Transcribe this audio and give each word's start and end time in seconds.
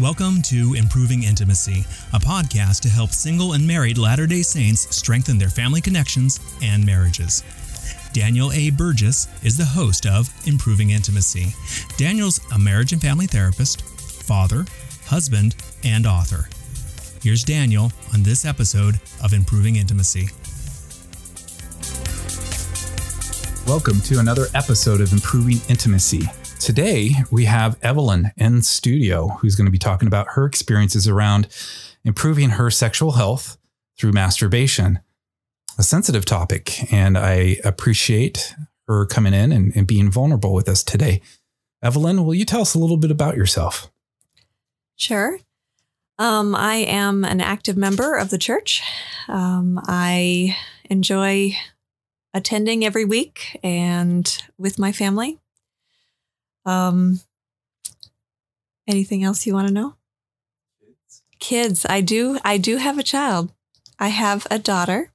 Welcome 0.00 0.40
to 0.44 0.72
Improving 0.78 1.24
Intimacy, 1.24 1.84
a 2.14 2.18
podcast 2.18 2.80
to 2.80 2.88
help 2.88 3.10
single 3.10 3.52
and 3.52 3.66
married 3.66 3.98
Latter 3.98 4.26
day 4.26 4.40
Saints 4.40 4.96
strengthen 4.96 5.36
their 5.36 5.50
family 5.50 5.82
connections 5.82 6.40
and 6.62 6.86
marriages. 6.86 7.44
Daniel 8.14 8.50
A. 8.52 8.70
Burgess 8.70 9.28
is 9.44 9.58
the 9.58 9.64
host 9.66 10.06
of 10.06 10.32
Improving 10.46 10.88
Intimacy. 10.88 11.54
Daniel's 11.98 12.40
a 12.50 12.58
marriage 12.58 12.94
and 12.94 13.02
family 13.02 13.26
therapist, 13.26 13.82
father, 14.22 14.64
husband, 15.04 15.54
and 15.84 16.06
author. 16.06 16.48
Here's 17.22 17.44
Daniel 17.44 17.92
on 18.14 18.22
this 18.22 18.46
episode 18.46 18.98
of 19.22 19.34
Improving 19.34 19.76
Intimacy. 19.76 20.30
Welcome 23.66 24.00
to 24.00 24.18
another 24.18 24.46
episode 24.54 25.02
of 25.02 25.12
Improving 25.12 25.58
Intimacy. 25.68 26.22
Today, 26.60 27.12
we 27.30 27.46
have 27.46 27.78
Evelyn 27.82 28.32
in 28.36 28.60
studio 28.60 29.28
who's 29.40 29.56
going 29.56 29.64
to 29.64 29.72
be 29.72 29.78
talking 29.78 30.06
about 30.06 30.32
her 30.32 30.44
experiences 30.44 31.08
around 31.08 31.48
improving 32.04 32.50
her 32.50 32.70
sexual 32.70 33.12
health 33.12 33.56
through 33.98 34.12
masturbation, 34.12 35.00
a 35.78 35.82
sensitive 35.82 36.26
topic. 36.26 36.92
And 36.92 37.16
I 37.16 37.56
appreciate 37.64 38.54
her 38.86 39.06
coming 39.06 39.32
in 39.32 39.52
and, 39.52 39.74
and 39.74 39.86
being 39.86 40.10
vulnerable 40.10 40.52
with 40.52 40.68
us 40.68 40.84
today. 40.84 41.22
Evelyn, 41.82 42.26
will 42.26 42.34
you 42.34 42.44
tell 42.44 42.60
us 42.60 42.74
a 42.74 42.78
little 42.78 42.98
bit 42.98 43.10
about 43.10 43.36
yourself? 43.36 43.90
Sure. 44.96 45.38
Um, 46.18 46.54
I 46.54 46.74
am 46.74 47.24
an 47.24 47.40
active 47.40 47.78
member 47.78 48.16
of 48.16 48.28
the 48.28 48.38
church. 48.38 48.82
Um, 49.28 49.80
I 49.86 50.58
enjoy 50.84 51.56
attending 52.34 52.84
every 52.84 53.06
week 53.06 53.58
and 53.62 54.42
with 54.58 54.78
my 54.78 54.92
family. 54.92 55.39
Um, 56.64 57.20
anything 58.86 59.24
else 59.24 59.46
you 59.46 59.54
want 59.54 59.68
to 59.68 59.74
know? 59.74 59.96
Kids. 60.80 61.22
Kids. 61.38 61.86
I 61.88 62.00
do. 62.00 62.38
I 62.44 62.58
do 62.58 62.76
have 62.76 62.98
a 62.98 63.02
child. 63.02 63.52
I 63.98 64.08
have 64.08 64.46
a 64.50 64.58
daughter. 64.58 65.12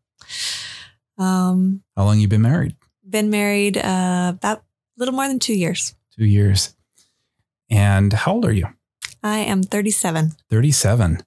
Um, 1.18 1.84
How 1.96 2.06
long 2.06 2.20
you 2.20 2.28
been 2.28 2.42
married? 2.42 2.76
Been 3.08 3.30
married 3.30 3.78
uh, 3.78 4.34
about 4.36 4.60
a 4.60 4.64
little 4.98 5.14
more 5.14 5.28
than 5.28 5.40
two 5.40 5.54
years. 5.56 5.96
Two 6.18 6.26
years. 6.26 6.76
And 7.70 8.14
how 8.14 8.34
old 8.34 8.46
are 8.46 8.52
you? 8.54 8.68
I 9.24 9.40
am 9.40 9.64
37. 9.64 10.32
37. 10.50 11.24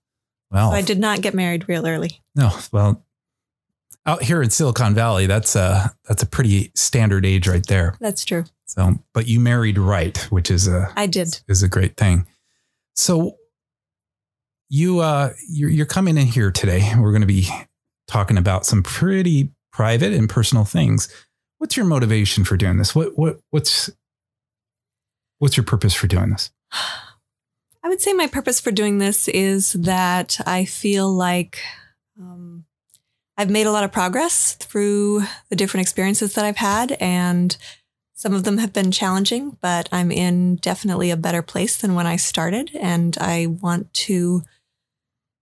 Well, 0.50 0.70
so 0.70 0.76
I 0.76 0.82
did 0.82 0.98
not 0.98 1.20
get 1.20 1.34
married 1.34 1.68
real 1.68 1.86
early. 1.86 2.20
No. 2.34 2.50
Well, 2.72 3.04
out 4.06 4.22
here 4.22 4.42
in 4.42 4.50
Silicon 4.50 4.94
Valley, 4.94 5.26
that's 5.26 5.54
a 5.56 5.94
that's 6.08 6.22
a 6.22 6.26
pretty 6.26 6.70
standard 6.74 7.26
age 7.26 7.46
right 7.46 7.66
there. 7.66 7.96
That's 8.00 8.24
true. 8.24 8.44
So, 8.68 8.96
but 9.14 9.26
you 9.26 9.40
married 9.40 9.78
right, 9.78 10.16
which 10.30 10.50
is 10.50 10.68
a 10.68 10.92
I 10.96 11.06
did 11.06 11.40
is 11.48 11.62
a 11.62 11.68
great 11.68 11.96
thing. 11.96 12.26
So, 12.94 13.36
you 14.68 15.00
uh 15.00 15.32
you're, 15.48 15.70
you're 15.70 15.86
coming 15.86 16.18
in 16.18 16.26
here 16.26 16.52
today. 16.52 16.92
We're 16.98 17.12
going 17.12 17.22
to 17.22 17.26
be 17.26 17.48
talking 18.06 18.36
about 18.36 18.66
some 18.66 18.82
pretty 18.82 19.50
private 19.72 20.12
and 20.12 20.28
personal 20.28 20.64
things. 20.64 21.08
What's 21.58 21.76
your 21.76 21.86
motivation 21.86 22.44
for 22.44 22.56
doing 22.56 22.76
this? 22.76 22.94
What 22.94 23.18
what 23.18 23.40
what's 23.50 23.90
what's 25.38 25.56
your 25.56 25.64
purpose 25.64 25.94
for 25.94 26.06
doing 26.06 26.30
this? 26.30 26.50
I 27.82 27.88
would 27.88 28.02
say 28.02 28.12
my 28.12 28.26
purpose 28.26 28.60
for 28.60 28.70
doing 28.70 28.98
this 28.98 29.28
is 29.28 29.72
that 29.72 30.38
I 30.46 30.66
feel 30.66 31.10
like 31.10 31.62
um, 32.20 32.66
I've 33.38 33.48
made 33.48 33.66
a 33.66 33.72
lot 33.72 33.84
of 33.84 33.92
progress 33.92 34.56
through 34.56 35.22
the 35.48 35.56
different 35.56 35.82
experiences 35.82 36.34
that 36.34 36.44
I've 36.44 36.56
had, 36.56 36.92
and 37.00 37.56
some 38.18 38.34
of 38.34 38.42
them 38.42 38.58
have 38.58 38.72
been 38.72 38.90
challenging, 38.90 39.56
but 39.60 39.88
I'm 39.92 40.10
in 40.10 40.56
definitely 40.56 41.12
a 41.12 41.16
better 41.16 41.40
place 41.40 41.76
than 41.76 41.94
when 41.94 42.04
I 42.04 42.16
started. 42.16 42.72
And 42.74 43.16
I 43.20 43.46
want 43.46 43.94
to 43.94 44.42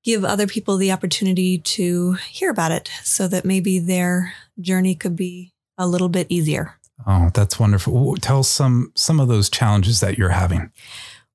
give 0.05 0.27
other 0.27 0.46
people 0.46 0.77
the 0.77 0.92
opportunity 0.92 1.56
to 1.56 2.12
hear 2.28 2.51
about 2.51 2.73
it 2.73 2.90
so 3.02 3.28
that 3.28 3.46
maybe 3.46 3.78
their 3.78 4.34
journey 4.61 4.95
could 4.95 5.17
be 5.17 5.55
a 5.78 5.89
little 5.89 6.11
bit 6.11 6.27
easier. 6.28 6.74
Oh, 7.06 7.30
that's 7.33 7.58
wonderful. 7.58 8.14
Tell 8.17 8.42
some 8.42 8.92
some 8.95 9.20
of 9.20 9.28
those 9.28 9.48
challenges 9.48 10.01
that 10.01 10.18
you're 10.18 10.28
having. 10.28 10.70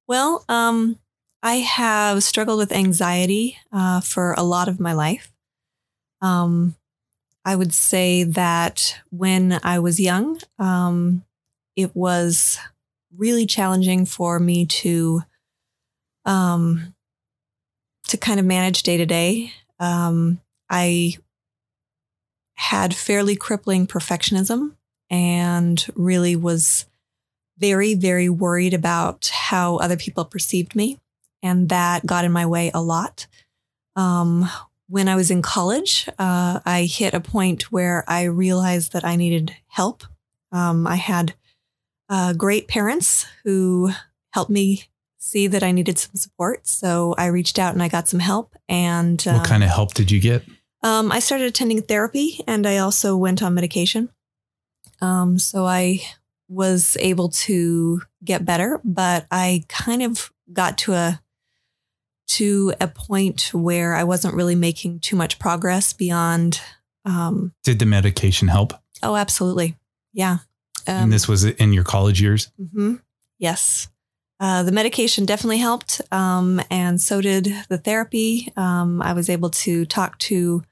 Well, 0.07 0.45
um, 0.47 0.99
I 1.41 1.55
have 1.55 2.21
struggled 2.21 2.59
with 2.59 2.71
anxiety 2.71 3.57
uh, 3.71 4.01
for 4.01 4.33
a 4.33 4.43
lot 4.43 4.67
of 4.67 4.79
my 4.79 4.93
life. 4.93 5.33
Um, 6.21 6.75
I 7.43 7.55
would 7.55 7.73
say 7.73 8.25
that 8.25 8.99
when 9.09 9.59
I 9.63 9.79
was 9.79 9.99
young, 9.99 10.39
um, 10.59 11.23
it 11.81 11.95
was 11.95 12.59
really 13.15 13.45
challenging 13.45 14.05
for 14.05 14.39
me 14.39 14.65
to 14.65 15.23
um, 16.25 16.93
to 18.07 18.17
kind 18.17 18.39
of 18.39 18.45
manage 18.45 18.83
day 18.83 18.97
to 18.97 19.05
day. 19.05 19.53
Um, 19.79 20.39
I 20.69 21.15
had 22.55 22.95
fairly 22.95 23.35
crippling 23.35 23.87
perfectionism 23.87 24.75
and 25.09 25.85
really 25.95 26.35
was 26.35 26.85
very, 27.57 27.95
very 27.95 28.29
worried 28.29 28.73
about 28.73 29.31
how 29.33 29.77
other 29.77 29.97
people 29.97 30.25
perceived 30.25 30.75
me. 30.75 30.99
And 31.43 31.69
that 31.69 32.05
got 32.05 32.25
in 32.25 32.31
my 32.31 32.45
way 32.45 32.71
a 32.73 32.81
lot. 32.81 33.27
Um, 33.95 34.49
when 34.87 35.07
I 35.07 35.15
was 35.15 35.31
in 35.31 35.41
college, 35.41 36.07
uh, 36.19 36.59
I 36.65 36.83
hit 36.83 37.13
a 37.13 37.19
point 37.19 37.71
where 37.71 38.03
I 38.07 38.23
realized 38.23 38.93
that 38.93 39.05
I 39.05 39.15
needed 39.15 39.55
help. 39.67 40.03
Um, 40.51 40.85
I 40.85 40.97
had 40.97 41.33
uh, 42.11 42.33
great 42.33 42.67
parents 42.67 43.25
who 43.45 43.89
helped 44.33 44.51
me 44.51 44.83
see 45.17 45.47
that 45.47 45.63
I 45.63 45.71
needed 45.71 45.97
some 45.97 46.15
support. 46.15 46.67
So 46.67 47.15
I 47.17 47.27
reached 47.27 47.57
out 47.57 47.73
and 47.73 47.81
I 47.81 47.87
got 47.87 48.07
some 48.07 48.19
help. 48.19 48.53
And 48.67 49.21
what 49.21 49.47
kind 49.47 49.63
of 49.63 49.69
um, 49.69 49.75
help 49.75 49.93
did 49.93 50.11
you 50.11 50.19
get? 50.19 50.43
Um, 50.83 51.11
I 51.11 51.19
started 51.19 51.47
attending 51.47 51.81
therapy 51.81 52.43
and 52.47 52.67
I 52.67 52.77
also 52.77 53.15
went 53.15 53.41
on 53.41 53.53
medication. 53.53 54.09
Um, 54.99 55.39
so 55.39 55.65
I 55.65 56.01
was 56.49 56.97
able 56.99 57.29
to 57.29 58.01
get 58.23 58.45
better, 58.45 58.81
but 58.83 59.25
I 59.31 59.63
kind 59.69 60.03
of 60.03 60.31
got 60.51 60.77
to 60.79 60.93
a 60.93 61.21
to 62.27 62.73
a 62.79 62.87
point 62.87 63.51
where 63.53 63.93
I 63.93 64.03
wasn't 64.03 64.35
really 64.35 64.55
making 64.55 64.99
too 64.99 65.15
much 65.15 65.39
progress 65.39 65.93
beyond. 65.93 66.61
Um, 67.05 67.53
Did 67.63 67.79
the 67.79 67.85
medication 67.85 68.47
help? 68.47 68.73
Oh, 69.03 69.15
absolutely. 69.15 69.77
Yeah. 70.13 70.37
Um, 70.87 71.03
and 71.03 71.13
this 71.13 71.27
was 71.27 71.43
in 71.43 71.73
your 71.73 71.83
college 71.83 72.21
years? 72.21 72.51
Mm-hmm. 72.59 72.95
Yes. 73.37 73.89
Uh, 74.39 74.63
the 74.63 74.71
medication 74.71 75.25
definitely 75.25 75.59
helped, 75.59 76.01
um, 76.11 76.59
and 76.71 76.99
so 76.99 77.21
did 77.21 77.53
the 77.69 77.77
therapy. 77.77 78.51
Um, 78.57 78.99
I 79.01 79.13
was 79.13 79.29
able 79.29 79.51
to 79.51 79.85
talk 79.85 80.17
to 80.19 80.63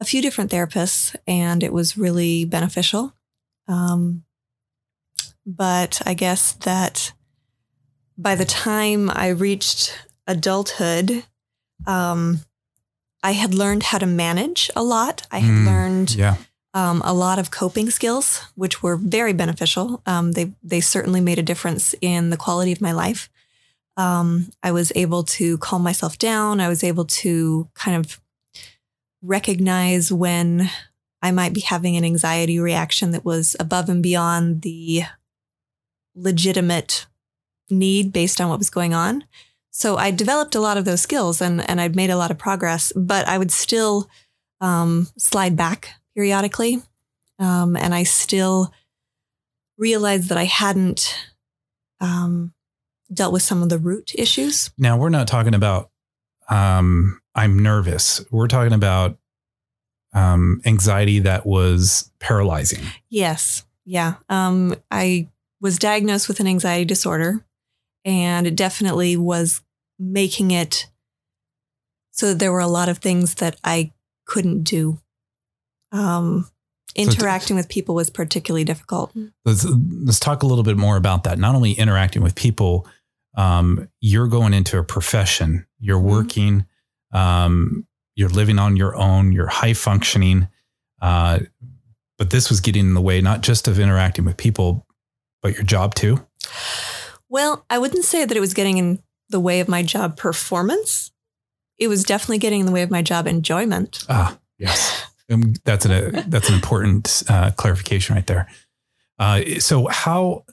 a 0.00 0.04
few 0.04 0.20
different 0.20 0.50
therapists, 0.50 1.14
and 1.26 1.62
it 1.62 1.72
was 1.72 1.96
really 1.96 2.44
beneficial. 2.44 3.14
Um, 3.68 4.24
but 5.46 6.02
I 6.06 6.14
guess 6.14 6.52
that 6.52 7.12
by 8.16 8.34
the 8.34 8.44
time 8.44 9.10
I 9.10 9.28
reached 9.28 9.96
adulthood, 10.26 11.24
um, 11.86 12.40
I 13.22 13.32
had 13.32 13.54
learned 13.54 13.84
how 13.84 13.98
to 13.98 14.06
manage 14.06 14.70
a 14.74 14.82
lot. 14.82 15.26
I 15.30 15.38
had 15.38 15.54
mm, 15.54 15.66
learned 15.66 16.14
yeah. 16.14 16.36
Um, 16.78 17.02
a 17.04 17.12
lot 17.12 17.40
of 17.40 17.50
coping 17.50 17.90
skills, 17.90 18.40
which 18.54 18.84
were 18.84 18.96
very 18.96 19.32
beneficial. 19.32 20.00
Um, 20.06 20.32
they 20.32 20.52
they 20.62 20.80
certainly 20.80 21.20
made 21.20 21.40
a 21.40 21.42
difference 21.50 21.92
in 22.00 22.30
the 22.30 22.36
quality 22.36 22.70
of 22.70 22.80
my 22.80 22.92
life. 22.92 23.28
Um, 23.96 24.52
I 24.62 24.70
was 24.70 24.92
able 24.94 25.24
to 25.24 25.58
calm 25.58 25.82
myself 25.82 26.18
down. 26.18 26.60
I 26.60 26.68
was 26.68 26.84
able 26.84 27.04
to 27.04 27.68
kind 27.74 27.96
of 27.96 28.20
recognize 29.22 30.12
when 30.12 30.70
I 31.20 31.32
might 31.32 31.52
be 31.52 31.62
having 31.62 31.96
an 31.96 32.04
anxiety 32.04 32.60
reaction 32.60 33.10
that 33.10 33.24
was 33.24 33.56
above 33.58 33.88
and 33.88 34.00
beyond 34.00 34.62
the 34.62 35.02
legitimate 36.14 37.06
need 37.68 38.12
based 38.12 38.40
on 38.40 38.48
what 38.50 38.60
was 38.60 38.70
going 38.70 38.94
on. 38.94 39.24
So 39.70 39.96
I 39.96 40.12
developed 40.12 40.54
a 40.54 40.60
lot 40.60 40.76
of 40.76 40.84
those 40.84 41.00
skills 41.00 41.40
and, 41.40 41.68
and 41.68 41.80
I'd 41.80 41.96
made 41.96 42.10
a 42.10 42.16
lot 42.16 42.30
of 42.30 42.38
progress, 42.38 42.92
but 42.94 43.26
I 43.26 43.36
would 43.36 43.50
still 43.50 44.08
um, 44.60 45.08
slide 45.16 45.56
back 45.56 45.97
periodically. 46.18 46.82
Um, 47.38 47.76
and 47.76 47.94
I 47.94 48.02
still 48.02 48.72
realized 49.76 50.30
that 50.30 50.36
I 50.36 50.46
hadn't 50.46 51.16
um, 52.00 52.52
dealt 53.14 53.32
with 53.32 53.42
some 53.42 53.62
of 53.62 53.68
the 53.68 53.78
root 53.78 54.10
issues. 54.16 54.72
Now, 54.76 54.98
we're 54.98 55.10
not 55.10 55.28
talking 55.28 55.54
about 55.54 55.90
um, 56.50 57.20
I'm 57.36 57.62
nervous. 57.62 58.24
We're 58.32 58.48
talking 58.48 58.72
about 58.72 59.16
um, 60.12 60.60
anxiety 60.66 61.20
that 61.20 61.46
was 61.46 62.10
paralyzing. 62.18 62.84
Yes. 63.08 63.64
Yeah. 63.84 64.14
Um, 64.28 64.74
I 64.90 65.28
was 65.60 65.78
diagnosed 65.78 66.26
with 66.26 66.40
an 66.40 66.48
anxiety 66.48 66.84
disorder 66.84 67.44
and 68.04 68.44
it 68.44 68.56
definitely 68.56 69.16
was 69.16 69.62
making 70.00 70.50
it 70.50 70.88
so 72.10 72.34
there 72.34 72.50
were 72.50 72.58
a 72.58 72.66
lot 72.66 72.88
of 72.88 72.98
things 72.98 73.36
that 73.36 73.56
I 73.62 73.92
couldn't 74.26 74.64
do. 74.64 74.98
Um, 75.92 76.48
interacting 76.94 77.56
so 77.56 77.60
with 77.60 77.68
people 77.68 77.94
was 77.94 78.10
particularly 78.10 78.64
difficult. 78.64 79.12
Let's, 79.44 79.64
let's 79.64 80.20
talk 80.20 80.42
a 80.42 80.46
little 80.46 80.64
bit 80.64 80.76
more 80.76 80.96
about 80.96 81.24
that. 81.24 81.38
Not 81.38 81.54
only 81.54 81.72
interacting 81.72 82.22
with 82.22 82.34
people, 82.34 82.86
um, 83.36 83.88
you're 84.00 84.26
going 84.26 84.52
into 84.54 84.78
a 84.78 84.84
profession, 84.84 85.66
you're 85.78 86.00
Mhm. 86.00 86.02
working, 86.10 86.66
um, 87.12 87.86
you're 88.16 88.28
living 88.28 88.58
on 88.58 88.76
your 88.76 88.96
own, 88.96 89.32
you're 89.32 89.46
high 89.46 89.74
functioning. 89.74 90.48
Uh, 91.00 91.40
but 92.18 92.30
this 92.30 92.50
was 92.50 92.60
getting 92.60 92.86
in 92.86 92.94
the 92.94 93.00
way, 93.00 93.20
not 93.20 93.42
just 93.42 93.68
of 93.68 93.78
interacting 93.78 94.24
with 94.24 94.36
people, 94.36 94.86
but 95.40 95.54
your 95.54 95.62
job 95.62 95.94
too. 95.94 96.26
Well, 97.28 97.64
I 97.70 97.78
wouldn't 97.78 98.04
say 98.04 98.24
that 98.24 98.36
it 98.36 98.40
was 98.40 98.54
getting 98.54 98.78
in 98.78 99.02
the 99.28 99.38
way 99.38 99.60
of 99.60 99.68
my 99.68 99.82
job 99.82 100.16
performance. 100.16 101.12
It 101.78 101.86
was 101.86 102.02
definitely 102.02 102.38
getting 102.38 102.60
in 102.60 102.66
the 102.66 102.72
way 102.72 102.82
of 102.82 102.90
my 102.90 103.02
job 103.02 103.28
enjoyment. 103.28 104.04
Ah, 104.08 104.36
yes. 104.58 105.04
Um, 105.30 105.54
that's 105.64 105.84
an 105.84 106.24
that's 106.30 106.48
an 106.48 106.54
important 106.54 107.22
uh, 107.28 107.50
clarification 107.52 108.14
right 108.14 108.26
there. 108.26 108.48
Uh, 109.18 109.42
so 109.58 109.86
how, 109.88 110.44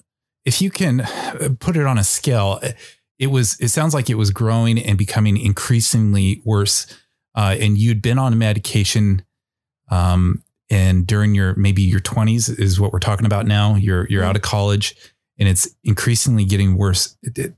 if 0.44 0.62
you 0.62 0.70
can 0.70 1.02
uh, 1.02 1.50
put 1.60 1.78
it 1.78 1.86
on 1.86 1.98
a 1.98 2.04
scale, 2.04 2.60
it 3.20 3.28
was. 3.28 3.60
It 3.60 3.70
sounds 3.70 3.94
like 3.94 4.10
it 4.10 4.16
was 4.16 4.32
growing 4.32 4.78
and 4.80 4.98
becoming 4.98 5.38
increasingly 5.38 6.42
worse. 6.46 6.88
Uh, 7.36 7.56
and 7.60 7.78
you'd 7.78 8.02
been 8.02 8.18
on 8.18 8.38
medication, 8.38 9.24
um, 9.92 10.44
and 10.70 11.06
during 11.06 11.36
your 11.36 11.54
maybe 11.56 11.82
your 11.82 12.00
twenties 12.00 12.50
is 12.50 12.80
what 12.80 12.92
we're 12.92 13.00
talking 13.00 13.26
about 13.26 13.46
now. 13.46 13.76
You're 13.76 14.08
you're 14.10 14.24
out 14.24 14.36
of 14.36 14.42
college, 14.42 14.96
and 15.38 15.48
it's 15.48 15.68
increasingly 15.84 16.46
getting 16.46 16.76
worse. 16.78 17.18
It- 17.24 17.38
it- 17.38 17.56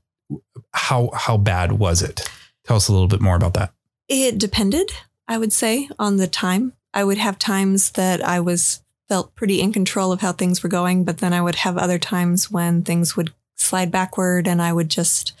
how 0.74 1.10
how 1.14 1.38
bad 1.38 1.72
was 1.72 2.02
it? 2.02 2.28
Tell 2.64 2.76
us 2.76 2.88
a 2.88 2.92
little 2.92 3.08
bit 3.08 3.20
more 3.22 3.34
about 3.34 3.54
that. 3.54 3.72
It 4.08 4.36
depended, 4.38 4.90
I 5.26 5.38
would 5.38 5.52
say, 5.54 5.88
on 5.98 6.16
the 6.18 6.26
time. 6.26 6.74
I 6.94 7.04
would 7.04 7.18
have 7.18 7.38
times 7.38 7.90
that 7.92 8.24
I 8.24 8.40
was 8.40 8.82
felt 9.08 9.34
pretty 9.34 9.60
in 9.60 9.72
control 9.72 10.12
of 10.12 10.20
how 10.20 10.32
things 10.32 10.62
were 10.62 10.68
going, 10.68 11.04
but 11.04 11.18
then 11.18 11.32
I 11.32 11.40
would 11.40 11.54
have 11.56 11.78
other 11.78 11.98
times 11.98 12.50
when 12.50 12.82
things 12.82 13.16
would 13.16 13.32
slide 13.56 13.90
backward 13.90 14.46
and 14.46 14.60
I 14.62 14.72
would 14.72 14.88
just 14.88 15.32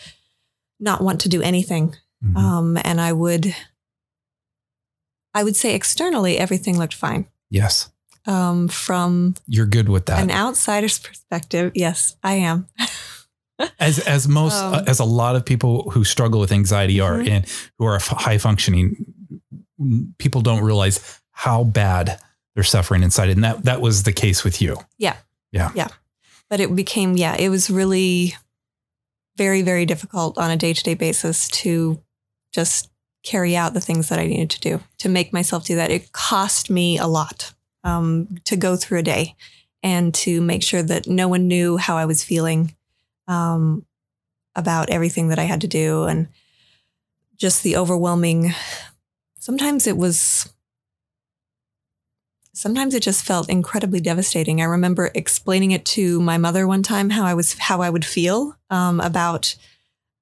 not 0.80 1.02
want 1.02 1.20
to 1.22 1.28
do 1.28 1.42
anything. 1.42 1.94
Mhm. 2.24 2.36
Um, 2.36 2.78
and 2.84 3.00
I 3.00 3.12
would, 3.12 3.54
I 5.34 5.44
would 5.44 5.56
say 5.56 5.74
externally, 5.74 6.38
everything 6.38 6.78
looked 6.78 6.94
fine. 6.94 7.26
yes, 7.50 7.90
Um, 8.26 8.68
from 8.68 9.34
you're 9.46 9.66
good 9.66 9.88
with 9.88 10.06
that. 10.06 10.20
an 10.22 10.30
outsider's 10.30 10.98
perspective, 10.98 11.72
yes, 11.74 12.16
I 12.22 12.34
am. 12.34 12.66
as 13.80 13.98
as 14.00 14.28
most 14.28 14.54
Um, 14.54 14.74
uh, 14.74 14.82
as 14.86 14.98
a 15.00 15.04
lot 15.04 15.34
of 15.36 15.44
people 15.44 15.90
who 15.90 16.04
struggle 16.04 16.38
with 16.40 16.52
anxiety 16.52 17.00
are 17.00 17.18
Mhm. 17.18 17.28
and 17.30 17.46
who 17.78 17.86
are 17.86 17.98
high 18.00 18.38
functioning 18.38 19.04
people 20.18 20.40
don't 20.42 20.62
realize 20.62 21.00
how 21.42 21.62
bad 21.62 22.20
they're 22.54 22.64
suffering 22.64 23.04
inside 23.04 23.28
and 23.30 23.44
that 23.44 23.62
that 23.64 23.80
was 23.80 24.02
the 24.02 24.12
case 24.12 24.42
with 24.42 24.60
you 24.60 24.76
Yeah. 24.98 25.16
Yeah. 25.52 25.70
Yeah. 25.74 25.88
but 26.50 26.58
it 26.60 26.74
became 26.74 27.16
yeah 27.16 27.36
it 27.38 27.48
was 27.48 27.70
really 27.70 28.34
very 29.36 29.62
very 29.62 29.86
difficult 29.86 30.36
on 30.36 30.50
a 30.50 30.56
day-to-day 30.56 30.94
basis 30.94 31.48
to 31.62 32.02
just 32.52 32.90
carry 33.22 33.54
out 33.56 33.72
the 33.74 33.80
things 33.80 34.08
that 34.08 34.18
i 34.18 34.26
needed 34.26 34.50
to 34.50 34.60
do 34.60 34.80
to 34.98 35.08
make 35.08 35.32
myself 35.32 35.64
do 35.64 35.76
that 35.76 35.90
it 35.92 36.10
cost 36.12 36.70
me 36.70 36.98
a 36.98 37.06
lot 37.06 37.52
um, 37.84 38.26
to 38.44 38.56
go 38.56 38.74
through 38.76 38.98
a 38.98 39.02
day 39.14 39.36
and 39.84 40.12
to 40.14 40.40
make 40.40 40.62
sure 40.64 40.82
that 40.82 41.06
no 41.06 41.28
one 41.28 41.46
knew 41.46 41.76
how 41.76 41.96
i 41.96 42.04
was 42.04 42.24
feeling 42.24 42.74
um, 43.28 43.86
about 44.56 44.90
everything 44.90 45.28
that 45.28 45.38
i 45.38 45.44
had 45.44 45.60
to 45.60 45.68
do 45.68 46.02
and 46.04 46.26
just 47.36 47.62
the 47.62 47.76
overwhelming 47.76 48.52
sometimes 49.38 49.86
it 49.86 49.96
was 49.96 50.52
sometimes 52.58 52.94
it 52.94 53.02
just 53.02 53.24
felt 53.24 53.48
incredibly 53.48 54.00
devastating. 54.00 54.60
I 54.60 54.64
remember 54.64 55.10
explaining 55.14 55.70
it 55.70 55.84
to 55.96 56.20
my 56.20 56.36
mother 56.38 56.66
one 56.66 56.82
time 56.82 57.10
how 57.10 57.24
I 57.24 57.34
was 57.34 57.56
how 57.58 57.80
I 57.80 57.90
would 57.90 58.04
feel 58.04 58.56
um, 58.70 59.00
about 59.00 59.54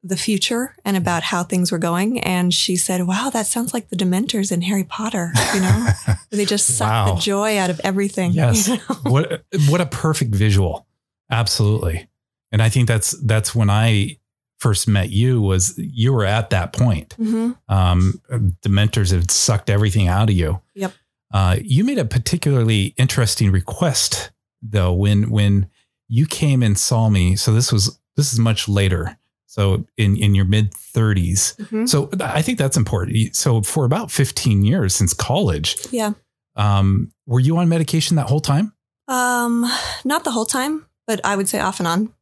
the 0.03 0.17
future 0.17 0.77
and 0.85 0.97
about 0.97 1.23
how 1.25 1.43
things 1.43 1.73
were 1.73 1.79
going, 1.79 2.21
and 2.21 2.55
she 2.55 2.77
said, 2.77 3.07
"Wow, 3.07 3.31
that 3.33 3.47
sounds 3.47 3.75
like 3.75 3.89
the 3.89 3.97
Dementors 3.97 4.53
in 4.53 4.63
Harry 4.63 4.85
Potter. 4.85 5.33
You 5.55 5.61
know, 5.61 5.87
they 6.31 6.45
just 6.45 6.77
suck 6.77 6.89
Wow. 6.91 7.15
the 7.15 7.21
joy 7.21 7.59
out 7.59 7.71
of 7.71 7.81
everything." 7.83 8.33
Yes. 8.33 8.69
you 8.69 8.77
know? 8.77 8.95
what 9.11 9.43
what 9.69 9.81
a 9.81 9.87
perfect 9.87 10.33
visual 10.35 10.87
absolutely 11.29 12.09
and 12.53 12.63
i 12.63 12.69
think 12.69 12.87
that's 12.87 13.11
that's 13.27 13.53
when 13.53 13.69
i 13.69 14.17
first 14.61 14.87
met 14.87 15.11
you 15.11 15.43
was 15.43 15.75
you 15.77 16.13
were 16.13 16.25
at 16.25 16.51
that 16.51 16.73
point 16.73 17.17
Mhm. 17.19 17.57
um, 17.69 18.21
dementors 18.63 19.11
had 19.13 19.31
sucked 19.33 19.69
everything 19.69 20.07
out 20.09 20.31
of 20.31 20.37
you. 20.37 20.61
Yep. 20.75 20.93
Uh, 21.33 21.57
you 21.63 21.85
made 21.85 21.99
a 21.99 22.05
particularly 22.05 22.95
interesting 22.97 23.51
request 23.51 24.31
though 24.63 24.93
when 24.93 25.31
when 25.31 25.69
you 26.09 26.27
came 26.27 26.63
and 26.63 26.79
saw 26.79 27.09
me. 27.09 27.37
So 27.37 27.53
this 27.53 27.73
was 27.73 27.99
this 28.17 28.33
is 28.33 28.39
much 28.39 28.69
later. 28.69 29.19
So 29.47 29.85
in 29.97 30.17
in 30.17 30.35
your 30.35 30.45
mid 30.45 30.73
30s. 30.73 31.57
Mhm. 31.57 31.89
So 31.89 32.11
I 32.21 32.43
think 32.43 32.59
that's 32.59 32.77
important. 32.77 33.35
So 33.37 33.63
for 33.63 33.85
about 33.85 34.11
15 34.11 34.65
years 34.65 34.95
since 34.95 35.15
college, 35.15 35.77
Yeah. 35.91 36.13
um, 36.57 37.13
were 37.27 37.41
you 37.41 37.57
on 37.59 37.69
medication 37.69 38.17
that 38.17 38.29
whole 38.29 38.41
time? 38.41 38.73
Um, 39.09 39.65
not 40.05 40.25
the 40.25 40.31
whole 40.33 40.47
time, 40.47 40.85
but 41.07 41.21
I 41.25 41.37
would 41.37 41.49
say 41.49 41.59
off 41.61 41.81
and 41.81 41.87
on 41.87 42.13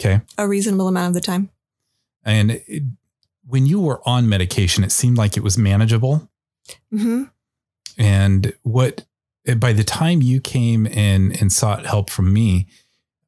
Okay. 0.00 0.20
a 0.38 0.46
reasonable 0.48 0.88
amount 0.88 1.08
of 1.08 1.14
the 1.14 1.20
time. 1.20 1.50
And 2.24 2.50
it, 2.66 2.82
when 3.46 3.66
you 3.66 3.80
were 3.80 4.00
on 4.06 4.28
medication, 4.28 4.82
it 4.84 4.92
seemed 4.92 5.16
like 5.18 5.36
it 5.36 5.42
was 5.42 5.56
manageable. 5.56 6.28
hmm 6.90 7.24
And 7.98 8.52
what 8.62 9.04
by 9.56 9.72
the 9.72 9.84
time 9.84 10.22
you 10.22 10.40
came 10.40 10.86
in 10.86 11.32
and 11.40 11.52
sought 11.52 11.86
help 11.86 12.10
from 12.10 12.32
me, 12.32 12.66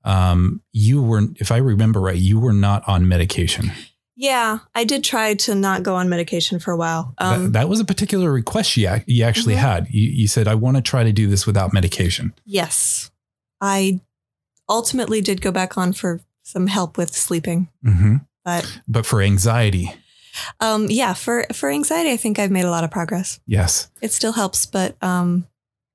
um, 0.05 0.62
you 0.73 1.03
were, 1.03 1.23
if 1.37 1.53
I 1.53 1.59
remember 1.59 2.00
right, 2.00 2.17
you 2.17 2.41
were 2.41 2.53
not 2.53 2.82
on 2.88 3.06
medication. 3.09 3.70
Yeah, 4.17 4.59
I 4.75 4.82
did 4.85 5.05
try 5.05 5.35
to 5.35 5.55
not 5.55 5.85
go 5.85 5.94
on 5.94 6.09
medication 6.09 6.59
for 6.59 6.73
a 6.73 6.76
while. 6.76 7.15
that, 7.20 7.32
Um, 7.38 7.53
that 7.53 7.69
was 7.69 7.79
a 7.79 7.85
particular 7.85 8.32
request 8.32 8.76
you, 8.76 8.91
you 9.06 9.23
actually 9.23 9.55
Mhm. 9.55 9.59
had. 9.59 9.87
You, 9.91 10.09
you 10.11 10.26
said, 10.26 10.49
I 10.49 10.56
want 10.56 10.76
to 10.76 10.82
try 10.82 11.05
to 11.05 11.12
do 11.12 11.29
this 11.29 11.47
without 11.47 11.73
medication. 11.73 12.32
yes, 12.44 13.11
I 13.61 14.00
ultimately 14.69 15.21
did 15.21 15.41
go 15.41 15.50
back 15.53 15.79
on 15.79 15.93
for 15.93 16.21
some 16.43 16.67
help 16.67 16.97
with 16.99 17.14
sleeping, 17.14 17.69
hmm 17.85 18.17
but 18.44 18.81
But 18.88 19.05
for 19.06 19.21
anxiety, 19.23 19.93
um, 20.61 20.87
yeah, 20.90 21.14
for 21.14 21.46
for 21.52 21.70
anxiety, 21.70 22.11
I 22.12 22.17
think 22.17 22.38
I've 22.38 22.50
made 22.50 22.64
a 22.64 22.70
lot 22.70 22.85
of 22.85 22.90
progress. 22.90 23.40
yes. 23.46 23.90
It 24.00 24.12
still 24.12 24.32
helps, 24.32 24.67
but 24.67 24.96
um, 25.02 25.46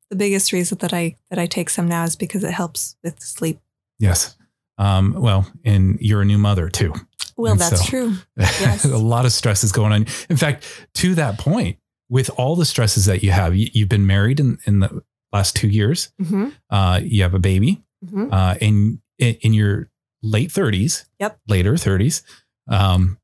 the 0.10 0.16
biggest 0.16 0.52
reason 0.54 0.78
that 0.80 0.94
I 0.94 1.16
that 1.30 1.40
I 1.40 1.46
take 1.48 1.70
some 1.70 1.88
now 1.88 2.04
is 2.04 2.16
because 2.16 2.44
it 2.44 2.52
helps 2.54 2.96
with 3.04 3.20
sleep. 3.22 3.60
Yes. 4.00 4.36
Um, 4.78 5.14
well, 5.14 5.46
and 5.64 5.98
you're 6.02 6.22
a 6.22 6.26
new 6.26 6.38
mother 6.40 6.68
too. 6.70 6.94
Well, 7.38 7.54
And 7.54 7.62
that's 7.62 7.82
so- 7.84 7.90
true. 7.90 8.14
Yes. 8.38 8.86
a 8.86 8.98
lot 8.98 9.26
of 9.26 9.32
stress 9.32 9.64
is 9.64 9.72
going 9.72 9.92
on. 9.94 10.06
In 10.30 10.38
fact, 10.38 10.64
to 10.96 11.16
that 11.16 11.38
point, 11.40 11.78
with 12.10 12.30
all 12.38 12.56
the 12.56 12.66
stresses 12.66 13.06
that 13.06 13.24
you 13.24 13.32
have, 13.32 13.56
you, 13.56 13.70
you've 13.74 13.90
been 13.90 14.06
married 14.06 14.40
in, 14.40 14.58
in 14.66 14.80
the 14.80 15.02
last 15.32 15.56
two 15.56 15.68
years. 15.68 16.12
hmm 16.22 16.50
Uh, 16.70 17.00
you 17.04 17.22
have 17.24 17.34
a 17.34 17.40
baby, 17.40 17.82
hmm 18.08 18.30
uh, 18.32 18.56
and 18.62 19.00
in, 19.20 19.36
in 19.42 19.54
your 19.54 19.90
late 20.22 20.50
30s, 20.52 21.06
Yep. 21.20 21.40
later 21.48 21.74
30s, 21.74 22.22
um, 22.68 23.18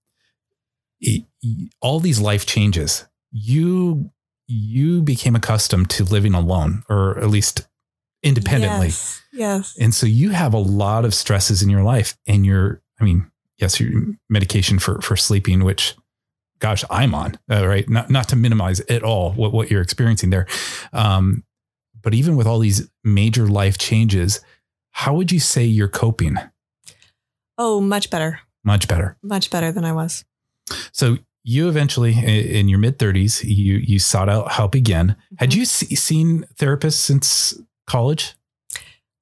all 1.81 1.99
these 1.99 2.19
life 2.19 2.45
changes. 2.45 3.05
You 3.31 4.11
you 4.47 5.01
became 5.03 5.35
accustomed 5.35 5.89
to 5.91 6.03
living 6.03 6.33
alone, 6.33 6.83
or 6.89 7.19
at 7.19 7.29
least 7.29 7.67
independently. 8.23 8.87
Yes. 8.87 9.21
yes. 9.31 9.77
And 9.79 9.93
so 9.93 10.05
you 10.05 10.31
have 10.31 10.53
a 10.53 10.59
lot 10.59 11.05
of 11.05 11.13
stresses 11.13 11.61
in 11.61 11.69
your 11.69 11.83
life 11.83 12.17
and 12.27 12.45
you're, 12.45 12.81
I 12.99 13.03
mean, 13.03 13.29
yes, 13.57 13.79
your 13.79 13.91
medication 14.29 14.79
for, 14.79 15.01
for 15.01 15.15
sleeping, 15.15 15.63
which 15.63 15.95
gosh, 16.59 16.83
I'm 16.89 17.15
on, 17.15 17.37
uh, 17.49 17.65
right. 17.65 17.87
Not, 17.87 18.09
not 18.09 18.27
to 18.29 18.35
minimize 18.35 18.81
at 18.81 19.03
all 19.03 19.31
what, 19.33 19.53
what 19.53 19.71
you're 19.71 19.81
experiencing 19.81 20.29
there. 20.29 20.47
Um, 20.91 21.43
but 22.01 22.13
even 22.13 22.35
with 22.35 22.47
all 22.47 22.59
these 22.59 22.89
major 23.03 23.47
life 23.47 23.77
changes, 23.77 24.41
how 24.91 25.13
would 25.13 25.31
you 25.31 25.39
say 25.39 25.63
you're 25.63 25.87
coping? 25.87 26.37
Oh, 27.57 27.79
much 27.79 28.09
better. 28.09 28.39
Much 28.63 28.87
better. 28.87 29.17
Much 29.21 29.49
better 29.51 29.71
than 29.71 29.85
I 29.85 29.93
was. 29.93 30.25
So 30.91 31.17
you 31.43 31.67
eventually 31.69 32.13
in 32.13 32.67
your 32.69 32.79
mid 32.79 32.99
thirties, 32.99 33.43
you, 33.43 33.75
you 33.77 33.97
sought 33.99 34.29
out 34.29 34.51
help 34.51 34.75
again. 34.75 35.15
Had 35.37 35.51
Mhm. 35.51 35.55
you 35.55 35.65
se- 35.65 35.95
seen 35.95 36.45
therapists 36.57 36.93
since 36.99 37.59
college? 37.87 38.35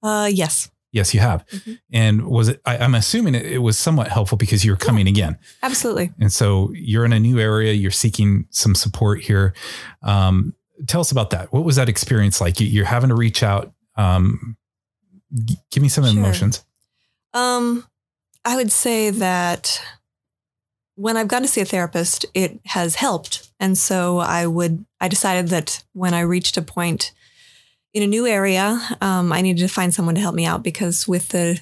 Uh, 0.04 0.30
yes, 0.32 0.70
Yes, 0.94 1.13
you 1.13 1.20
have. 1.20 1.46
Mhm. 1.50 1.80
And 1.92 2.25
was 2.27 2.48
it, 2.48 2.62
I, 2.66 2.77
I'm 2.77 2.96
assuming 2.96 3.36
it, 3.36 3.46
it 3.46 3.58
was 3.60 3.77
somewhat 3.77 4.08
helpful 4.08 4.38
because 4.38 4.63
you're 4.66 4.77
coming 4.77 5.08
again. 5.08 5.38
absolutely. 5.62 6.12
And 6.20 6.32
so 6.32 6.72
you're 6.74 7.06
in 7.06 7.13
a 7.13 7.20
new 7.20 7.39
area, 7.39 7.74
you're 7.74 7.92
seeking 7.92 8.48
some 8.51 8.74
support 8.74 9.22
here. 9.22 9.54
Um, 10.01 10.56
tell 10.88 11.01
us 11.01 11.12
about 11.12 11.30
that. 11.32 11.51
What 11.54 11.66
was 11.66 11.75
that 11.75 11.89
experience 11.89 12.39
like? 12.42 12.60
You, 12.60 12.68
you're 12.68 12.86
having 12.86 13.10
to 13.10 13.16
reach 13.16 13.44
out. 13.44 13.74
Um, 13.96 14.56
g- 15.46 15.58
give 15.72 15.84
me 15.84 15.89
some 15.89 16.06
Sure. 16.06 16.13
emotions. 16.18 16.63
Um, 17.34 17.86
I 18.46 18.56
would 18.56 18.72
say 18.72 19.10
that 19.12 19.82
when 20.98 21.16
I've 21.16 21.27
gone 21.27 21.44
to 21.44 21.48
see 21.48 21.62
a 21.62 21.66
therapist, 21.66 22.25
it 22.34 22.60
has 22.66 22.96
helped. 22.96 23.50
And 23.60 23.77
so 23.77 24.18
I 24.18 24.48
would, 24.48 24.84
I 25.00 25.08
decided 25.08 25.50
that 25.50 25.84
when 25.94 26.16
I 26.16 26.22
reached 26.22 26.58
a 26.58 26.62
point 26.63 27.13
in 27.94 28.01
a 28.01 28.08
new 28.08 28.25
area, 28.25 28.82
um, 29.00 29.32
I 29.32 29.42
needed 29.42 29.62
to 29.62 29.72
find 29.74 29.94
someone 29.94 30.16
to 30.16 30.22
help 30.22 30.34
me 30.34 30.46
out 30.46 30.63
because 30.63 31.08
with 31.08 31.30
the 31.30 31.60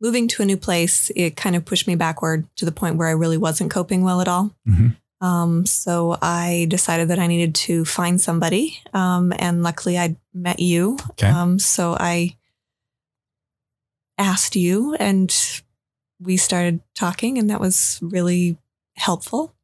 moving 0.00 0.26
to 0.28 0.42
a 0.42 0.46
new 0.46 0.56
place, 0.56 1.10
it 1.14 1.36
kind 1.36 1.54
of 1.54 1.66
pushed 1.66 1.86
me 1.86 1.96
backward 1.96 2.46
to 2.56 2.64
the 2.64 2.72
point 2.72 2.96
where 2.96 3.08
I 3.08 3.12
really 3.12 3.36
wasn't 3.36 3.70
coping 3.70 4.02
well 4.02 4.22
at 4.22 4.28
all. 4.28 4.54
Mhm. 4.66 4.96
Um, 5.20 5.66
so 5.66 6.16
I 6.22 6.66
decided 6.70 7.08
that 7.08 7.18
I 7.18 7.26
needed 7.26 7.54
to 7.54 7.84
find 7.84 8.20
somebody. 8.20 8.80
Um, 8.94 9.34
and 9.38 9.62
luckily 9.62 9.98
I 9.98 10.16
met 10.32 10.60
you. 10.60 10.98
Okay. 11.10 11.28
Um, 11.28 11.58
so 11.58 11.94
I 12.00 12.36
asked 14.16 14.56
you 14.56 14.94
and 14.94 15.62
we 16.18 16.36
started 16.36 16.80
talking 16.94 17.38
and 17.38 17.50
that 17.50 17.60
was 17.60 17.98
really 18.02 18.56
helpful. 18.96 19.54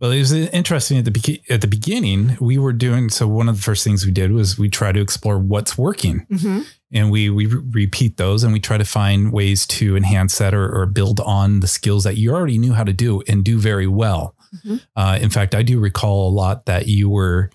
Well, 0.00 0.12
it 0.12 0.18
was 0.18 0.32
interesting 0.32 0.96
at 0.96 1.04
the 1.04 1.10
be- 1.10 1.42
at 1.50 1.60
the 1.60 1.66
beginning. 1.66 2.38
We 2.40 2.56
were 2.56 2.72
doing 2.72 3.10
so. 3.10 3.28
One 3.28 3.50
of 3.50 3.56
the 3.56 3.62
first 3.62 3.84
things 3.84 4.06
we 4.06 4.12
did 4.12 4.32
was 4.32 4.58
we 4.58 4.70
try 4.70 4.92
to 4.92 5.00
explore 5.00 5.38
what's 5.38 5.76
working, 5.76 6.26
Mm-hmm. 6.30 6.60
and 6.92 7.10
we 7.10 7.28
we 7.28 7.44
re- 7.44 7.62
repeat 7.84 8.16
those, 8.16 8.42
and 8.42 8.50
we 8.52 8.60
try 8.60 8.78
to 8.78 8.84
find 8.86 9.30
ways 9.30 9.66
to 9.66 9.96
enhance 9.98 10.38
that 10.38 10.54
or, 10.54 10.66
or 10.74 10.86
build 10.86 11.20
on 11.20 11.60
the 11.60 11.66
skills 11.66 12.04
that 12.04 12.16
you 12.16 12.32
already 12.32 12.56
knew 12.56 12.72
how 12.72 12.84
to 12.84 12.94
do 12.94 13.22
and 13.28 13.44
do 13.44 13.58
very 13.58 13.86
well. 13.86 14.34
Mhm. 14.64 14.80
Uh, 14.96 15.18
in 15.20 15.28
fact, 15.28 15.54
I 15.54 15.62
do 15.62 15.78
recall 15.78 16.30
a 16.30 16.32
lot 16.32 16.64
that 16.64 16.88
you 16.88 17.10
were, 17.10 17.50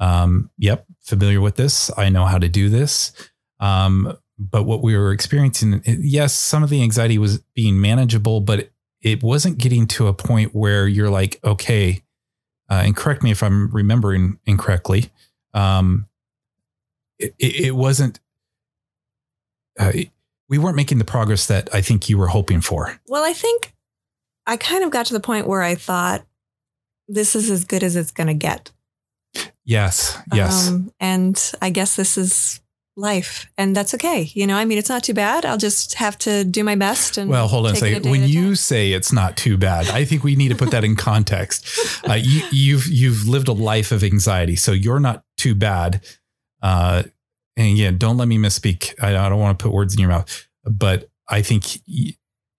um, 0.00 0.50
yep, 0.58 0.86
familiar 1.02 1.40
with 1.40 1.54
this. 1.54 1.92
I 1.96 2.08
know 2.08 2.24
how 2.24 2.38
to 2.38 2.48
do 2.48 2.68
this. 2.68 3.12
Um, 3.60 4.16
but 4.36 4.64
what 4.64 4.82
we 4.82 4.96
were 4.96 5.12
experiencing, 5.12 5.80
yes, 5.86 6.34
some 6.34 6.64
of 6.64 6.70
the 6.70 6.82
anxiety 6.82 7.18
was 7.18 7.38
being 7.54 7.80
manageable, 7.80 8.40
but 8.40 8.70
it 9.04 9.22
wasn't 9.22 9.58
getting 9.58 9.86
to 9.86 10.08
a 10.08 10.14
point 10.14 10.54
where 10.54 10.88
you're 10.88 11.10
like, 11.10 11.38
okay, 11.44 12.02
uh, 12.70 12.82
and 12.84 12.96
correct 12.96 13.22
me 13.22 13.30
if 13.30 13.42
I'm 13.42 13.70
remembering 13.70 14.38
incorrectly. 14.46 15.10
Um, 15.52 16.08
it, 17.18 17.34
it 17.38 17.76
wasn't, 17.76 18.18
uh, 19.78 19.92
we 20.48 20.56
weren't 20.56 20.76
making 20.76 20.98
the 20.98 21.04
progress 21.04 21.46
that 21.46 21.68
I 21.74 21.82
think 21.82 22.08
you 22.08 22.16
were 22.16 22.28
hoping 22.28 22.62
for. 22.62 22.98
Well, 23.06 23.22
I 23.22 23.34
think 23.34 23.74
I 24.46 24.56
kind 24.56 24.82
of 24.82 24.90
got 24.90 25.06
to 25.06 25.12
the 25.12 25.20
point 25.20 25.46
where 25.46 25.62
I 25.62 25.74
thought 25.74 26.24
this 27.06 27.36
is 27.36 27.50
as 27.50 27.64
good 27.64 27.82
as 27.82 27.96
it's 27.96 28.10
going 28.10 28.28
to 28.28 28.34
get. 28.34 28.72
Yes. 29.64 30.18
Yes. 30.32 30.68
Um, 30.68 30.92
and 30.98 31.52
I 31.60 31.68
guess 31.68 31.96
this 31.96 32.16
is 32.16 32.60
life 32.96 33.50
and 33.58 33.74
that's 33.74 33.94
okay. 33.94 34.30
You 34.34 34.46
know, 34.46 34.56
I 34.56 34.64
mean, 34.64 34.78
it's 34.78 34.88
not 34.88 35.02
too 35.02 35.14
bad. 35.14 35.44
I'll 35.44 35.58
just 35.58 35.94
have 35.94 36.16
to 36.18 36.44
do 36.44 36.62
my 36.62 36.76
best. 36.76 37.18
And 37.18 37.28
well, 37.28 37.48
hold 37.48 37.66
on 37.66 37.72
a 37.72 37.76
second. 37.76 38.02
day 38.02 38.10
When 38.10 38.28
you 38.28 38.46
time. 38.46 38.54
say 38.56 38.92
it's 38.92 39.12
not 39.12 39.36
too 39.36 39.56
bad, 39.56 39.88
I 39.88 40.04
think 40.04 40.22
we 40.22 40.36
need 40.36 40.50
to 40.50 40.56
put 40.56 40.70
that 40.70 40.84
in 40.84 40.96
context. 40.96 41.66
Uh, 42.04 42.14
you, 42.14 42.42
you've 42.50 42.86
you've 42.86 43.26
lived 43.26 43.48
a 43.48 43.52
life 43.52 43.90
of 43.90 44.04
anxiety, 44.04 44.56
so 44.56 44.72
you're 44.72 45.00
not 45.00 45.24
too 45.38 45.54
bad. 45.54 46.04
Uh, 46.62 47.02
and 47.56 47.72
again, 47.72 47.96
don't 47.96 48.18
let 48.18 48.28
me 48.28 48.36
misspeak. 48.36 48.94
I, 49.02 49.16
I 49.16 49.28
don't 49.30 49.38
want 49.38 49.58
to 49.58 49.62
put 49.62 49.72
words 49.72 49.94
in 49.94 50.00
your 50.00 50.10
mouth, 50.10 50.46
but 50.64 51.08
I 51.28 51.40
think 51.40 51.78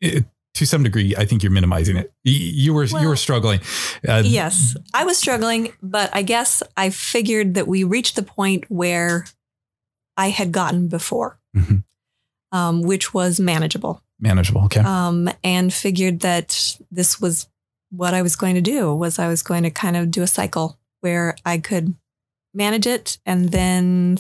it, 0.02 0.26
to 0.56 0.66
some 0.66 0.84
degree, 0.84 1.16
I 1.16 1.26
think 1.26 1.44
you're 1.44 1.52
minimizing 1.52 1.98
it. 1.98 2.12
You 2.24 2.74
were 2.74 2.86
you 2.86 3.08
were 3.08 3.16
struggling. 3.16 3.60
Uh, 4.08 4.24
yes, 4.26 4.76
I 4.94 5.04
was 5.04 5.18
struggling, 5.18 5.74
but 5.84 6.10
I 6.14 6.24
guess 6.24 6.64
I 6.76 6.90
figured 6.90 7.54
that 7.54 7.68
we 7.68 7.84
reached 7.84 8.16
the 8.16 8.24
point 8.24 8.66
where 8.70 9.26
I 10.18 10.30
had 10.30 10.52
gotten 10.52 10.88
before, 10.88 11.40
Mhm. 11.56 11.84
um, 12.52 12.82
which 12.82 13.14
was 13.14 13.40
manageable. 13.40 14.02
Manageable. 14.20 14.64
Okay. 14.66 14.80
um, 14.82 15.30
and 15.44 15.74
figured 15.74 16.22
that 16.22 16.78
this 16.90 17.20
was 17.20 17.48
what 17.92 18.14
I 18.14 18.22
was 18.22 18.36
going 18.36 18.56
to 18.56 18.62
do 18.62 18.94
was 18.96 19.20
I 19.20 19.28
was 19.28 19.44
going 19.44 19.64
to 19.64 19.70
kind 19.70 19.96
of 19.98 20.10
do 20.12 20.22
a 20.24 20.28
cycle 20.28 20.78
where 21.02 21.36
I 21.46 21.58
could 21.58 21.96
manage 22.54 22.88
it 22.88 23.18
and 23.26 23.52
then 23.52 24.18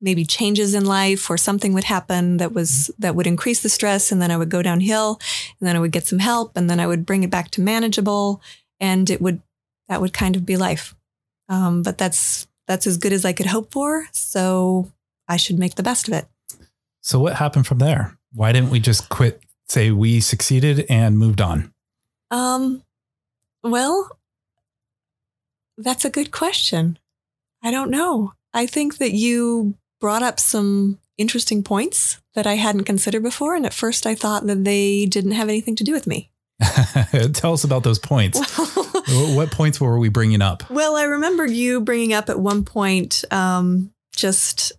maybe 0.00 0.24
changes 0.24 0.74
in 0.74 0.84
life 0.84 1.30
or 1.30 1.36
something 1.36 1.72
would 1.74 1.84
happen 1.84 2.38
that 2.38 2.52
was 2.52 2.90
that 2.98 3.14
would 3.14 3.26
increase 3.26 3.60
the 3.62 3.68
stress 3.68 4.10
and 4.10 4.20
then 4.20 4.30
I 4.30 4.36
would 4.36 4.48
go 4.50 4.62
downhill 4.62 5.20
and 5.60 5.68
then 5.68 5.76
I 5.76 5.78
would 5.78 5.92
get 5.92 6.06
some 6.06 6.18
help 6.18 6.56
and 6.56 6.68
then 6.68 6.80
I 6.80 6.86
would 6.86 7.04
bring 7.06 7.22
it 7.22 7.30
back 7.30 7.50
to 7.52 7.60
manageable 7.60 8.40
and 8.80 9.08
it 9.10 9.20
would 9.20 9.40
that 9.88 10.00
would 10.00 10.12
kind 10.12 10.36
of 10.36 10.44
be 10.46 10.56
life. 10.56 10.94
Um, 11.48 11.82
but 11.82 11.98
that's 11.98 12.46
that's 12.66 12.86
as 12.86 12.96
good 12.98 13.12
as 13.12 13.24
I 13.24 13.32
could 13.32 13.46
hope 13.46 13.72
for. 13.72 14.06
So 14.12 14.90
I 15.30 15.36
should 15.36 15.58
make 15.58 15.76
the 15.76 15.82
best 15.82 16.08
of 16.08 16.14
it. 16.14 16.26
so 17.00 17.18
what 17.20 17.36
happened 17.36 17.66
from 17.66 17.78
there? 17.78 18.18
Why 18.32 18.52
didn't 18.52 18.70
we 18.70 18.80
just 18.80 19.08
quit? 19.08 19.42
Say 19.68 19.90
we 19.90 20.20
succeeded 20.20 20.84
and 20.90 21.16
moved 21.18 21.40
on. 21.40 21.72
Um, 22.30 22.82
well, 23.62 24.10
that's 25.78 26.04
a 26.04 26.10
good 26.10 26.30
question. 26.30 26.98
I 27.62 27.70
don't 27.70 27.90
know. 27.90 28.32
I 28.52 28.66
think 28.66 28.98
that 28.98 29.12
you 29.12 29.74
brought 30.00 30.22
up 30.22 30.40
some 30.40 30.98
interesting 31.18 31.62
points 31.62 32.18
that 32.34 32.46
I 32.46 32.54
hadn't 32.54 32.84
considered 32.84 33.22
before. 33.22 33.54
And 33.54 33.64
at 33.66 33.74
first 33.74 34.06
I 34.06 34.14
thought 34.14 34.46
that 34.46 34.64
they 34.64 35.06
didn't 35.06 35.32
have 35.32 35.48
anything 35.48 35.76
to 35.76 35.84
do 35.84 35.92
with 35.92 36.06
me. 36.06 36.30
Tell 37.32 37.52
us 37.52 37.64
about 37.64 37.82
those 37.84 37.98
points. 37.98 38.38
Wh- 38.66 39.36
what 39.36 39.50
points 39.50 39.80
were 39.80 39.98
we 39.98 40.08
bringing 40.08 40.42
up? 40.42 40.68
well, 40.70 40.96
I 40.96 41.04
remember 41.04 41.46
you 41.46 41.80
bringing 41.80 42.12
up 42.12 42.28
at 42.28 42.38
one 42.40 42.64
point 42.64 43.24
um, 43.30 43.92
just, 44.16 44.72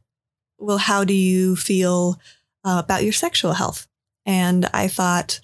well, 0.62 0.78
how 0.78 1.04
do 1.04 1.14
you 1.14 1.56
feel 1.56 2.20
uh, 2.64 2.82
about 2.84 3.04
your 3.04 3.14
sexual 3.14 3.54
health? 3.54 3.88
And 4.26 4.70
I 4.74 4.88
thought, 4.88 5.42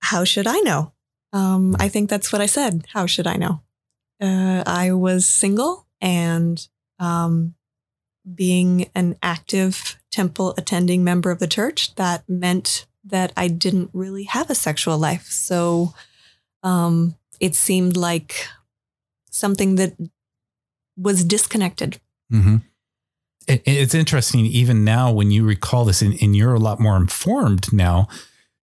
how 0.00 0.24
should 0.24 0.46
I 0.46 0.58
know? 0.60 0.92
Um, 1.32 1.76
I 1.78 1.88
think 1.88 2.10
that's 2.10 2.32
what 2.32 2.40
I 2.40 2.46
said. 2.46 2.86
How 2.92 3.06
should 3.06 3.26
I 3.26 3.36
know? 3.36 3.62
Uh, 4.20 4.62
I 4.66 4.92
was 4.92 5.26
single 5.26 5.86
and 6.00 6.66
um, 6.98 7.54
being 8.34 8.90
an 8.94 9.16
active 9.22 9.98
temple 10.10 10.54
attending 10.56 11.04
member 11.04 11.30
of 11.30 11.38
the 11.38 11.46
church, 11.46 11.94
that 11.96 12.28
meant 12.28 12.86
that 13.04 13.32
I 13.36 13.48
didn't 13.48 13.90
really 13.92 14.24
have 14.24 14.50
a 14.50 14.54
sexual 14.54 14.98
life. 14.98 15.26
So 15.26 15.94
um, 16.62 17.16
it 17.38 17.54
seemed 17.54 17.96
like 17.96 18.48
something 19.30 19.76
that 19.76 19.94
was 20.96 21.24
disconnected. 21.24 22.00
Mm-hmm. 22.32 22.56
It, 23.46 23.62
it's 23.66 23.94
interesting, 23.94 24.46
even 24.46 24.84
now, 24.84 25.12
when 25.12 25.30
you 25.30 25.44
recall 25.44 25.84
this, 25.84 26.02
and, 26.02 26.20
and 26.20 26.34
you're 26.36 26.54
a 26.54 26.58
lot 26.58 26.80
more 26.80 26.96
informed 26.96 27.72
now, 27.72 28.08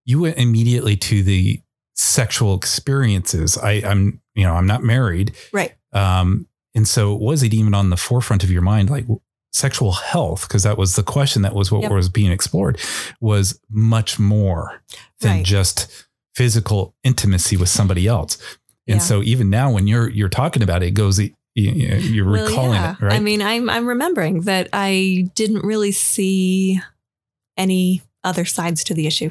you 0.04 0.20
went 0.20 0.36
immediately 0.38 0.96
to 0.96 1.22
the 1.22 1.60
sexual 1.94 2.54
experiences. 2.54 3.56
I, 3.56 3.72
I'm, 3.84 4.20
you 4.34 4.44
know, 4.44 4.54
I'm 4.54 4.66
not 4.66 4.82
married. 4.82 5.34
Right. 5.52 5.72
Um, 5.92 6.46
and 6.74 6.86
so 6.88 7.14
was 7.14 7.42
it 7.42 7.54
even 7.54 7.72
on 7.72 7.90
the 7.90 7.96
forefront 7.96 8.42
of 8.44 8.50
your 8.50 8.62
mind, 8.62 8.90
like 8.90 9.06
sexual 9.52 9.92
health? 9.92 10.46
Because 10.48 10.64
that 10.64 10.76
was 10.76 10.96
the 10.96 11.02
question 11.04 11.42
that 11.42 11.54
was 11.54 11.70
what 11.70 11.82
Yep. 11.82 11.92
was 11.92 12.08
being 12.08 12.32
explored 12.32 12.78
was 13.20 13.60
much 13.70 14.18
more 14.18 14.82
than 15.20 15.36
Right. 15.36 15.44
just 15.46 16.06
physical 16.34 16.94
intimacy 17.04 17.56
with 17.56 17.68
somebody 17.68 18.06
else. 18.08 18.36
And 18.88 18.96
Yeah. 18.96 19.02
so 19.06 19.22
even 19.22 19.48
now 19.50 19.70
when 19.72 19.86
you're, 19.86 20.10
you're 20.10 20.28
talking 20.28 20.62
about 20.64 20.82
it, 20.82 20.86
it 20.88 20.90
goes, 20.90 21.20
you, 21.54 21.70
you're 21.72 22.30
Well, 22.30 22.46
recalling 22.46 22.72
yeah. 22.72 22.92
it, 22.92 23.00
right? 23.00 23.12
I 23.14 23.20
mean, 23.20 23.40
I'm 23.42 23.70
I'm 23.70 23.86
remembering 23.86 24.42
that 24.42 24.68
I 24.72 25.28
didn't 25.34 25.64
really 25.64 25.92
see 25.92 26.80
any 27.56 28.02
other 28.24 28.44
sides 28.44 28.82
to 28.84 28.94
the 28.94 29.06
issue. 29.06 29.30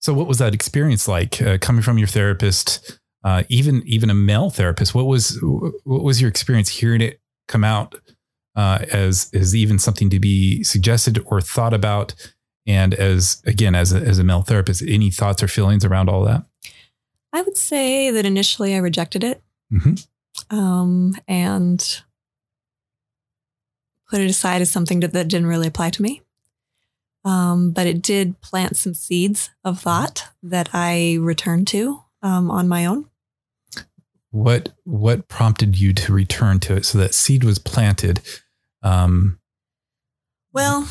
So 0.00 0.12
what 0.12 0.26
was 0.28 0.38
that 0.38 0.54
experience 0.54 1.08
like 1.08 1.40
uh, 1.42 1.58
coming 1.58 1.82
from 1.82 1.98
your 1.98 2.06
therapist, 2.08 2.98
uh, 3.24 3.42
even 3.48 3.82
even 3.86 4.10
a 4.10 4.14
male 4.14 4.50
therapist? 4.50 4.94
What 4.94 5.06
was 5.06 5.38
what 5.42 6.04
was 6.04 6.20
your 6.20 6.28
experience 6.28 6.68
hearing 6.68 7.00
it 7.00 7.20
come 7.48 7.64
out 7.64 7.94
uh, 8.54 8.84
as 8.92 9.30
as 9.34 9.56
even 9.56 9.78
something 9.78 10.10
to 10.10 10.20
be 10.20 10.62
suggested 10.62 11.22
or 11.26 11.40
thought 11.40 11.72
about? 11.74 12.14
And 12.66 12.94
as 12.94 13.42
again 13.46 13.74
as 13.74 13.92
a, 13.92 13.98
as 13.98 14.18
a 14.18 14.24
male 14.24 14.42
therapist, 14.42 14.82
any 14.86 15.10
thoughts 15.10 15.42
or 15.42 15.48
feelings 15.48 15.84
around 15.84 16.08
all 16.08 16.24
that? 16.24 16.44
I 17.32 17.42
would 17.42 17.56
say 17.56 18.10
that 18.10 18.24
initially 18.24 18.74
I 18.74 18.78
rejected 18.78 19.24
it 19.24 19.42
Mhm. 19.72 20.06
Um, 20.50 21.16
and 21.26 22.02
put 24.08 24.20
it 24.20 24.30
aside 24.30 24.62
as 24.62 24.70
something 24.70 25.00
that, 25.00 25.12
that 25.12 25.28
didn't 25.28 25.48
really 25.48 25.66
apply 25.66 25.90
to 25.90 26.02
me. 26.02 26.22
Um, 27.24 27.70
but 27.70 27.86
it 27.86 28.02
did 28.02 28.40
plant 28.42 28.76
some 28.76 28.94
seeds 28.94 29.50
of 29.64 29.80
thought 29.80 30.28
that 30.42 30.68
I 30.72 31.16
returned 31.20 31.66
to 31.68 32.02
um, 32.22 32.50
on 32.50 32.68
my 32.68 32.84
own. 32.84 33.08
What 34.30 34.70
what 34.84 35.28
prompted 35.28 35.80
you 35.80 35.92
to 35.94 36.12
return 36.12 36.58
to 36.60 36.74
it? 36.74 36.84
So 36.84 36.98
that 36.98 37.14
seed 37.14 37.44
was 37.44 37.58
planted. 37.58 38.20
Um, 38.82 39.38
Well, 40.52 40.88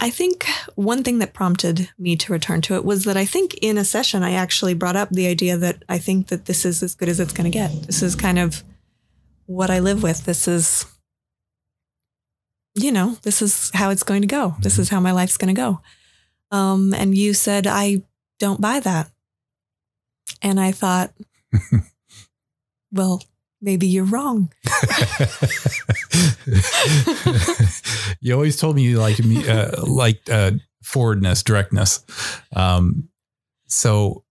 I 0.00 0.10
think 0.10 0.46
one 0.76 1.02
thing 1.02 1.18
that 1.18 1.34
prompted 1.34 1.90
me 1.98 2.16
to 2.16 2.32
return 2.32 2.62
to 2.62 2.74
it 2.74 2.84
was 2.84 3.04
that 3.04 3.16
I 3.16 3.26
think 3.26 3.54
in 3.54 3.76
a 3.76 3.84
session 3.84 4.22
I 4.22 4.32
actually 4.32 4.74
brought 4.74 4.96
up 4.96 5.10
the 5.10 5.26
idea 5.26 5.56
that 5.58 5.84
I 5.88 5.98
think 5.98 6.28
that 6.28 6.46
this 6.46 6.64
is 6.64 6.82
as 6.82 6.94
good 6.94 7.08
as 7.08 7.20
it's 7.20 7.32
going 7.34 7.50
to 7.50 7.56
get. 7.56 7.70
This 7.82 8.02
is 8.02 8.16
kind 8.16 8.38
of 8.38 8.64
what 9.50 9.68
I 9.68 9.80
live 9.80 10.02
with. 10.02 10.24
This 10.24 10.46
is, 10.46 10.86
you 12.76 12.92
know, 12.92 13.16
this 13.22 13.42
is 13.42 13.70
how 13.74 13.90
it's 13.90 14.04
going 14.04 14.22
to 14.22 14.28
go. 14.28 14.54
This 14.60 14.78
is 14.78 14.88
how 14.88 15.00
my 15.00 15.10
life's 15.10 15.36
going 15.36 15.52
to 15.52 15.60
go. 15.60 15.80
Um, 16.52 16.94
and 16.94 17.18
you 17.18 17.34
said, 17.34 17.66
I 17.66 18.02
don't 18.38 18.60
buy 18.60 18.78
that. 18.78 19.10
And 20.40 20.60
I 20.60 20.70
thought, 20.70 21.12
well, 22.92 23.24
maybe 23.60 23.88
you're 23.88 24.04
wrong. 24.04 24.52
you 28.20 28.34
always 28.34 28.56
told 28.56 28.76
me 28.76 28.82
you 28.82 29.00
liked 29.00 29.24
me, 29.24 29.48
uh, 29.48 29.84
like 29.84 30.20
uh, 30.30 30.52
forwardness, 30.84 31.42
directness. 31.42 32.04
Um, 32.54 33.08
so 33.66 34.22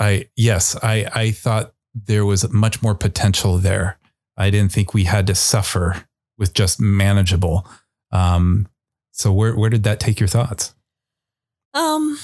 I, 0.00 0.28
yes, 0.34 0.76
I, 0.82 1.06
I 1.14 1.30
thought 1.30 1.72
there 1.94 2.24
was 2.24 2.52
much 2.52 2.82
more 2.82 2.96
potential 2.96 3.58
there. 3.58 4.00
I 4.36 4.50
didn't 4.50 4.72
think 4.72 4.92
we 4.92 5.04
had 5.04 5.26
to 5.28 5.34
suffer 5.34 6.04
with 6.38 6.54
just 6.54 6.80
manageable. 6.80 7.66
Um, 8.12 8.68
so 9.12 9.32
where, 9.32 9.56
where 9.56 9.70
did 9.70 9.84
that 9.84 10.00
take 10.00 10.20
your 10.20 10.28
thoughts? 10.28 10.74
Um, 11.72 12.18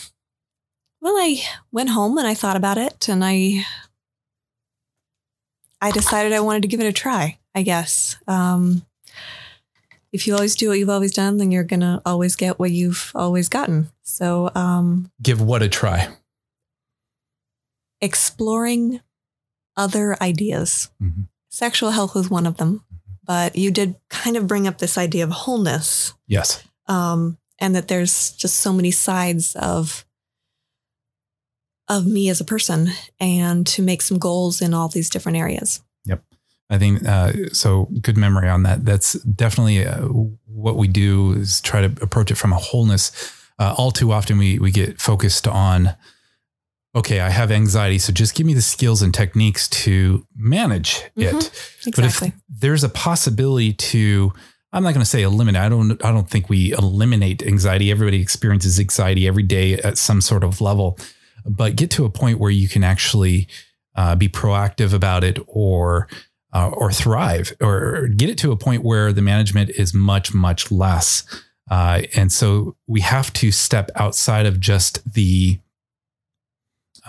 well, 1.00 1.14
I 1.16 1.42
went 1.70 1.90
home 1.90 2.18
and 2.18 2.26
I 2.26 2.34
thought 2.34 2.56
about 2.56 2.78
it 2.78 3.08
and 3.08 3.24
I, 3.24 3.64
I 5.80 5.90
decided 5.90 6.32
I 6.32 6.40
wanted 6.40 6.62
to 6.62 6.68
give 6.68 6.80
it 6.80 6.86
a 6.86 6.92
try, 6.92 7.38
I 7.54 7.62
guess. 7.62 8.16
Um, 8.28 8.84
if 10.12 10.26
you 10.26 10.34
always 10.34 10.54
do 10.54 10.68
what 10.68 10.78
you've 10.78 10.90
always 10.90 11.14
done, 11.14 11.38
then 11.38 11.50
you're 11.50 11.64
going 11.64 11.80
to 11.80 12.02
always 12.04 12.36
get 12.36 12.58
what 12.58 12.70
you've 12.70 13.10
always 13.14 13.48
gotten. 13.48 13.90
So, 14.02 14.50
um, 14.54 15.10
give 15.22 15.40
what 15.40 15.62
a 15.62 15.68
try. 15.68 16.08
Exploring 18.00 19.00
other 19.76 20.16
ideas. 20.22 20.90
Mhm. 21.02 21.28
Sexual 21.52 21.90
health 21.90 22.14
was 22.14 22.30
one 22.30 22.46
of 22.46 22.56
them, 22.56 22.82
but 23.26 23.56
you 23.56 23.70
did 23.70 23.96
kind 24.08 24.38
of 24.38 24.46
bring 24.46 24.66
up 24.66 24.78
this 24.78 24.96
idea 24.96 25.22
of 25.22 25.30
wholeness 25.30 26.14
Yes. 26.26 26.62
um, 26.88 27.36
and 27.58 27.76
that 27.76 27.88
there's 27.88 28.32
just 28.32 28.56
so 28.56 28.72
many 28.72 28.90
sides 28.90 29.54
of 29.56 30.06
of 31.88 32.06
me 32.06 32.30
as 32.30 32.40
a 32.40 32.44
person 32.44 32.88
and 33.20 33.66
to 33.66 33.82
make 33.82 34.00
some 34.00 34.18
goals 34.18 34.62
in 34.62 34.72
all 34.72 34.88
these 34.88 35.10
different 35.10 35.36
areas 35.36 35.82
Yep. 36.06 36.24
I 36.70 36.78
think 36.78 37.06
uh, 37.06 37.32
so. 37.52 37.88
Good 38.00 38.16
memory 38.16 38.48
on 38.48 38.62
that. 38.62 38.84
That's 38.86 39.12
definitely 39.24 39.86
uh, 39.86 40.06
what 40.46 40.76
we 40.76 40.88
do 40.88 41.32
is 41.32 41.60
try 41.60 41.86
to 41.86 42.02
approach 42.02 42.30
it 42.30 42.36
from 42.36 42.52
a 42.52 42.56
wholeness. 42.56 43.12
Uh, 43.58 43.74
all 43.76 43.90
too 43.90 44.10
often, 44.10 44.38
we 44.38 44.58
we 44.58 44.70
get 44.70 44.98
focused 44.98 45.46
on. 45.46 45.90
Okay, 46.94 47.20
I 47.20 47.30
have 47.30 47.50
anxiety, 47.50 47.98
so 47.98 48.12
just 48.12 48.34
give 48.34 48.46
me 48.46 48.52
the 48.52 48.60
skills 48.62 49.00
and 49.00 49.14
techniques 49.14 49.66
to 49.68 50.26
manage 50.36 51.02
it. 51.16 51.32
Mhm. 51.32 51.94
But 51.96 52.04
exactly 52.04 52.28
if 52.28 52.34
there's 52.60 52.84
a 52.84 52.88
possibility 52.90 53.72
to, 53.72 54.32
I'm 54.74 54.82
not 54.82 54.92
going 54.92 55.02
to 55.02 55.08
say 55.08 55.22
eliminate. 55.22 55.62
I 55.62 55.68
don't. 55.70 56.04
I 56.04 56.12
don't 56.12 56.28
think 56.28 56.48
we 56.50 56.72
eliminate 56.72 57.42
anxiety. 57.42 57.90
Everybody 57.90 58.20
experiences 58.20 58.78
anxiety 58.78 59.26
every 59.26 59.42
day 59.42 59.74
at 59.78 59.96
some 59.96 60.20
sort 60.20 60.44
of 60.44 60.60
level, 60.60 60.98
but 61.46 61.76
get 61.76 61.90
to 61.92 62.04
a 62.04 62.10
point 62.10 62.38
where 62.38 62.50
you 62.50 62.68
can 62.68 62.84
actually 62.84 63.48
uh, 63.96 64.14
be 64.14 64.28
proactive 64.28 64.92
about 64.92 65.24
it, 65.24 65.38
or 65.46 66.08
uh, 66.52 66.68
or 66.68 66.92
thrive, 66.92 67.54
or 67.60 68.08
get 68.08 68.28
it 68.28 68.36
to 68.38 68.52
a 68.52 68.56
point 68.56 68.84
where 68.84 69.12
the 69.14 69.22
management 69.22 69.70
is 69.70 69.94
much 69.94 70.34
much 70.34 70.70
less. 70.70 71.24
Uh, 71.70 72.02
and 72.14 72.30
so 72.30 72.76
we 72.86 73.00
have 73.00 73.32
to 73.32 73.50
step 73.50 73.90
outside 73.96 74.44
of 74.44 74.60
just 74.60 75.10
the 75.10 75.58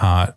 uh, 0.01 0.31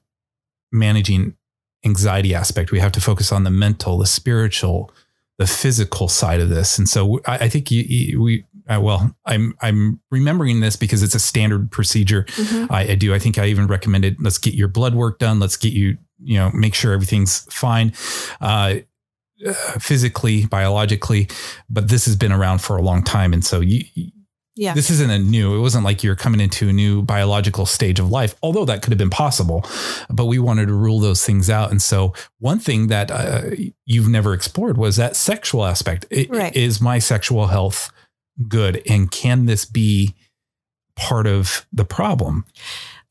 managing 0.73 1.37
anxiety 1.85 2.35
aspect. 2.35 2.73
We 2.73 2.81
have 2.81 2.93
to 2.93 3.01
focus 3.01 3.33
on 3.33 3.45
the 3.45 3.51
mental, 3.51 3.99
the 3.99 4.07
spiritual, 4.07 4.91
the 5.39 5.47
physical 5.47 6.09
side 6.09 6.41
of 6.41 6.49
this. 6.49 6.79
And 6.79 6.89
so 6.89 7.21
I, 7.27 7.39
I 7.45 7.49
think 7.49 7.71
you, 7.71 7.83
you, 7.83 8.23
we, 8.23 8.45
uh, 8.69 8.81
well, 8.81 9.15
I'm 9.25 9.55
I'm 9.61 10.01
remembering 10.11 10.61
this 10.61 10.75
because 10.77 11.03
it's 11.03 11.15
a 11.15 11.21
standard 11.21 11.71
procedure. 11.71 12.25
Mhm. 12.25 12.71
I, 12.71 12.81
I 12.93 12.95
do. 12.97 13.15
I 13.15 13.19
think 13.21 13.39
I 13.39 13.47
even 13.47 13.69
recommended 13.69 14.17
let's 14.21 14.39
get 14.39 14.55
your 14.55 14.67
blood 14.69 14.95
work 14.95 15.21
done. 15.21 15.39
Let's 15.39 15.57
get 15.57 15.73
you, 15.73 15.99
you 16.21 16.37
know, 16.39 16.51
make 16.53 16.75
sure 16.75 16.93
everything's 16.93 17.41
fine. 17.53 17.93
Uh, 18.41 18.77
uh, 19.47 19.53
physically, 19.79 20.47
biologically, 20.47 21.29
but 21.69 21.89
this 21.91 22.07
has 22.07 22.17
been 22.17 22.33
around 22.33 22.61
for 22.61 22.77
a 22.77 22.83
long 22.83 23.05
time, 23.05 23.35
and 23.35 23.45
so 23.45 23.61
you, 23.61 23.85
yeah 24.57 24.75
this 24.75 24.91
isn't 24.91 25.11
a 25.11 25.19
new. 25.19 25.55
It 25.57 25.61
wasn't 25.61 25.85
like 25.85 26.03
you're 26.03 26.17
coming 26.17 26.41
into 26.41 26.69
a 26.69 26.73
new 26.73 27.03
biological 27.03 27.67
stage 27.67 28.01
of 28.01 28.11
life, 28.11 28.35
although 28.43 28.65
that 28.65 28.83
could 28.83 28.91
have 28.93 28.99
been 28.99 29.11
possible. 29.11 29.65
But 30.11 30.25
we 30.27 30.39
wanted 30.39 30.67
to 30.67 30.75
rule 30.75 30.99
those 30.99 31.25
things 31.25 31.49
out. 31.49 31.71
And 31.71 31.81
so, 31.81 32.13
one 32.41 32.59
thing 32.59 32.89
that 32.89 33.11
uh, 33.11 33.43
you've 33.85 34.09
never 34.09 34.33
explored 34.35 34.77
was 34.79 34.97
that 34.97 35.15
sexual 35.17 35.65
aspect. 35.65 36.07
I- 36.11 36.27
Right. 36.31 36.57
Is 36.57 36.81
my 36.81 36.99
sexual 36.99 37.47
health 37.49 37.93
good, 38.49 38.83
and 38.89 39.11
can 39.11 39.47
this 39.47 39.65
be 39.65 40.15
part 40.97 41.27
of 41.27 41.67
the 41.73 41.85
problem? 41.85 42.45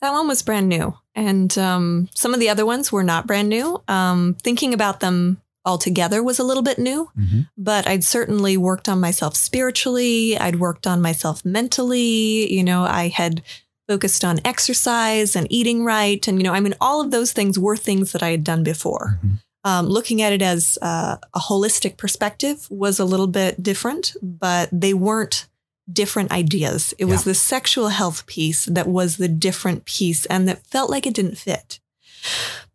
that 0.01 0.11
one 0.11 0.27
was 0.27 0.43
brand 0.43 0.67
new 0.69 0.93
and 1.15 1.57
um, 1.57 2.09
some 2.13 2.33
of 2.33 2.39
the 2.39 2.49
other 2.49 2.63
ones 2.65 2.91
were 2.91 3.01
not 3.03 3.25
brand 3.25 3.49
new 3.49 3.81
um, 3.87 4.35
thinking 4.43 4.71
about 4.73 4.99
them 4.99 5.41
altogether 5.65 6.21
was 6.23 6.39
a 6.39 6.43
little 6.43 6.63
bit 6.63 6.77
new 6.79 7.09
but 7.57 7.87
I'd 7.87 8.03
certainly 8.03 8.55
worked 8.57 8.87
on 8.87 8.99
myself 8.99 9.35
spiritually. 9.35 10.37
I'd 10.37 10.59
worked 10.59 10.85
on 10.85 11.01
myself 11.01 11.43
mentally. 11.43 12.51
You 12.53 12.63
know, 12.63 12.83
I 12.83 13.07
had 13.07 13.41
focused 13.87 14.23
on 14.23 14.39
exercise 14.45 15.35
and 15.35 15.47
eating 15.49 15.83
right. 15.85 16.27
And, 16.27 16.37
you 16.39 16.43
know, 16.43 16.53
I 16.53 16.59
mean, 16.59 16.75
all 16.81 17.01
of 17.01 17.11
those 17.11 17.31
things 17.33 17.57
were 17.59 17.77
things 17.77 18.11
that 18.11 18.23
I 18.23 18.31
had 18.31 18.43
done 18.43 18.63
before. 18.63 19.19
Mhm. 19.23 19.39
Um, 19.63 19.87
looking 19.87 20.21
at 20.21 20.33
it 20.33 20.41
as 20.41 20.77
uh, 20.81 21.17
a 21.33 21.39
holistic 21.39 21.97
perspective 21.97 22.67
was 22.69 22.99
a 22.99 23.05
little 23.05 23.27
bit 23.27 23.63
different, 23.63 24.15
but 24.21 24.69
they 24.71 24.93
weren't 24.93 25.47
different 25.91 26.31
ideas. 26.31 26.93
It 26.97 27.05
was 27.05 27.23
the 27.23 27.33
sexual 27.35 27.89
health 27.89 28.25
piece 28.25 28.65
that 28.65 28.87
was 28.87 29.17
the 29.17 29.27
different 29.27 29.85
piece 29.85 30.25
and 30.27 30.47
that 30.47 30.65
felt 30.67 30.89
like 30.89 31.05
it 31.07 31.13
didn't 31.15 31.37
fit. 31.37 31.79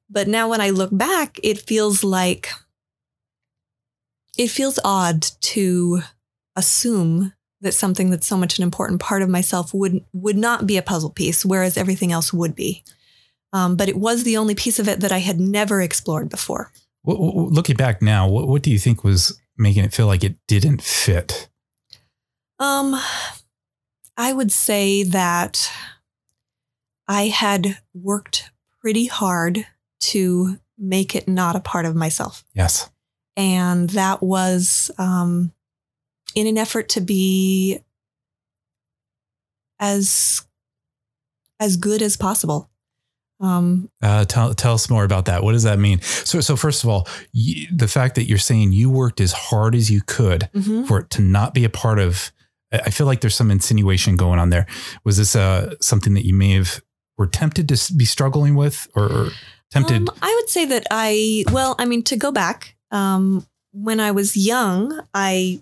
But 0.09 0.27
now 0.29 0.49
when 0.49 0.61
I 0.61 0.71
look 0.71 0.91
back, 0.93 1.39
it 1.43 1.61
feels 1.61 2.03
like 2.05 2.51
it 4.41 4.49
feels 4.49 4.79
odd 4.83 5.21
to 5.43 6.01
assume 6.57 7.35
that 7.61 7.75
something 7.75 8.09
that's 8.09 8.27
so 8.27 8.39
much 8.39 8.59
an 8.59 8.63
important 8.65 8.99
part 8.99 9.21
of 9.21 9.29
myself 9.29 9.75
would 9.75 10.03
would 10.15 10.37
not 10.37 10.67
be 10.67 10.79
a 10.79 10.83
puzzle 10.83 11.11
piece, 11.11 11.45
whereas 11.45 11.77
everything 11.77 12.11
else 12.11 12.33
would 12.33 12.55
be. 12.55 12.83
Um, 13.53 13.77
but 13.77 13.91
it 13.91 13.99
was 13.99 14.25
the 14.25 14.39
only 14.39 14.55
piece 14.55 14.79
of 14.79 14.89
it 14.89 15.01
that 15.01 15.13
I 15.13 15.19
had 15.19 15.39
never 15.39 15.83
explored 15.83 16.31
before. 16.31 16.73
Looking 17.05 17.77
back 17.77 18.01
now, 18.01 18.29
what, 18.29 18.49
what 18.49 18.63
do 18.63 18.71
you 18.71 18.79
think 18.79 19.05
was 19.05 19.39
making 19.59 19.85
it 19.85 19.93
feel 19.93 20.07
like 20.07 20.25
it 20.25 20.37
didn't 20.49 20.81
fit? 20.81 21.51
Um, 22.59 22.99
I 24.17 24.33
would 24.33 24.53
say 24.53 25.03
that 25.03 25.71
I 27.07 27.25
had 27.29 27.77
worked 27.93 28.51
pretty 28.81 29.05
hard 29.05 29.67
to 30.01 30.59
make 30.79 31.15
it 31.15 31.29
not 31.29 31.57
a 31.57 31.61
part 31.61 31.85
of 31.85 31.95
myself. 31.95 32.43
Yes. 32.55 32.89
And 33.41 33.89
that 33.91 34.23
was 34.23 34.91
um, 34.99 35.51
in 36.35 36.47
an 36.47 36.59
effort 36.59 36.91
to 36.91 37.01
be 37.01 37.81
as 39.79 40.45
as 41.59 41.79
good 41.79 42.03
as 42.03 42.19
possible. 42.19 42.71
Um, 43.41 43.89
Uh, 44.03 44.27
tell 44.27 44.53
tell 44.53 44.75
us 44.75 44.91
more 44.91 45.05
about 45.05 45.25
that. 45.25 45.43
What 45.43 45.53
does 45.53 45.63
that 45.63 45.79
mean? 45.79 46.03
So 46.03 46.41
so 46.41 46.55
first 46.55 46.85
of 46.85 46.91
all, 46.91 47.09
you, 47.33 47.67
the 47.75 47.89
fact 47.89 48.15
that 48.17 48.25
you're 48.25 48.37
saying 48.37 48.73
you 48.73 48.91
worked 48.91 49.23
as 49.23 49.33
hard 49.33 49.75
as 49.75 49.91
you 49.91 50.03
could 50.03 50.51
mhm. 50.55 50.87
for 50.87 51.01
it 51.01 51.09
to 51.11 51.23
not 51.23 51.55
be 51.55 51.65
a 51.65 51.71
part 51.71 51.99
of, 51.99 52.33
I 52.71 52.81
I 52.87 52.91
feel 52.91 53.07
like 53.07 53.23
there's 53.23 53.35
some 53.35 53.51
insinuation 53.51 54.17
going 54.17 54.39
on 54.39 54.51
there. 54.51 54.67
Was 55.03 55.17
this 55.17 55.35
uh, 55.35 55.77
something 55.81 56.13
that 56.13 56.27
you 56.27 56.35
may 56.35 56.53
have 56.53 56.83
were 57.17 57.27
tempted 57.27 57.69
to 57.69 57.95
be 57.95 58.05
struggling 58.05 58.55
with, 58.55 58.87
or, 58.95 59.05
or 59.05 59.29
tempted? 59.71 60.09
Um, 60.09 60.15
I 60.21 60.35
would 60.39 60.51
say 60.51 60.67
that 60.67 60.87
I, 60.91 61.45
well, 61.51 61.75
I 61.79 61.87
mean, 61.87 62.03
to 62.05 62.17
go 62.17 62.31
back, 62.33 62.77
um, 62.91 63.47
when 63.73 64.01
I 64.01 64.11
was 64.11 64.37
young, 64.37 65.01
I 65.15 65.61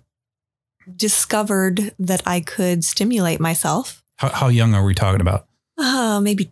discovered 0.96 1.94
that 1.98 2.22
I 2.26 2.40
could 2.40 2.84
stimulate 2.84 3.40
myself, 3.40 4.02
how, 4.16 4.28
how 4.30 4.48
young 4.48 4.74
are 4.74 4.84
we 4.84 4.94
talking 4.94 5.20
about? 5.20 5.46
uh, 5.78 6.18
maybe 6.20 6.50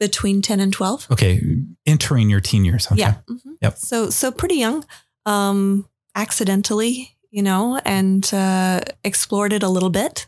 between 0.00 0.42
10 0.42 0.60
and 0.60 0.72
12. 0.72 1.06
Okay, 1.12 1.40
entering 1.86 2.28
your 2.30 2.40
teen 2.40 2.64
years. 2.64 2.86
Okay. 2.86 3.00
Yeah. 3.00 3.14
mhm. 3.28 3.56
Yep. 3.60 3.76
So, 3.76 4.10
so 4.10 4.32
pretty 4.32 4.56
young, 4.56 4.84
um, 5.26 5.86
accidentally, 6.16 7.16
you 7.30 7.42
know, 7.42 7.78
and 7.84 8.28
uh, 8.32 8.80
explored 9.04 9.52
it 9.52 9.62
a 9.62 9.68
little 9.68 9.90
bit. 9.90 10.26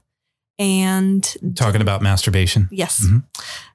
And 0.59 1.25
Talking 1.57 1.81
about 1.81 2.03
masturbation. 2.03 2.69
Yes. 2.71 3.05
Mhm. 3.05 3.25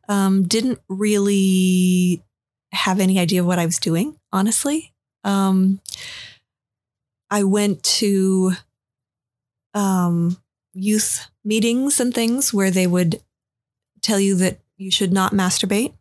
Um, 0.08 0.44
didn't 0.48 0.80
really 0.88 2.24
have 2.72 3.00
any 3.02 3.20
idea 3.20 3.42
of 3.42 3.48
what 3.48 3.60
I 3.60 3.66
was 3.66 3.80
doing, 3.80 4.16
honestly. 4.32 4.94
Um, 5.24 5.82
I 7.30 7.44
went 7.44 7.84
to 7.84 8.54
um, 9.74 10.38
youth 10.74 11.28
meetings 11.44 12.00
and 12.00 12.14
things 12.14 12.54
where 12.54 12.72
they 12.72 12.88
would 12.88 13.22
tell 14.02 14.20
you 14.20 14.36
that 14.36 14.60
you 14.78 14.92
should 14.92 15.12
not 15.12 15.34
masturbate. 15.34 15.94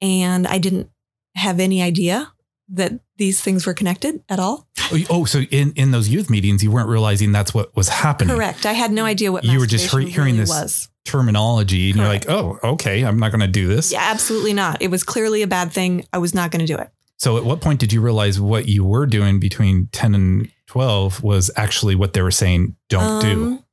And 0.00 0.46
I 0.46 0.58
didn't 0.58 0.90
have 1.34 1.60
any 1.60 1.82
idea 1.82 2.32
that 2.70 3.00
these 3.16 3.40
things 3.40 3.66
were 3.66 3.74
connected 3.74 4.22
at 4.28 4.38
all. 4.38 4.66
Oh, 4.92 4.98
Oh, 5.10 5.24
so 5.24 5.40
in, 5.40 5.72
in 5.76 5.90
those 5.92 6.08
youth 6.08 6.30
meetings, 6.30 6.64
you 6.64 6.70
weren't 6.70 6.88
realizing 6.88 7.30
that's 7.32 7.54
what 7.54 7.74
was 7.76 7.88
happening. 7.88 8.34
Correct. 8.34 8.66
I 8.66 8.72
had 8.72 8.90
no 8.90 9.04
idea 9.04 9.30
what 9.30 9.44
You 9.44 9.60
were 9.60 9.66
just 9.66 9.92
he- 9.94 10.06
hearing 10.10 10.34
really 10.34 10.38
this- 10.40 10.48
was. 10.50 10.88
Terminology, 11.06 11.90
and 11.90 11.98
Correct. 12.00 12.26
you're 12.26 12.34
like, 12.42 12.60
oh, 12.62 12.68
okay, 12.74 13.02
I'm 13.04 13.18
not 13.18 13.30
going 13.32 13.40
to 13.40 13.46
do 13.48 13.66
this. 13.66 13.90
Yeah, 13.90 14.02
absolutely 14.02 14.52
not. 14.52 14.82
It 14.82 14.88
was 14.90 15.02
clearly 15.02 15.40
a 15.42 15.46
bad 15.46 15.72
thing. 15.72 16.04
I 16.12 16.18
was 16.18 16.34
not 16.34 16.50
going 16.50 16.60
to 16.60 16.66
do 16.66 16.76
it. 16.78 16.90
So 17.20 17.36
at 17.36 17.44
what 17.44 17.60
point 17.60 17.80
did 17.80 17.92
you 17.92 18.00
realize 18.00 18.40
what 18.40 18.66
you 18.66 18.82
were 18.82 19.04
doing 19.04 19.38
between 19.40 19.88
10 19.92 20.14
and 20.14 20.50
12 20.68 21.22
was 21.22 21.50
actually 21.54 21.94
what 21.94 22.14
they 22.14 22.22
were 22.22 22.30
saying 22.30 22.76
don't 22.88 23.20
do? 23.20 23.42
Um, 23.44 23.64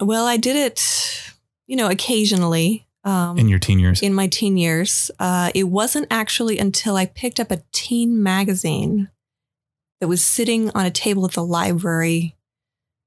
Well, 0.00 0.26
I 0.26 0.38
did 0.38 0.56
it, 0.56 1.32
you 1.68 1.76
know, 1.76 1.88
occasionally. 1.88 2.84
Um, 3.04 3.38
in 3.38 3.48
your 3.48 3.60
teen 3.60 3.78
years? 3.78 4.02
in 4.02 4.12
my 4.12 4.26
teen 4.26 4.56
years. 4.56 5.12
Uh, 5.20 5.52
it 5.54 5.68
wasn't 5.68 6.08
actually 6.10 6.58
until 6.58 6.96
I 6.96 7.06
picked 7.06 7.38
up 7.38 7.52
a 7.52 7.62
teen 7.70 8.20
magazine 8.24 9.08
that 10.00 10.08
was 10.08 10.22
sitting 10.22 10.70
on 10.70 10.84
a 10.84 10.90
table 10.90 11.24
at 11.26 11.32
the 11.32 11.44
library 11.44 12.34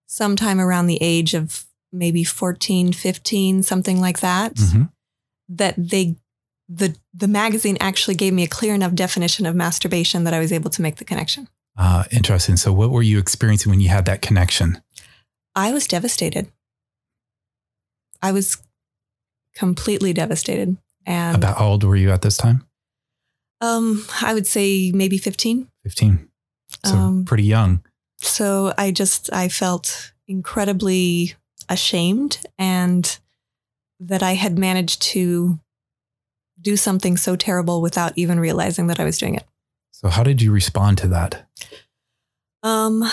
sometime 0.07 0.61
around 0.61 0.87
the 0.87 0.97
age 1.01 1.33
of 1.33 1.65
maybe 1.91 2.23
14, 2.23 2.93
15, 2.93 3.63
something 3.63 3.99
like 3.99 4.21
that, 4.21 4.55
Mhm. 4.55 4.91
that 5.49 5.75
they 5.77 6.15
the 6.73 6.95
the 7.13 7.27
magazine 7.27 7.77
actually 7.79 8.15
gave 8.15 8.33
me 8.33 8.43
a 8.43 8.47
clear 8.47 8.73
enough 8.73 8.93
definition 8.93 9.45
of 9.45 9.55
masturbation 9.55 10.23
that 10.23 10.33
I 10.33 10.39
was 10.39 10.51
able 10.51 10.69
to 10.71 10.81
make 10.81 10.95
the 10.97 11.05
connection. 11.05 11.47
Uh, 11.77 12.03
interesting. 12.11 12.55
So, 12.57 12.71
what 12.71 12.89
were 12.91 13.01
you 13.01 13.19
experiencing 13.19 13.69
when 13.69 13.81
you 13.81 13.89
had 13.89 14.05
that 14.05 14.21
connection? 14.21 14.81
I 15.55 15.73
was 15.73 15.85
devastated. 15.87 16.47
I 18.21 18.31
was 18.31 18.61
completely 19.55 20.13
devastated. 20.13 20.77
And 21.05 21.35
About 21.35 21.57
how 21.57 21.67
old 21.67 21.83
were 21.83 21.95
you 21.95 22.11
at 22.11 22.21
this 22.21 22.37
time? 22.37 22.65
um 23.59 24.05
I 24.21 24.33
would 24.33 24.47
say 24.47 24.91
maybe 24.93 25.17
15. 25.17 25.67
15. 25.83 26.29
So, 26.85 26.95
Um, 26.95 27.25
pretty 27.25 27.43
young. 27.43 27.83
So 28.21 28.73
I 28.77 28.91
just 28.91 29.31
I 29.33 29.49
felt 29.49 30.13
incredibly 30.27 31.35
ashamed 31.69 32.39
and 32.57 33.19
that 33.99 34.23
I 34.23 34.33
had 34.35 34.57
managed 34.57 35.01
to 35.13 35.59
do 36.61 36.77
something 36.77 37.17
so 37.17 37.35
terrible 37.35 37.81
without 37.81 38.13
even 38.15 38.39
realizing 38.39 38.87
that 38.87 38.99
I 38.99 39.03
was 39.03 39.17
doing 39.17 39.35
it. 39.35 39.43
So, 39.91 40.09
how 40.09 40.23
did 40.23 40.41
you 40.41 40.51
respond 40.51 40.97
to 40.99 41.07
that? 41.09 41.47
Um 42.63 43.03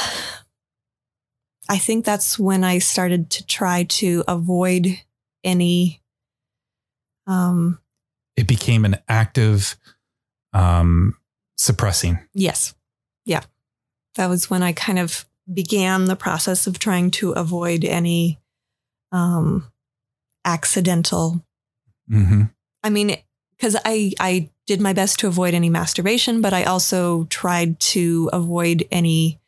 I 1.70 1.76
think 1.78 2.04
that's 2.04 2.38
when 2.38 2.64
I 2.64 2.78
started 2.78 3.28
to 3.30 3.46
try 3.46 3.84
to 3.84 4.24
avoid 4.26 4.86
any 5.44 6.02
um 7.26 7.78
It 8.36 8.46
became 8.48 8.84
an 8.84 8.96
active 9.08 9.76
um, 10.54 11.14
suppressing. 11.58 12.18
yes. 12.34 12.74
Yeah. 13.26 13.42
That 14.16 14.28
was 14.28 14.48
when 14.48 14.62
I 14.62 14.72
kind 14.72 14.98
of 14.98 15.26
began 15.52 16.06
the 16.06 16.16
process 16.16 16.66
of 16.66 16.78
trying 16.78 17.10
to 17.12 17.32
avoid 17.32 17.84
any 17.84 18.38
um 19.12 19.70
accidental 20.44 21.44
hmm 22.08 22.44
I 22.82 22.90
mean, 22.90 23.16
because 23.58 23.76
I 23.84 24.12
I 24.20 24.50
did 24.66 24.80
my 24.80 24.92
best 24.92 25.18
to 25.20 25.26
avoid 25.26 25.54
any 25.54 25.70
masturbation, 25.70 26.40
but 26.40 26.52
I 26.52 26.64
also 26.64 27.24
tried 27.24 27.80
to 27.80 28.30
avoid 28.32 28.86
any 28.90 29.40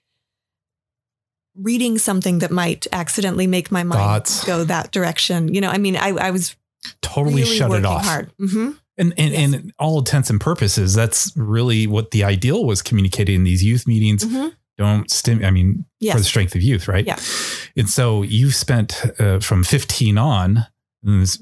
reading 1.56 1.98
something 1.98 2.38
that 2.38 2.50
might 2.50 2.86
accidentally 2.92 3.46
make 3.46 3.70
my 3.70 3.82
mind 3.82 4.00
Thoughts. 4.00 4.44
go 4.44 4.64
that 4.64 4.92
direction. 4.92 5.52
You 5.54 5.60
know, 5.60 5.68
I 5.70 5.78
mean, 5.78 5.96
I 5.96 6.08
I 6.10 6.30
was 6.30 6.56
Totally 7.02 7.42
really 7.42 7.56
shut 7.56 7.72
it 7.72 7.84
off. 7.84 8.04
hard. 8.04 8.30
hmm 8.38 8.70
And, 8.96 9.12
and, 9.18 9.32
Yes. 9.32 9.52
and 9.54 9.72
all 9.78 9.98
intents 9.98 10.30
and 10.30 10.40
purposes, 10.40 10.94
that's 10.94 11.30
really 11.36 11.86
what 11.86 12.10
the 12.10 12.24
ideal 12.24 12.64
was 12.64 12.80
communicated 12.82 13.34
in 13.34 13.44
these 13.44 13.62
youth 13.62 13.86
meetings. 13.86 14.24
hmm 14.24 14.48
Don't 14.78 15.10
stim. 15.10 15.44
I 15.44 15.50
mean, 15.50 15.84
Yes. 16.00 16.14
for 16.14 16.18
the 16.20 16.24
strength 16.24 16.54
of 16.54 16.62
youth, 16.62 16.88
right? 16.88 17.04
Yeah. 17.06 17.18
And 17.76 17.88
so 17.88 18.22
you 18.22 18.50
spent 18.50 19.02
uh, 19.20 19.40
from 19.40 19.62
15 19.64 20.16
on 20.16 20.66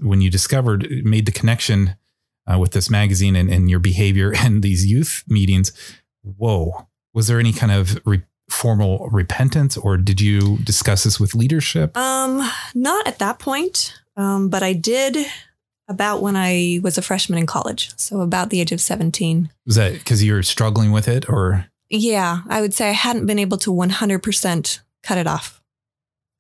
when 0.02 0.20
you 0.20 0.30
discovered, 0.30 0.88
made 1.04 1.26
the 1.26 1.32
connection 1.32 1.94
uh, 2.50 2.58
with 2.58 2.72
this 2.72 2.90
magazine 2.90 3.36
and, 3.36 3.50
and 3.50 3.70
your 3.70 3.80
behavior 3.80 4.32
and 4.38 4.62
these 4.62 4.86
youth 4.86 5.22
meetings. 5.28 5.72
Whoa. 6.22 6.88
Was 7.14 7.26
there 7.26 7.40
any 7.40 7.52
kind 7.52 7.72
of 7.72 8.00
re- 8.06 8.22
formal 8.50 9.08
repentance 9.10 9.76
or 9.76 9.96
did 9.96 10.20
you 10.20 10.58
discuss 10.58 11.04
this 11.04 11.20
with 11.20 11.34
leadership? 11.34 11.96
Um, 11.96 12.48
not 12.74 13.06
at 13.06 13.18
that 13.18 13.38
point, 13.38 13.94
um, 14.16 14.48
but 14.48 14.62
I 14.62 14.72
did 14.72 15.26
about 15.88 16.20
when 16.20 16.36
I 16.36 16.80
was 16.82 16.98
a 16.98 17.02
freshman 17.02 17.38
in 17.38 17.46
college, 17.46 17.90
so 17.96 18.20
about 18.20 18.50
the 18.50 18.60
age 18.60 18.72
of 18.72 18.80
seventeen. 18.80 19.50
Was 19.64 19.76
that 19.76 19.94
because 19.94 20.22
you 20.22 20.34
were 20.34 20.42
struggling 20.42 20.92
with 20.92 21.08
it 21.08 21.28
or? 21.28 21.66
Yeah, 21.88 22.42
I 22.48 22.60
would 22.60 22.74
say 22.74 22.90
I 22.90 22.92
hadn't 22.92 23.26
been 23.26 23.38
able 23.38 23.56
to 23.58 23.72
one 23.72 23.90
hundred 23.90 24.22
percent 24.22 24.82
cut 25.02 25.16
it 25.18 25.26
off. 25.26 25.57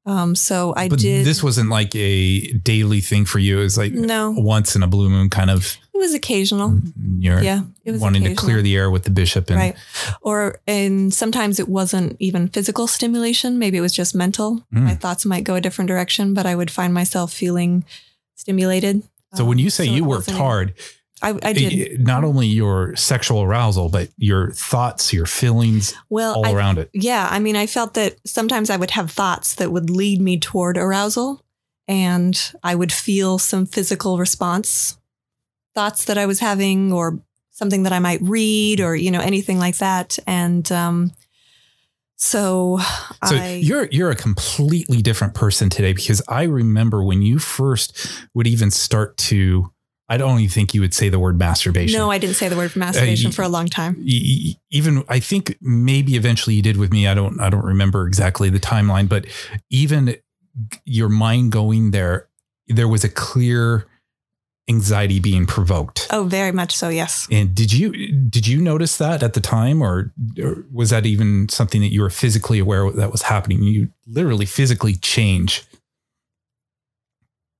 Um, 0.08 0.34
so 0.34 0.72
I 0.76 0.88
but 0.88 0.98
did. 1.00 1.26
this 1.26 1.42
wasn't 1.42 1.68
like 1.68 1.94
a 1.94 2.52
daily 2.52 3.00
thing 3.00 3.26
for 3.26 3.38
you. 3.38 3.60
It 3.60 3.64
was 3.64 3.76
like 3.76 3.92
no, 3.92 4.30
once 4.30 4.74
in 4.74 4.82
a 4.82 4.86
blue 4.86 5.08
moon 5.10 5.28
kind 5.28 5.50
of 5.50 5.76
it 5.94 5.98
was 5.98 6.14
occasional. 6.14 6.78
Yeah, 7.18 7.62
it 7.84 7.90
was 7.92 8.00
wanting 8.00 8.22
to 8.24 8.34
clear 8.34 8.62
the 8.62 8.74
air 8.76 8.90
with 8.90 9.02
the 9.04 9.10
bishop 9.10 9.50
and 9.50 9.58
right 9.58 9.76
or 10.22 10.60
and 10.66 11.12
sometimes 11.12 11.58
it 11.60 11.68
wasn't 11.68 12.16
even 12.20 12.48
physical 12.48 12.86
stimulation 12.86 13.58
maybe 13.58 13.76
it 13.78 13.82
was 13.82 13.92
just 13.92 14.14
mental 14.14 14.64
Mm. 14.72 14.82
my 14.84 14.94
thoughts 14.94 15.24
might 15.26 15.44
go 15.44 15.56
a 15.56 15.60
different 15.60 15.88
direction 15.88 16.34
but 16.34 16.46
i 16.46 16.54
would 16.54 16.70
find 16.70 16.94
myself 16.94 17.32
feeling 17.32 17.84
stimulated 18.36 19.02
so 19.34 19.44
when 19.44 19.58
Um, 19.58 19.64
you 19.64 19.70
say 19.70 19.86
so 19.86 19.92
you 19.92 20.04
worked 20.04 20.30
hard, 20.30 20.72
i, 21.22 21.38
I 21.42 21.52
did 21.52 22.00
not 22.00 22.24
only 22.24 22.46
your 22.46 22.94
sexual 22.96 23.42
arousal, 23.42 23.88
but 23.88 24.08
your 24.16 24.50
thoughts, 24.52 25.12
your 25.12 25.26
feelings 25.26 25.94
well 26.08 26.34
all 26.34 26.46
I, 26.46 26.52
around 26.52 26.78
it. 26.78 26.90
yeah 26.92 27.28
i 27.30 27.38
mean 27.38 27.56
i 27.56 27.66
felt 27.66 27.94
that 27.94 28.16
sometimes 28.26 28.70
i 28.70 28.76
would 28.76 28.92
have 28.92 29.10
thoughts 29.10 29.54
that 29.56 29.72
would 29.72 29.90
lead 29.90 30.20
me 30.20 30.38
toward 30.38 30.76
arousal 30.76 31.44
and 31.86 32.52
i 32.62 32.74
would 32.74 32.92
feel 32.92 33.38
some 33.38 33.66
physical 33.66 34.18
response 34.18 34.98
thoughts 35.74 36.04
that 36.06 36.18
i 36.18 36.26
was 36.26 36.40
having 36.40 36.92
or 36.92 37.20
something 37.50 37.82
that 37.82 37.92
i 37.92 37.98
might 37.98 38.20
read 38.22 38.80
or 38.80 38.94
you 38.94 39.10
know 39.10 39.20
anything 39.20 39.58
like 39.58 39.78
that 39.78 40.18
and 40.26 40.70
um 40.72 41.10
so, 42.20 42.78
So 43.24 43.36
I 43.36 43.60
you're 43.62 43.88
you're 43.92 44.10
a 44.10 44.16
completely 44.16 45.02
different 45.02 45.34
person 45.34 45.70
today 45.70 45.92
because 45.92 46.20
I 46.28 46.42
remember 46.42 47.02
when 47.04 47.22
you 47.22 47.38
first 47.38 47.96
would 48.34 48.48
even 48.48 48.72
start 48.72 49.16
to 49.18 49.72
I 50.08 50.16
don't 50.16 50.38
even 50.40 50.50
think 50.50 50.72
you 50.74 50.80
would 50.80 50.94
say 50.94 51.08
the 51.10 51.18
word 51.18 51.38
masturbation. 51.38 51.98
No, 51.98 52.10
I 52.10 52.18
didn't 52.18 52.36
say 52.36 52.48
the 52.48 52.56
word 52.56 52.74
masturbation 52.76 53.28
y- 53.30 53.34
for 53.34 53.42
a 53.42 53.48
long 53.48 53.66
time. 53.68 54.02
Even 54.70 55.04
I 55.08 55.20
think 55.20 55.56
maybe 55.60 56.16
eventually 56.16 56.56
you 56.56 56.62
did 56.62 56.76
with 56.78 56.90
me. 56.92 57.06
I 57.06 57.14
don't 57.14 57.38
I 57.40 57.50
don't 57.50 57.64
remember 57.64 58.06
exactly 58.06 58.48
the 58.48 58.58
timeline, 58.60 59.08
but 59.08 59.26
even 59.70 60.16
your 60.84 61.08
mind 61.08 61.52
going 61.52 61.90
there, 61.90 62.28
there 62.68 62.88
was 62.88 63.04
a 63.04 63.08
clear 63.08 63.86
anxiety 64.70 65.18
being 65.20 65.46
provoked. 65.46 66.06
Oh, 66.10 66.24
very 66.24 66.52
much 66.52 66.76
so. 66.76 66.88
Yes. 66.88 67.26
And 67.30 67.54
did 67.54 67.72
you 67.72 67.92
did 68.28 68.46
you 68.46 68.60
notice 68.62 68.96
that 68.98 69.22
at 69.22 69.34
the 69.34 69.40
time, 69.40 69.82
or, 69.82 70.12
or 70.42 70.64
was 70.72 70.90
that 70.90 71.04
even 71.06 71.48
something 71.50 71.80
that 71.82 71.92
you 71.92 72.00
were 72.02 72.10
physically 72.10 72.58
aware 72.58 72.90
that 72.92 73.12
was 73.12 73.22
happening? 73.22 73.62
You 73.62 73.88
literally 74.06 74.46
physically 74.46 74.94
change. 74.96 75.64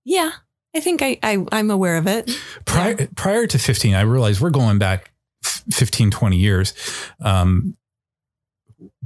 Yeah, 0.05 0.31
I 0.75 0.81
think 0.81 1.03
I, 1.03 1.19
I 1.23 1.45
I'm 1.53 1.71
aware 1.71 1.97
of 1.97 2.07
it. 2.07 2.31
Prior 2.65 3.09
prior 3.17 3.47
to 3.47 3.59
15, 3.59 3.95
I 3.95 4.03
realized 4.03 4.41
we're 4.41 4.51
going 4.51 4.79
back 4.79 5.11
f- 5.45 5.65
15, 5.73 6.11
20 6.11 6.37
years. 6.37 6.75
Um, 7.21 7.75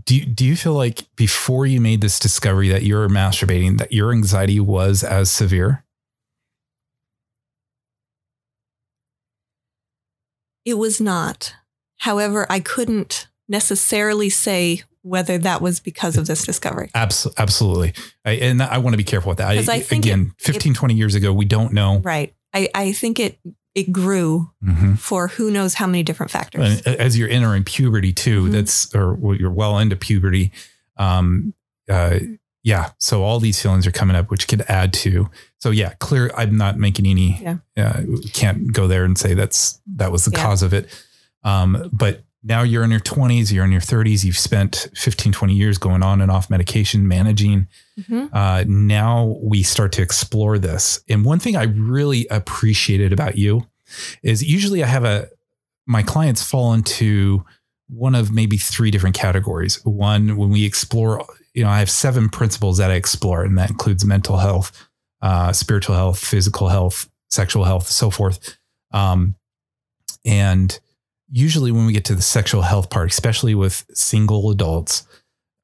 do 0.05 0.17
you, 0.17 0.27
do 0.27 0.45
you 0.45 0.57
feel 0.57 0.75
like 0.75 1.05
before 1.17 1.65
you 1.67 1.81
made 1.81 2.01
this 2.01 2.19
discovery 2.19 2.69
that 2.71 2.83
you're 2.83 3.09
masturbating, 3.09 3.79
that 3.79 3.93
your 3.93 4.13
anxiety 4.13 4.59
was 4.59 5.05
as 5.05 5.31
severe? 5.31 5.85
It 10.65 10.75
was 10.75 11.01
not. 11.01 11.55
However, 11.99 12.47
I 12.51 12.61
couldn't 12.61 13.29
necessarily 13.49 14.31
say 14.31 14.83
whether 15.03 15.37
that 15.39 15.61
was 15.61 15.81
because 15.81 16.17
of 16.17 16.27
this 16.27 16.45
discovery. 16.45 16.91
Abs- 16.95 17.27
absolutely. 17.39 17.93
I, 18.25 18.33
and 18.33 18.63
I 18.63 18.79
want 18.79 18.95
to 18.95 18.99
be 18.99 19.05
careful 19.05 19.31
with 19.31 19.39
that. 19.39 19.49
I 19.69 19.81
think 19.81 20.05
again, 20.05 20.33
15, 20.39 20.75
20 20.75 20.95
years 20.95 21.15
ago, 21.15 21.33
we 21.33 21.45
don't 21.45 21.73
know. 21.73 21.99
Right. 21.99 22.35
I, 22.55 22.69
I 22.75 22.93
think 22.93 23.19
it 23.21 23.39
it 23.75 23.91
grew 23.91 24.51
Mhm. 24.63 24.99
for 24.99 25.29
who 25.29 25.51
knows 25.51 25.73
how 25.75 25.87
many 25.87 26.03
different 26.03 26.31
factors. 26.31 26.83
And 26.85 26.97
as 27.01 27.17
you're 27.17 27.31
entering 27.31 27.65
puberty 27.65 28.13
too, 28.13 28.45
Mhm. 28.49 28.53
that's 28.53 28.95
or 28.95 29.19
you're 29.35 29.51
well 29.51 29.79
into 29.79 29.97
puberty. 29.97 30.53
Um, 30.99 31.55
uh, 31.89 32.19
yeah. 32.63 32.91
So 32.99 33.25
all 33.25 33.41
these 33.41 33.61
feelings 33.61 33.87
are 33.87 33.91
coming 33.91 34.15
up, 34.15 34.31
which 34.31 34.47
could 34.47 34.61
add 34.69 34.93
to. 34.93 35.31
So 35.59 35.71
yeah, 35.71 35.95
clear. 36.01 36.31
I'm 36.37 36.57
not 36.59 36.79
making 36.79 37.07
any. 37.07 37.41
Yeah. 37.43 37.57
Uh, 37.77 38.03
can't 38.35 38.73
go 38.75 38.87
there 38.87 39.05
and 39.05 39.17
say 39.17 39.33
that's 39.35 39.81
that 39.97 40.13
was 40.13 40.27
the 40.27 40.33
Yeah. 40.33 40.43
cause 40.45 40.63
of 40.63 40.75
it. 40.75 40.89
Um, 41.43 41.89
but 41.93 42.25
now 42.45 42.63
you're 42.63 42.83
in 42.83 42.91
your 42.91 43.01
20s, 43.01 43.53
you're 43.53 43.65
in 43.65 43.71
your 43.73 43.81
30s. 43.81 44.25
You've 44.25 44.39
spent 44.39 44.89
15, 44.97 45.33
20 45.33 45.55
years 45.55 45.79
going 45.79 46.03
on 46.03 46.21
and 46.21 46.31
off 46.31 46.51
medication, 46.51 47.07
managing. 47.07 47.69
Mhm. 48.01 48.31
Uh, 48.33 48.65
now 48.67 49.37
we 49.43 49.63
start 49.63 49.93
to 49.93 50.03
explore 50.03 50.59
this. 50.59 51.01
And 51.09 51.25
one 51.25 51.39
thing 51.39 51.57
I 51.57 51.65
really 51.65 52.27
appreciated 52.29 53.13
about 53.13 53.39
you 53.39 53.67
is 54.23 54.43
usually 54.43 54.83
I 54.83 54.87
have 54.87 55.05
a 55.05 55.29
my 55.87 56.03
clients 56.03 56.43
fall 56.43 56.73
into 56.73 57.45
one 57.89 58.15
of 58.15 58.33
maybe 58.33 58.57
three 58.57 58.91
different 58.91 59.17
categories. 59.17 59.81
One, 59.85 60.37
when 60.37 60.51
we 60.51 60.65
explore, 60.65 61.27
you 61.55 61.63
know, 61.63 61.69
I 61.69 61.81
have 61.81 61.91
seven 61.91 62.29
principles 62.29 62.79
that 62.79 62.91
I 62.91 62.95
explore, 62.95 63.45
and 63.45 63.59
that 63.59 63.69
includes 63.71 64.05
mental 64.05 64.39
health, 64.39 64.89
uh, 65.21 65.53
spiritual 65.53 65.97
health, 65.97 66.19
physical 66.19 66.69
health, 66.69 67.09
sexual 67.31 67.65
health, 67.65 67.89
so 67.89 68.11
forth. 68.11 68.57
Um, 68.93 69.35
and 70.25 70.79
usually, 71.33 71.73
when 71.73 71.87
we 71.87 71.93
get 71.93 72.05
to 72.05 72.15
the 72.15 72.23
sexual 72.23 72.63
health 72.63 72.91
part, 72.91 73.11
especially 73.11 73.55
with 73.55 73.85
single 73.93 74.51
adults, 74.51 75.07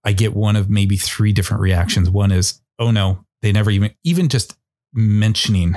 I 0.04 0.12
get 0.12 0.35
one 0.35 0.57
of 0.57 0.68
maybe 0.70 0.96
three 0.96 1.33
different 1.33 1.61
reactions. 1.61 2.11
One 2.11 2.33
is, 2.33 2.61
oh 2.78 2.90
no, 2.90 3.24
they 3.42 3.52
never 3.52 3.70
even 3.70 3.94
even 4.02 4.28
just 4.28 4.57
mentioning 4.92 5.76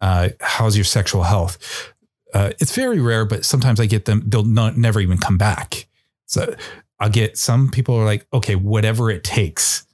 uh, 0.00 0.30
how's 0.40 0.76
your 0.76 0.84
sexual 0.84 1.22
health. 1.22 1.92
Uh, 2.32 2.52
it's 2.58 2.74
very 2.74 3.00
rare, 3.00 3.24
but 3.24 3.44
sometimes 3.44 3.80
I 3.80 3.86
get 3.86 4.04
them. 4.04 4.22
They'll 4.26 4.44
not 4.44 4.76
never 4.76 5.00
even 5.00 5.18
come 5.18 5.38
back. 5.38 5.86
So 6.26 6.54
I'll 6.98 7.10
get 7.10 7.36
some 7.36 7.70
people 7.70 7.96
are 7.96 8.04
like, 8.04 8.26
okay, 8.32 8.54
whatever 8.54 9.10
it 9.10 9.24
takes, 9.24 9.86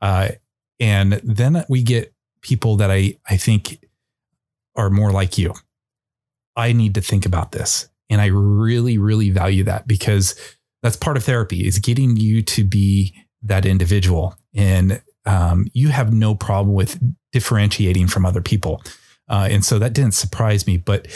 uh, 0.00 0.30
and 0.78 1.14
then 1.24 1.64
we 1.68 1.82
get 1.82 2.12
people 2.42 2.76
that 2.76 2.90
I 2.90 3.16
I 3.28 3.36
think 3.36 3.84
are 4.76 4.90
more 4.90 5.10
like 5.10 5.36
you. 5.36 5.54
I 6.56 6.72
need 6.72 6.94
to 6.94 7.00
think 7.00 7.26
about 7.26 7.52
this, 7.52 7.88
and 8.10 8.20
I 8.20 8.26
really 8.26 8.98
really 8.98 9.30
value 9.30 9.64
that 9.64 9.86
because 9.86 10.34
that's 10.82 10.96
part 10.96 11.16
of 11.16 11.24
therapy 11.24 11.66
is 11.66 11.78
getting 11.78 12.16
you 12.16 12.42
to 12.42 12.64
be 12.64 13.14
that 13.42 13.64
individual 13.64 14.34
and 14.54 15.00
um, 15.26 15.66
you 15.72 15.88
have 15.88 16.12
no 16.12 16.34
problem 16.34 16.74
with 16.74 17.00
differentiating 17.32 18.08
from 18.08 18.26
other 18.26 18.40
people. 18.40 18.82
Uh, 19.28 19.48
and 19.50 19.64
so 19.64 19.78
that 19.78 19.92
didn't 19.92 20.14
surprise 20.14 20.66
me, 20.66 20.76
but 20.76 21.06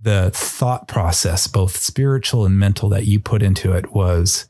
the 0.00 0.30
thought 0.34 0.86
process, 0.86 1.46
both 1.46 1.76
spiritual 1.76 2.44
and 2.44 2.58
mental, 2.58 2.88
that 2.90 3.06
you 3.06 3.18
put 3.18 3.42
into 3.42 3.72
it 3.72 3.92
was 3.92 4.46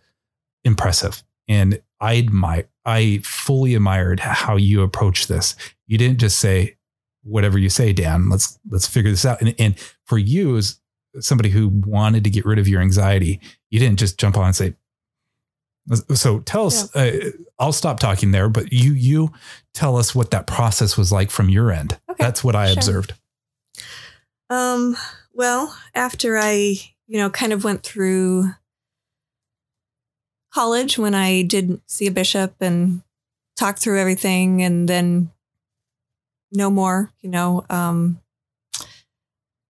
impressive. 0.64 1.22
And 1.48 1.80
I 2.00 2.18
admire, 2.18 2.68
I 2.84 3.20
fully 3.22 3.74
admired 3.74 4.20
how 4.20 4.56
you 4.56 4.82
approached 4.82 5.28
this. 5.28 5.54
You 5.86 5.96
didn't 5.96 6.18
just 6.18 6.38
say, 6.38 6.76
whatever 7.22 7.58
you 7.58 7.70
say, 7.70 7.92
Dan, 7.92 8.28
let's, 8.28 8.58
let's 8.68 8.86
figure 8.86 9.10
this 9.10 9.24
out. 9.24 9.40
And, 9.40 9.54
and 9.58 9.78
for 10.06 10.18
you 10.18 10.56
as 10.56 10.78
somebody 11.20 11.50
who 11.50 11.68
wanted 11.68 12.24
to 12.24 12.30
get 12.30 12.44
rid 12.44 12.58
of 12.58 12.68
your 12.68 12.80
anxiety, 12.80 13.40
you 13.70 13.78
didn't 13.78 13.98
just 13.98 14.18
jump 14.18 14.36
on 14.36 14.46
and 14.46 14.56
say, 14.56 14.74
so 16.14 16.40
tell 16.40 16.66
us. 16.66 16.90
Yeah. 16.94 17.02
Uh, 17.02 17.30
I'll 17.58 17.72
stop 17.72 18.00
talking 18.00 18.30
there, 18.30 18.48
but 18.48 18.72
you 18.72 18.92
you 18.92 19.32
tell 19.74 19.96
us 19.96 20.14
what 20.14 20.30
that 20.30 20.46
process 20.46 20.96
was 20.96 21.12
like 21.12 21.30
from 21.30 21.48
your 21.48 21.70
end. 21.70 21.98
Okay, 22.08 22.22
That's 22.24 22.42
what 22.42 22.56
I 22.56 22.68
sure. 22.68 22.76
observed. 22.76 23.14
Um. 24.50 24.96
Well, 25.32 25.76
after 25.94 26.38
I 26.38 26.76
you 27.06 27.18
know 27.18 27.30
kind 27.30 27.52
of 27.52 27.64
went 27.64 27.82
through 27.82 28.50
college 30.52 30.98
when 30.98 31.14
I 31.14 31.42
did 31.42 31.80
see 31.86 32.06
a 32.06 32.12
bishop 32.12 32.54
and 32.60 33.02
talk 33.56 33.78
through 33.78 34.00
everything, 34.00 34.62
and 34.62 34.88
then 34.88 35.30
no 36.50 36.70
more. 36.70 37.12
You 37.20 37.30
know, 37.30 37.66
um, 37.68 38.20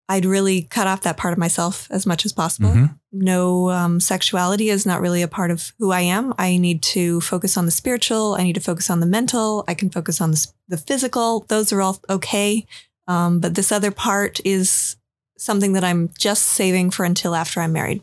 I'd 0.09 0.27
really 0.27 0.63
cut 0.63 0.87
off 0.87 1.03
that 1.03 1.17
part 1.17 1.33
of 1.33 1.39
myself 1.39 1.89
as 1.91 2.05
much 2.05 2.27
as 2.27 2.33
possible. 2.33 2.71
Mm-hmm. 2.71 2.95
No 3.13 3.71
um, 3.71 4.01
sexuality 4.01 4.69
is 4.69 4.85
not 4.85 5.01
really 5.01 5.23
a 5.23 5.29
part 5.29 5.51
of 5.51 5.73
who 5.79 5.93
I 5.93 6.01
am. 6.01 6.35
I 6.37 6.59
need 6.59 6.83
to 6.83 7.23
focus 7.23 7.57
on 7.57 7.65
the 7.65 7.71
spiritual. 7.71 8.35
I 8.35 8.43
need 8.43 8.55
to 8.55 8.61
focus 8.61 8.91
on 8.91 9.01
the 9.01 9.07
mental. 9.07 9.65
I 9.67 9.73
can 9.73 9.89
focus 9.89 10.21
on 10.21 10.31
the, 10.31 10.47
the 10.69 10.77
physical. 10.77 11.41
Those 11.49 11.73
are 11.73 11.81
all 11.81 12.01
okay. 12.11 12.67
Um, 13.09 13.41
but 13.41 13.55
this 13.55 13.73
other 13.73 13.91
part 13.91 14.41
is 14.45 14.97
something 15.39 15.73
that 15.73 15.85
I'm 15.85 16.11
just 16.19 16.45
saving 16.45 16.91
for 16.91 17.05
until 17.05 17.35
after 17.35 17.61
I'm 17.61 17.73
married. 17.73 18.03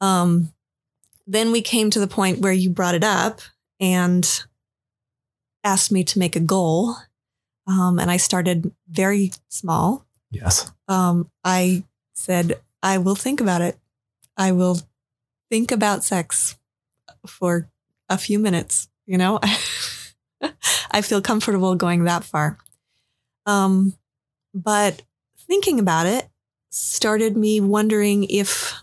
Um, 0.00 0.52
then 1.28 1.52
we 1.52 1.62
came 1.62 1.90
to 1.90 2.00
the 2.00 2.08
point 2.08 2.40
where 2.40 2.52
you 2.52 2.70
brought 2.70 2.96
it 2.96 3.04
up 3.04 3.40
and 3.78 4.44
asked 5.62 5.92
me 5.92 6.02
to 6.04 6.18
make 6.18 6.34
a 6.34 6.40
goal. 6.40 6.96
Um, 7.68 8.00
and 8.00 8.10
I 8.10 8.16
started 8.16 8.72
very 8.90 9.30
small 9.48 10.06
Yes. 10.32 10.72
Um, 10.88 11.30
I 11.44 11.84
said, 12.14 12.60
I 12.82 12.98
will 12.98 13.14
think 13.14 13.40
about 13.40 13.60
it. 13.62 13.78
I 14.36 14.52
will 14.52 14.80
think 15.50 15.70
about 15.70 16.04
sex 16.04 16.56
for 17.26 17.68
a 18.08 18.18
few 18.18 18.38
minutes, 18.38 18.88
you 19.06 19.18
know? 19.18 19.40
I 20.90 21.02
feel 21.02 21.22
comfortable 21.22 21.74
going 21.76 22.04
that 22.04 22.24
far. 22.24 22.58
Um, 23.46 23.94
but 24.54 25.02
thinking 25.38 25.78
about 25.78 26.06
it 26.06 26.28
started 26.70 27.36
me 27.36 27.60
wondering 27.60 28.24
if 28.24 28.82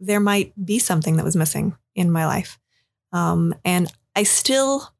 there 0.00 0.20
might 0.20 0.52
be 0.62 0.78
something 0.78 1.16
that 1.16 1.24
was 1.24 1.36
missing 1.36 1.76
in 1.94 2.10
my 2.10 2.26
life. 2.26 2.58
Um, 3.12 3.54
and 3.64 3.92
I 4.14 4.24
still 4.24 4.92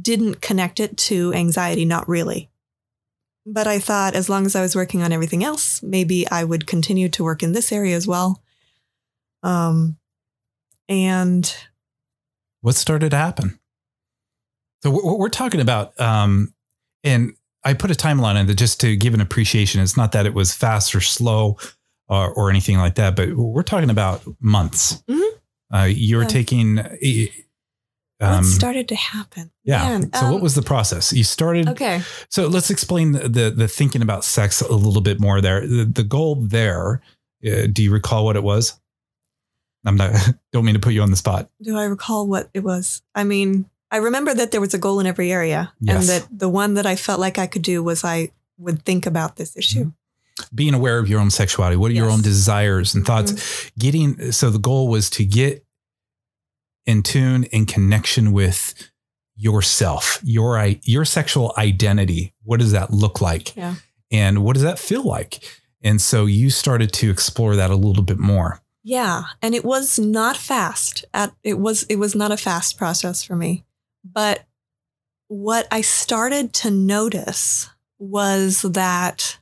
didn't 0.00 0.40
connect 0.40 0.80
it 0.80 0.96
to 0.96 1.34
anxiety, 1.34 1.84
not 1.84 2.08
really. 2.08 2.50
But 3.44 3.66
I 3.66 3.78
thought 3.78 4.14
as 4.14 4.28
long 4.28 4.46
as 4.46 4.54
I 4.54 4.62
was 4.62 4.76
working 4.76 5.02
on 5.02 5.12
everything 5.12 5.42
else, 5.42 5.82
maybe 5.82 6.28
I 6.30 6.44
would 6.44 6.66
continue 6.66 7.08
to 7.10 7.24
work 7.24 7.42
in 7.42 7.52
this 7.52 7.72
area 7.72 7.96
as 7.96 8.06
well. 8.06 8.42
Um, 9.42 9.98
and 10.88 11.54
what 12.60 12.74
started 12.74 13.10
to 13.10 13.16
happen? 13.16 13.58
So 14.82 14.90
what 14.90 15.18
we're 15.18 15.28
talking 15.28 15.60
about, 15.60 15.98
um, 16.00 16.54
and 17.04 17.34
I 17.64 17.74
put 17.74 17.90
a 17.90 17.94
timeline 17.94 18.34
on 18.34 18.48
it 18.48 18.54
just 18.56 18.80
to 18.80 18.96
give 18.96 19.14
an 19.14 19.20
appreciation. 19.20 19.80
It's 19.80 19.96
not 19.96 20.12
that 20.12 20.26
it 20.26 20.34
was 20.34 20.52
fast 20.52 20.94
or 20.94 21.00
slow 21.00 21.58
or, 22.08 22.32
or 22.32 22.50
anything 22.50 22.78
like 22.78 22.96
that, 22.96 23.14
but 23.14 23.34
we're 23.36 23.62
talking 23.62 23.90
about 23.90 24.22
months. 24.40 25.02
Mm-hmm. 25.08 25.76
Uh, 25.76 25.84
you're 25.84 26.22
yeah. 26.22 26.28
taking 26.28 26.78
um, 28.20 28.36
what 28.36 28.44
started 28.44 28.88
to 28.88 28.96
happen? 28.96 29.51
Yeah. 29.64 29.82
Man, 29.88 30.12
so 30.12 30.26
um, 30.26 30.32
what 30.32 30.42
was 30.42 30.54
the 30.54 30.62
process? 30.62 31.12
You 31.12 31.24
started. 31.24 31.68
Okay. 31.68 32.02
So 32.28 32.48
let's 32.48 32.70
explain 32.70 33.12
the, 33.12 33.28
the, 33.28 33.50
the 33.50 33.68
thinking 33.68 34.02
about 34.02 34.24
sex 34.24 34.60
a 34.60 34.74
little 34.74 35.00
bit 35.00 35.20
more 35.20 35.40
there. 35.40 35.66
The, 35.66 35.84
the 35.84 36.02
goal 36.02 36.36
there, 36.36 37.00
uh, 37.46 37.66
do 37.72 37.82
you 37.82 37.92
recall 37.92 38.24
what 38.24 38.36
it 38.36 38.42
was? 38.42 38.78
I'm 39.84 39.96
not, 39.96 40.14
don't 40.52 40.64
mean 40.64 40.74
to 40.74 40.80
put 40.80 40.94
you 40.94 41.02
on 41.02 41.10
the 41.10 41.16
spot. 41.16 41.48
Do 41.60 41.76
I 41.76 41.84
recall 41.84 42.26
what 42.26 42.50
it 42.54 42.60
was? 42.60 43.02
I 43.14 43.24
mean, 43.24 43.66
I 43.90 43.98
remember 43.98 44.34
that 44.34 44.50
there 44.50 44.60
was 44.60 44.74
a 44.74 44.78
goal 44.78 45.00
in 45.00 45.06
every 45.06 45.30
area 45.30 45.72
yes. 45.80 45.96
and 45.96 46.08
that 46.08 46.38
the 46.38 46.48
one 46.48 46.74
that 46.74 46.86
I 46.86 46.96
felt 46.96 47.20
like 47.20 47.38
I 47.38 47.46
could 47.46 47.62
do 47.62 47.82
was 47.82 48.04
I 48.04 48.32
would 48.58 48.84
think 48.84 49.06
about 49.06 49.36
this 49.36 49.56
issue. 49.56 49.84
Mm-hmm. 49.84 50.54
Being 50.54 50.74
aware 50.74 50.98
of 50.98 51.08
your 51.08 51.20
own 51.20 51.30
sexuality, 51.30 51.76
what 51.76 51.90
are 51.90 51.94
yes. 51.94 52.00
your 52.00 52.10
own 52.10 52.22
desires 52.22 52.94
and 52.94 53.06
thoughts? 53.06 53.32
Mm-hmm. 53.32 53.80
Getting, 53.80 54.32
so 54.32 54.50
the 54.50 54.58
goal 54.58 54.88
was 54.88 55.10
to 55.10 55.24
get 55.24 55.64
in 56.86 57.02
tune 57.02 57.44
in 57.44 57.66
connection 57.66 58.32
with 58.32 58.91
yourself, 59.42 60.20
your 60.22 60.64
your 60.82 61.04
sexual 61.04 61.52
identity. 61.58 62.32
What 62.44 62.60
does 62.60 62.72
that 62.72 62.92
look 62.92 63.20
like? 63.20 63.56
Yeah. 63.56 63.74
And 64.12 64.44
what 64.44 64.54
does 64.54 64.62
that 64.62 64.78
feel 64.78 65.02
like? 65.02 65.42
And 65.82 66.00
so 66.00 66.26
you 66.26 66.48
started 66.48 66.92
to 66.94 67.10
explore 67.10 67.56
that 67.56 67.70
a 67.70 67.74
little 67.74 68.04
bit 68.04 68.18
more. 68.18 68.60
Yeah, 68.84 69.24
and 69.40 69.54
it 69.54 69.64
was 69.64 69.98
not 69.98 70.36
fast. 70.36 71.04
At 71.12 71.32
it 71.42 71.58
was 71.58 71.82
it 71.84 71.96
was 71.96 72.14
not 72.14 72.30
a 72.30 72.36
fast 72.36 72.78
process 72.78 73.24
for 73.24 73.34
me. 73.34 73.64
But 74.04 74.44
what 75.26 75.66
I 75.70 75.80
started 75.80 76.52
to 76.54 76.70
notice 76.70 77.68
was 77.98 78.62
that 78.62 79.38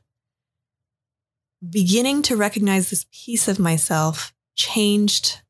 beginning 1.67 2.23
to 2.23 2.35
recognize 2.35 2.89
this 2.89 3.05
piece 3.11 3.47
of 3.47 3.59
myself 3.59 4.33
changed 4.55 5.41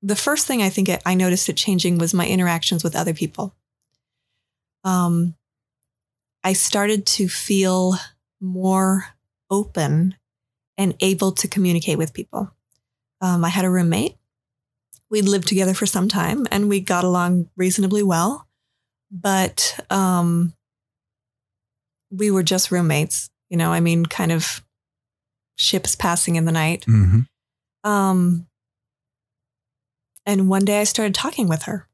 the 0.00 0.16
first 0.16 0.46
thing 0.46 0.62
I 0.62 0.68
think 0.68 0.90
I 1.06 1.14
noticed 1.14 1.48
it 1.48 1.56
changing 1.56 1.96
was 1.96 2.12
my 2.12 2.26
interactions 2.26 2.84
with 2.84 2.94
other 2.94 3.14
people. 3.14 3.54
Um, 4.84 5.34
I 6.42 6.52
started 6.52 7.06
to 7.06 7.28
feel 7.28 7.94
more 8.40 9.06
open 9.50 10.16
and 10.76 10.94
able 11.00 11.32
to 11.32 11.48
communicate 11.48 11.98
with 11.98 12.12
people. 12.12 12.54
Um, 13.20 13.44
I 13.44 13.48
had 13.48 13.64
a 13.64 13.70
roommate. 13.70 14.16
We'd 15.08 15.28
lived 15.28 15.48
together 15.48 15.74
for 15.74 15.86
some 15.86 16.08
time 16.08 16.46
and 16.50 16.68
we 16.68 16.80
got 16.80 17.04
along 17.04 17.48
reasonably 17.56 18.02
well, 18.02 18.46
but 19.10 19.78
um, 19.90 20.52
we 22.10 22.30
were 22.30 22.42
just 22.42 22.70
roommates. 22.70 23.30
You 23.48 23.56
know, 23.56 23.72
I 23.72 23.80
mean, 23.80 24.04
kind 24.04 24.32
of 24.32 24.64
ships 25.56 25.94
passing 25.94 26.36
in 26.36 26.44
the 26.44 26.52
night. 26.52 26.84
Mm-hmm. 26.86 27.88
Um, 27.88 28.46
and 30.26 30.48
one 30.48 30.64
day 30.64 30.80
I 30.80 30.84
started 30.84 31.14
talking 31.14 31.48
with 31.48 31.64
her, 31.64 31.86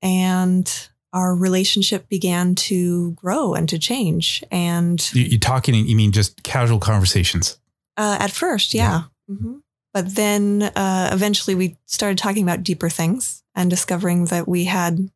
and 0.00 0.88
our 1.12 1.34
relationship 1.34 2.08
began 2.08 2.54
to 2.54 3.12
grow 3.12 3.54
and 3.54 3.68
to 3.68 3.78
change. 3.78 4.42
And 4.50 5.10
you, 5.14 5.24
you 5.24 5.38
talking, 5.38 5.74
you 5.74 5.96
mean 5.96 6.12
just 6.12 6.42
casual 6.42 6.78
conversations? 6.78 7.58
Uh, 7.96 8.16
at 8.18 8.30
first, 8.30 8.74
yeah. 8.74 9.02
yeah. 9.28 9.34
Mm-hmm. 9.34 9.56
But 9.92 10.14
then 10.14 10.62
uh, 10.62 11.10
eventually 11.12 11.54
we 11.54 11.76
started 11.86 12.16
talking 12.16 12.42
about 12.42 12.62
deeper 12.62 12.88
things 12.88 13.42
and 13.54 13.68
discovering 13.68 14.26
that 14.26 14.48
we 14.48 14.64
had 14.64 15.10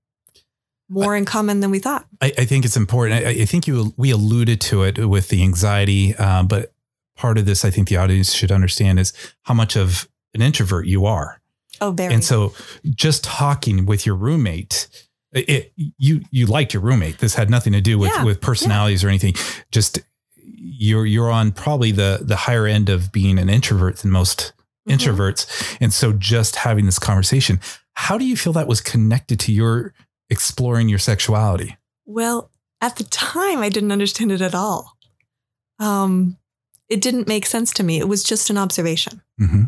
more 0.88 1.14
I, 1.14 1.18
in 1.18 1.24
common 1.24 1.60
than 1.60 1.70
we 1.70 1.78
thought. 1.78 2.06
I, 2.20 2.32
I 2.38 2.44
think 2.44 2.64
it's 2.64 2.76
important. 2.76 3.24
I, 3.26 3.30
I, 3.30 3.44
think 3.46 3.66
you 3.66 3.94
we 3.96 4.10
alluded 4.10 4.60
to 4.62 4.82
it 4.82 5.08
with 5.08 5.28
the 5.30 5.42
anxiety, 5.42 6.14
uh, 6.16 6.42
but 6.42 6.72
part 7.16 7.38
of 7.38 7.46
this 7.46 7.64
I 7.64 7.70
think 7.70 7.88
the 7.88 7.96
audience 7.96 8.32
should 8.34 8.52
understand 8.52 9.00
is 9.00 9.12
how 9.42 9.54
much 9.54 9.76
of 9.76 10.08
an 10.34 10.42
introvert 10.42 10.86
you 10.86 11.06
are. 11.06 11.40
Oh, 11.80 11.90
very. 11.90 12.14
And 12.14 12.22
so 12.22 12.54
just 12.84 13.24
talking 13.24 13.86
with 13.86 14.06
your 14.06 14.14
roommate, 14.14 14.88
it, 15.36 15.72
you 15.76 16.22
you 16.30 16.46
liked 16.46 16.74
your 16.74 16.82
roommate. 16.82 17.18
This 17.18 17.34
had 17.34 17.50
nothing 17.50 17.72
to 17.72 17.80
do 17.80 17.98
with 17.98 18.12
yeah, 18.14 18.24
with 18.24 18.40
personalities 18.40 19.02
yeah. 19.02 19.06
or 19.06 19.10
anything. 19.10 19.34
Just 19.70 20.00
you're 20.36 21.06
you're 21.06 21.30
on 21.30 21.52
probably 21.52 21.92
the 21.92 22.20
the 22.22 22.36
higher 22.36 22.66
end 22.66 22.88
of 22.88 23.12
being 23.12 23.38
an 23.38 23.48
introvert 23.48 23.98
than 23.98 24.10
most 24.10 24.52
mm-hmm. 24.88 24.96
introverts. 24.96 25.76
And 25.80 25.92
so 25.92 26.12
just 26.12 26.56
having 26.56 26.86
this 26.86 26.98
conversation, 26.98 27.60
how 27.94 28.18
do 28.18 28.24
you 28.24 28.36
feel 28.36 28.52
that 28.54 28.66
was 28.66 28.80
connected 28.80 29.40
to 29.40 29.52
your 29.52 29.94
exploring 30.30 30.88
your 30.88 30.98
sexuality? 30.98 31.76
Well, 32.04 32.50
at 32.80 32.96
the 32.96 33.04
time, 33.04 33.60
I 33.60 33.68
didn't 33.68 33.92
understand 33.92 34.32
it 34.32 34.40
at 34.40 34.54
all. 34.54 34.96
Um, 35.78 36.38
it 36.88 37.02
didn't 37.02 37.28
make 37.28 37.46
sense 37.46 37.72
to 37.74 37.82
me. 37.82 37.98
It 37.98 38.08
was 38.08 38.22
just 38.22 38.50
an 38.50 38.58
observation. 38.58 39.22
hmm 39.38 39.64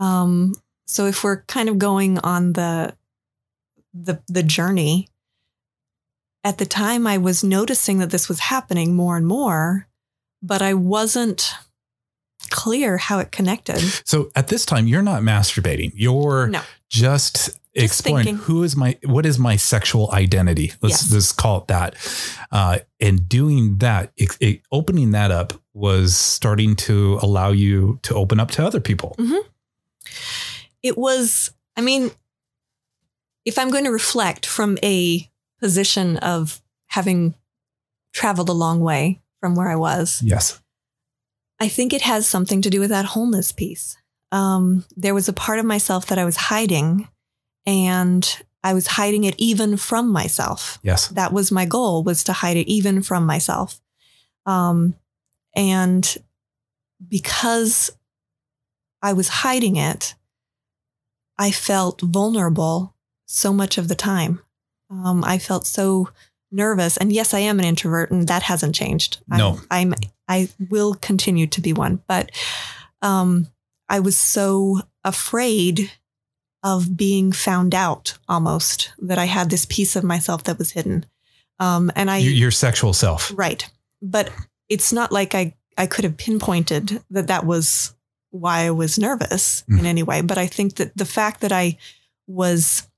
Um, 0.00 0.54
so 0.86 1.06
if 1.06 1.22
we're 1.22 1.42
kind 1.42 1.68
of 1.68 1.78
going 1.78 2.18
on 2.18 2.54
the 2.54 2.96
the 3.94 4.20
the 4.28 4.42
journey, 4.42 5.08
at 6.44 6.58
the 6.58 6.66
time 6.66 7.06
I 7.06 7.18
was 7.18 7.44
noticing 7.44 7.98
that 7.98 8.10
this 8.10 8.28
was 8.28 8.40
happening 8.40 8.94
more 8.94 9.16
and 9.16 9.26
more, 9.26 9.86
but 10.42 10.60
I 10.62 10.74
wasn't 10.74 11.54
clear 12.50 12.96
how 12.98 13.18
it 13.20 13.30
connected. 13.32 13.78
So 14.04 14.30
at 14.34 14.48
this 14.48 14.66
time, 14.66 14.86
you're 14.86 15.02
not 15.02 15.22
masturbating. 15.22 15.92
You're 15.94 16.48
No. 16.48 16.60
just 16.88 17.58
exploring 17.74 18.24
thinking. 18.26 18.44
who 18.44 18.62
is 18.64 18.76
my 18.76 18.98
what 19.04 19.24
is 19.24 19.38
my 19.38 19.56
sexual 19.56 20.10
identity. 20.12 20.72
Let's 20.82 21.04
Yes. 21.04 21.10
just 21.10 21.36
call 21.38 21.58
it 21.62 21.68
that. 21.68 21.94
Uh, 22.50 22.80
and 23.00 23.26
doing 23.28 23.78
that, 23.78 24.12
it, 24.16 24.36
it- 24.40 24.62
opening 24.70 25.12
that 25.12 25.30
up 25.30 25.54
was 25.72 26.14
starting 26.16 26.76
to 26.76 27.18
allow 27.22 27.50
you 27.52 27.98
to 28.02 28.14
open 28.14 28.38
up 28.40 28.50
to 28.50 28.66
other 28.66 28.80
people. 28.80 29.16
It 30.82 30.98
was, 30.98 31.52
I 31.76 31.80
mean, 31.80 32.10
if 33.46 33.58
I'm 33.58 33.70
going 33.70 33.84
to 33.84 33.90
reflect 33.90 34.44
from 34.44 34.78
a 34.82 35.28
position 35.62 36.16
of 36.18 36.60
having 36.88 37.34
traveled 38.12 38.48
a 38.48 38.52
long 38.52 38.80
way 38.80 39.22
from 39.40 39.54
where 39.54 39.68
I 39.68 39.76
was, 39.76 40.20
Yes. 40.22 40.60
I 41.58 41.68
think 41.68 41.92
it 41.92 42.02
has 42.02 42.26
something 42.26 42.60
to 42.62 42.70
do 42.70 42.80
with 42.80 42.90
that 42.90 43.04
wholeness 43.04 43.52
piece. 43.52 43.96
Um, 44.32 44.84
there 44.96 45.14
was 45.14 45.28
a 45.28 45.32
part 45.32 45.60
of 45.60 45.64
myself 45.64 46.06
that 46.06 46.18
I 46.18 46.24
was 46.24 46.36
hiding, 46.36 47.08
and 47.64 48.42
I 48.64 48.74
was 48.74 48.86
hiding 48.88 49.24
it 49.24 49.36
even 49.38 49.76
from 49.76 50.10
myself. 50.10 50.80
Yes. 50.82 51.08
That 51.08 51.32
was 51.32 51.52
my 51.52 51.64
goal: 51.64 52.02
was 52.02 52.24
to 52.24 52.32
hide 52.32 52.56
it 52.56 52.68
even 52.68 53.00
from 53.02 53.24
myself. 53.24 53.80
Um, 54.44 54.94
and 55.54 56.16
because 57.08 57.92
I 59.00 59.12
was 59.12 59.28
hiding 59.28 59.76
it, 59.76 60.16
I 61.38 61.50
felt 61.52 62.00
vulnerable 62.00 62.94
so 63.26 63.52
much 63.52 63.78
of 63.78 63.86
the 63.88 63.94
time. 63.94 64.40
Um, 64.92 65.24
I 65.24 65.38
felt 65.38 65.66
so 65.66 66.10
nervous, 66.50 66.96
and 66.98 67.12
yes, 67.12 67.32
I 67.34 67.38
am 67.40 67.58
an 67.58 67.64
introvert, 67.64 68.10
and 68.10 68.28
that 68.28 68.42
hasn't 68.42 68.74
changed. 68.74 69.18
No. 69.28 69.58
I'm, 69.70 69.94
I'm 69.94 69.94
I 70.28 70.48
will 70.70 70.94
continue 70.94 71.46
to 71.48 71.60
be 71.60 71.72
one, 71.72 72.02
but 72.06 72.30
um, 73.00 73.48
I 73.88 74.00
was 74.00 74.16
so 74.16 74.80
afraid 75.04 75.90
of 76.62 76.96
being 76.96 77.32
found 77.32 77.74
out 77.74 78.16
almost 78.28 78.92
that 78.98 79.18
I 79.18 79.24
had 79.24 79.50
this 79.50 79.66
piece 79.66 79.96
of 79.96 80.04
myself 80.04 80.44
that 80.44 80.58
was 80.58 80.70
hidden. 80.70 81.04
Um, 81.58 81.90
and 81.96 82.10
I, 82.10 82.18
your, 82.18 82.32
your 82.32 82.50
sexual 82.50 82.92
self. 82.92 83.32
right. 83.34 83.68
But 84.00 84.30
it's 84.68 84.92
not 84.92 85.10
like 85.12 85.34
I, 85.34 85.54
I 85.76 85.86
could 85.86 86.04
have 86.04 86.16
pinpointed 86.16 87.02
that 87.10 87.26
that 87.26 87.44
was 87.44 87.94
why 88.30 88.60
I 88.60 88.70
was 88.70 88.98
nervous 88.98 89.64
Mm. 89.68 89.80
in 89.80 89.86
any 89.86 90.02
way. 90.02 90.20
But 90.22 90.38
I 90.38 90.46
think 90.46 90.76
that 90.76 90.96
the 90.96 91.04
fact 91.04 91.40
that 91.40 91.52
I 91.52 91.78
was 92.28 92.88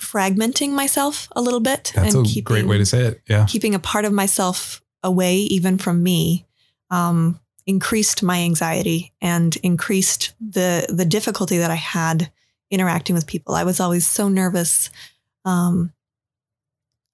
fragmenting 0.00 0.70
myself 0.70 1.28
a 1.32 1.40
little 1.40 1.60
bit 1.60 1.92
That's 1.94 2.14
a 2.14 2.40
great 2.42 2.66
way 2.66 2.78
to 2.78 2.86
say 2.86 3.04
it. 3.04 3.22
Yeah. 3.28 3.46
keeping 3.48 3.74
a 3.74 3.78
part 3.78 4.04
of 4.04 4.12
myself 4.12 4.82
away 5.02 5.36
even 5.36 5.78
from 5.78 6.02
me 6.02 6.46
um, 6.90 7.40
increased 7.66 8.22
my 8.22 8.38
anxiety 8.38 9.12
and 9.20 9.56
increased 9.62 10.34
the 10.40 10.86
the 10.88 11.04
difficulty 11.04 11.58
that 11.58 11.70
I 11.70 11.76
had 11.76 12.30
interacting 12.70 13.14
with 13.14 13.26
people. 13.26 13.54
I 13.54 13.64
was 13.64 13.80
always 13.80 14.06
so 14.06 14.28
nervous. 14.28 14.90
Um, 15.44 15.92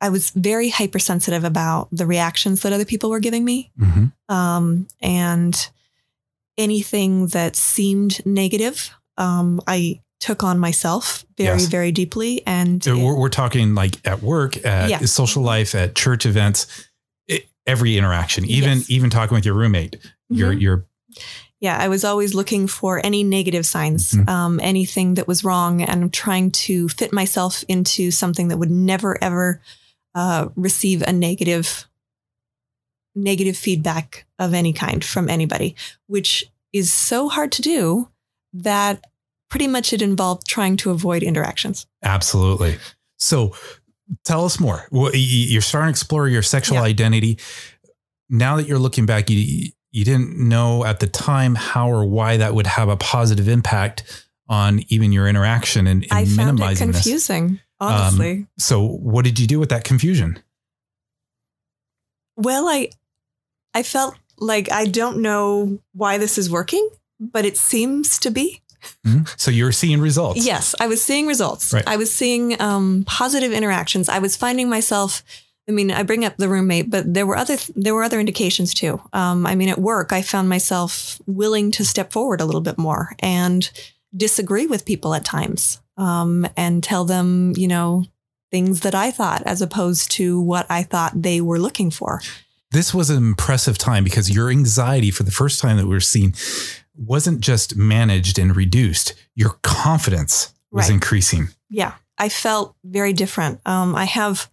I 0.00 0.08
was 0.10 0.30
very 0.30 0.68
hypersensitive 0.68 1.44
about 1.44 1.88
the 1.90 2.06
reactions 2.06 2.62
that 2.62 2.72
other 2.72 2.84
people 2.84 3.10
were 3.10 3.20
giving 3.20 3.44
me, 3.44 3.72
hmm 3.78 4.06
um, 4.28 4.86
and 5.00 5.70
anything 6.56 7.28
that 7.28 7.56
seemed 7.56 8.24
negative, 8.24 8.90
um, 9.16 9.60
I 9.66 10.00
took 10.24 10.42
on 10.42 10.58
myself 10.58 11.24
very, 11.36 11.58
Yes. 11.58 11.66
very 11.66 11.92
deeply. 11.92 12.42
And 12.46 12.82
we're, 12.86 13.18
we're 13.18 13.28
talking 13.28 13.74
like 13.74 13.96
at 14.06 14.22
work, 14.22 14.56
at 14.64 14.88
Yeah. 14.88 14.98
social 15.04 15.42
life, 15.42 15.74
at 15.74 15.94
church 15.94 16.24
events, 16.24 16.66
it, 17.28 17.46
every 17.66 17.98
interaction, 17.98 18.44
even 18.46 18.78
Yes. 18.78 18.90
even 18.90 19.10
talking 19.10 19.34
with 19.34 19.44
your 19.44 19.54
roommate, 19.54 19.96
your 20.30 20.52
Mhm. 20.54 20.60
your 20.60 20.86
Yeah, 21.60 21.76
I 21.78 21.88
was 21.88 22.04
always 22.04 22.34
looking 22.34 22.66
for 22.66 23.00
any 23.04 23.22
negative 23.22 23.64
signs, 23.64 24.12
Mhm. 24.12 24.28
um, 24.28 24.60
anything 24.60 25.14
that 25.14 25.26
was 25.28 25.44
wrong, 25.44 25.80
and 25.82 26.12
trying 26.12 26.50
to 26.66 26.88
fit 26.88 27.12
myself 27.12 27.64
into 27.68 28.10
something 28.10 28.48
that 28.48 28.58
would 28.58 28.70
never 28.70 29.22
ever 29.22 29.60
uh, 30.14 30.48
receive 30.56 31.02
a 31.02 31.12
negative 31.12 31.84
negative 33.14 33.56
feedback 33.56 34.26
of 34.38 34.54
any 34.54 34.72
kind 34.72 35.04
from 35.04 35.28
anybody, 35.28 35.74
which 36.06 36.46
is 36.72 36.92
so 36.92 37.28
hard 37.28 37.52
to 37.52 37.62
do 37.62 38.08
that 38.52 39.04
pretty 39.50 39.66
much 39.66 39.92
it 39.92 40.02
involved 40.02 40.46
trying 40.46 40.76
to 40.78 40.90
avoid 40.90 41.22
interactions. 41.22 41.86
Absolutely. 42.02 42.78
So 43.18 43.54
tell 44.24 44.44
us 44.44 44.58
more. 44.60 44.86
Well, 44.90 45.04
y- 45.04 45.10
y- 45.14 45.46
You're 45.48 45.62
starting 45.62 45.86
to 45.86 45.90
explore 45.90 46.28
your 46.28 46.42
sexual 46.42 46.76
Yeah. 46.78 46.82
identity. 46.84 47.38
Now 48.28 48.56
that 48.56 48.66
you're 48.66 48.78
looking 48.78 49.06
back, 49.06 49.30
you, 49.30 49.70
you 49.92 50.04
didn't 50.04 50.36
know 50.38 50.84
at 50.84 50.98
the 51.00 51.06
time 51.06 51.54
how 51.54 51.90
or 51.90 52.04
why 52.04 52.36
that 52.38 52.54
would 52.54 52.66
have 52.66 52.88
a 52.88 52.96
positive 52.96 53.48
impact 53.48 54.24
on 54.48 54.82
even 54.88 55.12
your 55.12 55.28
interaction 55.28 55.86
and, 55.86 56.02
and 56.04 56.12
I 56.12 56.24
found 56.24 56.32
it 56.32 56.36
minimizing 56.54 56.88
this. 56.88 56.96
confusing, 57.02 57.60
um, 57.80 57.92
honestly. 57.92 58.46
So 58.58 58.84
what 58.86 59.24
did 59.24 59.38
you 59.38 59.46
do 59.46 59.58
with 59.60 59.68
that 59.70 59.84
confusion? 59.84 60.38
Well, 62.36 62.66
I 62.66 62.88
I 63.72 63.82
felt 63.82 64.16
like 64.38 64.70
I 64.72 64.86
don't 64.86 65.22
know 65.22 65.78
why 65.92 66.18
this 66.18 66.36
is 66.38 66.50
working, 66.50 66.88
but 67.20 67.44
it 67.44 67.56
seems 67.56 68.18
to 68.20 68.30
be. 68.30 68.60
Mhm. 69.06 69.28
So 69.38 69.50
you're 69.50 69.72
seeing 69.72 70.00
results. 70.00 70.44
Yes, 70.44 70.74
I 70.80 70.86
was 70.86 71.02
seeing 71.02 71.26
results. 71.26 71.72
Right. 71.72 71.84
I 71.86 71.96
was 71.96 72.12
seeing 72.12 72.60
um, 72.60 73.04
positive 73.06 73.52
interactions. 73.52 74.08
I 74.08 74.18
was 74.18 74.36
finding 74.36 74.68
myself. 74.68 75.22
I 75.68 75.72
mean, 75.72 75.90
I 75.90 76.02
bring 76.02 76.24
up 76.24 76.36
the 76.36 76.48
roommate, 76.48 76.90
but 76.90 77.12
there 77.14 77.26
were 77.26 77.36
other 77.36 77.56
there 77.74 77.94
were 77.94 78.02
other 78.02 78.20
indications 78.20 78.74
too. 78.74 79.00
Um, 79.12 79.46
I 79.46 79.54
mean, 79.54 79.68
at 79.70 79.78
work, 79.78 80.12
I 80.12 80.20
found 80.22 80.48
myself 80.48 81.20
willing 81.26 81.70
to 81.72 81.84
step 81.84 82.12
forward 82.12 82.40
a 82.40 82.44
little 82.44 82.60
bit 82.60 82.76
more 82.78 83.12
and 83.20 83.70
disagree 84.14 84.66
with 84.66 84.84
people 84.84 85.14
at 85.14 85.24
times, 85.24 85.80
um, 85.96 86.46
and 86.56 86.84
tell 86.84 87.04
them, 87.04 87.52
you 87.56 87.66
know, 87.66 88.04
things 88.50 88.80
that 88.80 88.94
I 88.94 89.10
thought 89.10 89.42
as 89.46 89.62
opposed 89.62 90.10
to 90.12 90.40
what 90.40 90.66
I 90.70 90.82
thought 90.84 91.22
they 91.22 91.40
were 91.40 91.58
looking 91.58 91.90
for. 91.90 92.20
This 92.70 92.92
was 92.92 93.08
an 93.08 93.16
impressive 93.16 93.78
time 93.78 94.04
because 94.04 94.30
your 94.30 94.50
anxiety 94.50 95.10
for 95.10 95.22
the 95.22 95.30
first 95.30 95.60
time 95.60 95.76
that 95.76 95.86
we 95.86 95.94
were 95.94 96.00
seeing 96.00 96.34
wasn't 96.96 97.40
just 97.40 97.76
managed 97.76 98.38
and 98.38 98.54
reduced. 98.56 99.14
Your 99.34 99.58
confidence 99.62 100.52
was 100.70 100.86
Right. 100.88 100.94
increasing. 100.94 101.48
yeah, 101.70 101.94
I 102.18 102.28
felt 102.28 102.76
very 102.84 103.12
different. 103.12 103.60
Um, 103.66 103.94
I 103.96 104.04
have 104.04 104.50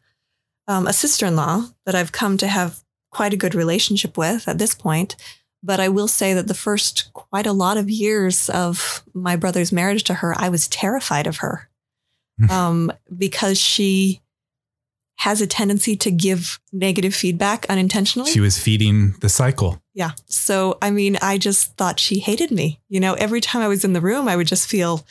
um, 0.68 0.88
a 0.88 0.94
sister 0.94 1.26
in 1.26 1.36
law 1.36 1.66
that 1.86 1.96
I've 1.96 2.12
come 2.12 2.38
to 2.38 2.48
have 2.48 2.80
quite 3.12 3.34
a 3.34 3.38
good 3.38 3.54
relationship 3.56 4.18
with 4.18 4.48
at 4.48 4.58
this 4.58 4.74
point. 4.74 5.16
But 5.64 5.80
I 5.80 5.90
will 5.90 6.08
say 6.08 6.34
that 6.34 6.48
the 6.48 6.54
first 6.56 7.12
quite 7.14 7.46
a 7.46 7.52
lot 7.54 7.78
of 7.78 7.90
years 7.90 8.50
of 8.50 9.04
my 9.14 9.36
brother's 9.36 9.72
marriage 9.72 10.04
to 10.06 10.16
her, 10.16 10.34
I 10.38 10.50
was 10.50 10.68
terrified 10.68 11.28
of 11.28 11.38
her 11.38 11.70
um, 12.50 12.92
because 13.16 13.60
she 13.60 14.22
has 15.18 15.40
a 15.42 15.46
tendency 15.48 15.96
to 15.98 16.10
give 16.10 16.60
negative 16.72 17.14
feedback 17.14 17.66
unintentionally. 17.70 18.32
She 18.32 18.40
was 18.40 18.58
feeding 18.58 19.14
the 19.22 19.30
cycle. 19.30 19.81
Yeah. 19.94 20.12
So, 20.26 20.78
I 20.82 20.90
mean, 20.92 21.18
I 21.22 21.38
just 21.38 21.76
thought 21.76 22.00
she 22.00 22.20
hated 22.20 22.52
me. 22.52 22.80
You 22.88 23.00
know, 23.00 23.14
every 23.14 23.42
time 23.42 23.62
I 23.62 23.68
was 23.68 23.84
in 23.84 23.94
the 23.94 24.02
room, 24.02 24.28
I 24.28 24.36
would 24.36 24.48
just 24.48 24.70
feel 24.70 25.06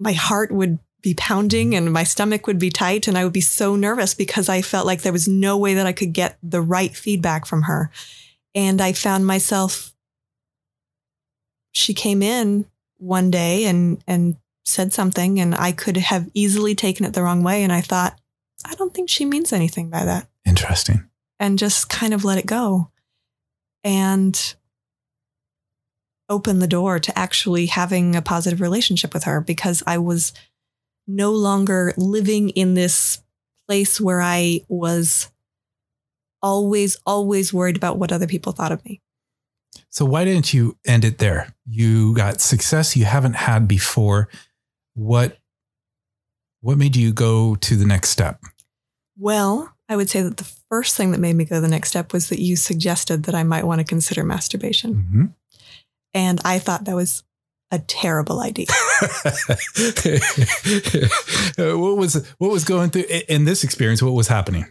my 0.00 0.12
heart 0.12 0.50
would 0.50 0.78
be 1.02 1.14
pounding 1.14 1.74
and 1.74 1.92
my 1.92 2.04
stomach 2.04 2.46
would 2.46 2.58
be 2.58 2.70
tight. 2.70 3.06
And 3.06 3.18
I 3.18 3.24
would 3.24 3.32
be 3.32 3.40
so 3.40 3.76
nervous 3.76 4.14
because 4.14 4.48
I 4.48 4.62
felt 4.62 4.86
like 4.86 5.02
there 5.02 5.12
was 5.12 5.28
no 5.28 5.58
way 5.58 5.74
that 5.74 5.86
I 5.86 5.92
could 5.92 6.12
get 6.12 6.38
the 6.42 6.62
right 6.62 6.94
feedback 6.94 7.44
from 7.44 7.62
her. 7.62 7.90
And 8.54 8.80
I 8.80 8.92
found 8.92 9.26
myself, 9.26 9.92
she 11.72 11.92
came 11.94 12.22
in 12.22 12.66
one 12.98 13.30
day 13.30 13.64
and, 13.64 14.02
and 14.06 14.36
said 14.64 14.92
something, 14.92 15.40
and 15.40 15.54
I 15.54 15.72
could 15.72 15.96
have 15.96 16.30
easily 16.34 16.74
taken 16.74 17.04
it 17.04 17.14
the 17.14 17.22
wrong 17.22 17.42
way. 17.42 17.64
And 17.64 17.72
I 17.72 17.80
thought, 17.80 18.18
I 18.64 18.74
don't 18.76 18.94
think 18.94 19.08
she 19.08 19.24
means 19.24 19.52
anything 19.52 19.90
by 19.90 20.04
that 20.04 20.28
Interesting. 20.46 21.08
and 21.40 21.58
just 21.58 21.88
kind 21.88 22.14
of 22.14 22.24
let 22.24 22.38
it 22.38 22.46
go 22.46 22.91
and 23.84 24.54
open 26.28 26.58
the 26.58 26.66
door 26.66 26.98
to 26.98 27.18
actually 27.18 27.66
having 27.66 28.16
a 28.16 28.22
positive 28.22 28.60
relationship 28.60 29.12
with 29.12 29.24
her 29.24 29.40
because 29.40 29.82
I 29.86 29.98
was 29.98 30.32
no 31.06 31.32
longer 31.32 31.92
living 31.96 32.50
in 32.50 32.74
this 32.74 33.22
place 33.68 34.00
where 34.00 34.20
I 34.20 34.60
was 34.68 35.30
always, 36.42 36.96
always 37.06 37.52
worried 37.52 37.76
about 37.76 37.98
what 37.98 38.12
other 38.12 38.26
people 38.26 38.52
thought 38.52 38.72
of 38.72 38.84
me. 38.84 39.00
So 39.90 40.04
why 40.04 40.24
didn't 40.24 40.54
you 40.54 40.76
end 40.86 41.04
it 41.04 41.18
there? 41.18 41.54
You 41.66 42.14
got 42.14 42.40
success 42.40 42.96
you 42.96 43.04
haven't 43.04 43.36
had 43.36 43.68
before. 43.68 44.28
What 44.94 45.38
what 46.60 46.78
made 46.78 46.94
you 46.94 47.12
go 47.12 47.56
to 47.56 47.76
the 47.76 47.84
next 47.84 48.10
step? 48.10 48.40
Well, 49.18 49.71
I 49.88 49.96
would 49.96 50.08
say 50.08 50.22
that 50.22 50.36
the 50.38 50.50
first 50.68 50.96
thing 50.96 51.10
that 51.10 51.20
made 51.20 51.36
me 51.36 51.44
go 51.44 51.60
the 51.60 51.68
next 51.68 51.90
step 51.90 52.12
was 52.12 52.28
that 52.28 52.40
you 52.40 52.56
suggested 52.56 53.24
that 53.24 53.34
I 53.34 53.42
might 53.42 53.66
want 53.66 53.80
to 53.80 53.84
consider 53.84 54.24
masturbation. 54.24 54.94
Mm-hmm. 54.94 55.24
And 56.14 56.40
I 56.44 56.58
thought 56.58 56.84
that 56.84 56.94
was 56.96 57.24
a 57.70 57.78
terrible 57.78 58.40
idea. 58.40 58.66
what 61.56 61.96
was 61.96 62.26
what 62.38 62.50
was 62.50 62.64
going 62.64 62.90
through 62.90 63.04
in 63.28 63.44
this 63.46 63.64
experience? 63.64 64.02
What 64.02 64.12
was 64.12 64.28
happening? 64.28 64.66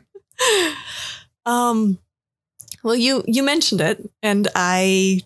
Um, 1.46 1.98
well, 2.84 2.96
you 2.96 3.24
you 3.28 3.44
mentioned 3.44 3.82
it, 3.82 4.08
and 4.22 4.48
I. 4.56 5.22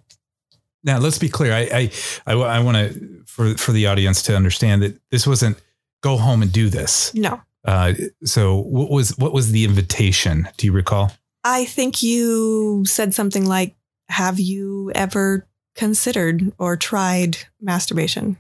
Now 0.84 1.00
let's 1.00 1.20
be 1.20 1.30
clear. 1.30 1.54
I 1.54 1.62
I 1.72 1.92
I, 2.26 2.34
I 2.34 2.60
want 2.60 2.78
to 2.78 3.24
for 3.26 3.56
for 3.56 3.74
the 3.74 3.88
audience 3.88 4.22
to 4.24 4.36
understand 4.36 4.82
that 4.82 4.98
this 5.12 5.28
wasn't 5.28 5.62
go 6.02 6.18
home 6.18 6.42
and 6.42 6.52
do 6.52 6.70
this. 6.70 7.14
No. 7.14 7.42
Uh, 7.66 7.94
so 8.24 8.58
what 8.58 8.90
was 8.90 9.18
what 9.18 9.34
was 9.34 9.52
the 9.52 9.66
invitation? 9.66 10.48
Do 10.58 10.68
you 10.68 10.74
recall? 10.74 11.12
I 11.44 11.66
think 11.66 12.04
you 12.04 12.86
said 12.86 13.14
something 13.14 13.46
like, 13.46 13.76
"Have 14.10 14.40
you 14.40 14.92
ever 14.94 15.48
considered 15.76 16.54
or 16.58 16.78
tried 16.78 17.38
masturbation? 17.60 18.38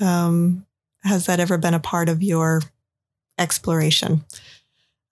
Um, 0.00 0.66
has 1.02 1.26
that 1.26 1.40
ever 1.40 1.58
been 1.58 1.74
a 1.74 1.80
part 1.80 2.08
of 2.08 2.22
your 2.22 2.62
exploration?" 3.38 4.24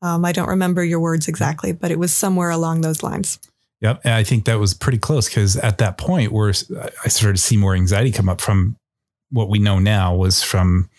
Um, 0.02 0.24
I 0.24 0.32
don't 0.32 0.48
remember 0.48 0.82
your 0.84 1.00
words 1.00 1.28
exactly, 1.28 1.72
but 1.72 1.90
it 1.90 1.98
was 1.98 2.12
somewhere 2.12 2.50
along 2.50 2.80
those 2.80 3.02
lines. 3.02 3.38
Yep, 3.80 4.02
and 4.04 4.14
I 4.14 4.24
think 4.24 4.44
that 4.44 4.58
was 4.58 4.74
pretty 4.74 4.98
close 4.98 5.28
because 5.28 5.56
at 5.56 5.78
that 5.78 5.96
point, 5.96 6.32
where 6.32 6.50
I 6.50 7.08
started 7.08 7.36
to 7.36 7.42
see 7.42 7.56
more 7.56 7.74
anxiety 7.74 8.12
come 8.12 8.28
up 8.28 8.40
from 8.40 8.76
what 9.30 9.48
we 9.48 9.58
know 9.58 9.78
now 9.78 10.14
was 10.14 10.42
from 10.42 10.90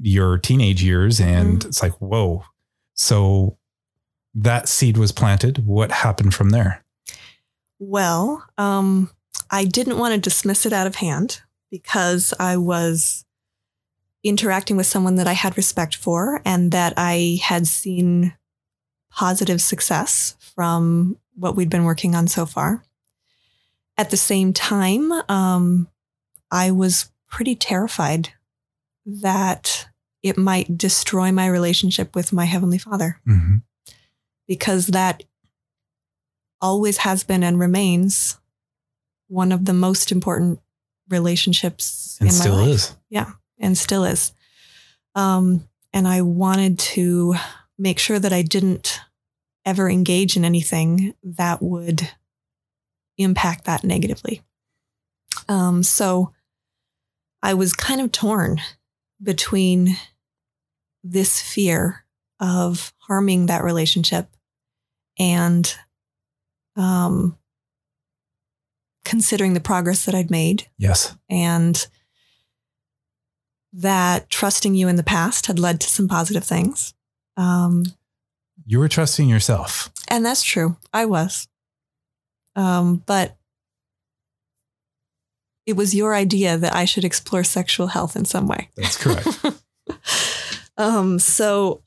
your 0.00 0.38
teenage 0.38 0.82
years, 0.82 1.20
and 1.20 1.58
mm-hmm. 1.58 1.68
it's 1.68 1.82
like, 1.82 1.94
whoa. 2.00 2.44
So 2.94 3.58
that 4.34 4.68
seed 4.68 4.96
was 4.96 5.12
planted. 5.12 5.66
What 5.66 5.90
happened 5.90 6.34
from 6.34 6.50
there? 6.50 6.84
Well, 7.78 8.44
um, 8.58 9.10
I 9.50 9.64
didn't 9.64 9.98
want 9.98 10.14
to 10.14 10.20
dismiss 10.20 10.66
it 10.66 10.72
out 10.72 10.86
of 10.86 10.96
hand 10.96 11.40
because 11.70 12.34
I 12.38 12.56
was 12.56 13.24
interacting 14.22 14.76
with 14.76 14.86
someone 14.86 15.14
that 15.16 15.26
I 15.26 15.32
had 15.32 15.56
respect 15.56 15.96
for 15.96 16.42
and 16.44 16.72
that 16.72 16.94
I 16.96 17.40
had 17.42 17.66
seen 17.66 18.34
positive 19.10 19.60
success 19.60 20.36
from 20.54 21.16
what 21.34 21.56
we'd 21.56 21.70
been 21.70 21.84
working 21.84 22.14
on 22.14 22.28
so 22.28 22.44
far. 22.46 22.84
At 23.96 24.10
the 24.10 24.16
same 24.16 24.52
time, 24.52 25.10
um, 25.28 25.88
I 26.50 26.70
was 26.70 27.10
pretty 27.28 27.54
terrified 27.54 28.30
that 29.06 29.88
it 30.22 30.36
might 30.36 30.76
destroy 30.76 31.32
my 31.32 31.46
relationship 31.46 32.14
with 32.14 32.32
my 32.32 32.44
Heavenly 32.44 32.78
Father 32.78 33.20
mm-hmm. 33.26 33.56
because 34.46 34.88
that 34.88 35.22
always 36.60 36.98
has 36.98 37.24
been 37.24 37.42
and 37.42 37.58
remains 37.58 38.38
one 39.28 39.52
of 39.52 39.64
the 39.64 39.72
most 39.72 40.12
important 40.12 40.60
relationships 41.08 42.18
and 42.20 42.28
in 42.28 42.34
still 42.34 42.56
my 42.56 42.62
life. 42.62 42.70
is. 42.70 42.96
Yeah 43.08 43.32
and 43.60 43.76
still 43.78 44.04
is. 44.04 44.32
Um, 45.14 45.68
and 45.92 46.08
I 46.08 46.22
wanted 46.22 46.78
to 46.78 47.34
make 47.78 47.98
sure 47.98 48.18
that 48.18 48.32
I 48.32 48.42
didn't 48.42 49.00
ever 49.64 49.88
engage 49.88 50.36
in 50.36 50.44
anything 50.44 51.14
that 51.22 51.62
would 51.62 52.10
impact 53.18 53.66
that 53.66 53.84
negatively. 53.84 54.42
Um, 55.48 55.82
so 55.82 56.32
I 57.42 57.54
was 57.54 57.74
kind 57.74 58.00
of 58.00 58.10
torn 58.10 58.60
between 59.22 59.96
this 61.02 61.40
fear 61.40 62.04
of 62.38 62.92
harming 62.98 63.46
that 63.46 63.64
relationship 63.64 64.28
and 65.18 65.76
um, 66.76 67.36
considering 69.04 69.54
the 69.54 69.60
progress 69.60 70.04
that 70.04 70.14
I'd 70.14 70.30
made. 70.30 70.66
Yes. 70.78 71.16
And 71.28 71.86
that 73.72 74.30
trusting 74.30 74.74
you 74.74 74.88
in 74.88 74.96
the 74.96 75.02
past 75.02 75.46
had 75.46 75.58
led 75.58 75.80
to 75.80 75.88
some 75.88 76.08
positive 76.08 76.44
things. 76.44 76.94
Um, 77.36 77.84
you 78.66 78.78
were 78.78 78.88
trusting 78.88 79.28
yourself. 79.28 79.90
And 80.08 80.24
that's 80.24 80.42
true. 80.42 80.76
I 80.92 81.06
was. 81.06 81.48
Um, 82.56 83.02
but 83.06 83.36
it 85.66 85.76
was 85.76 85.94
your 85.94 86.14
idea 86.14 86.56
that 86.58 86.74
I 86.74 86.84
should 86.84 87.04
explore 87.04 87.44
sexual 87.44 87.88
health 87.88 88.16
in 88.16 88.24
some 88.24 88.48
way. 88.48 88.70
That's 88.76 88.96
correct. 88.96 89.28
um, 90.80 91.18
so 91.18 91.82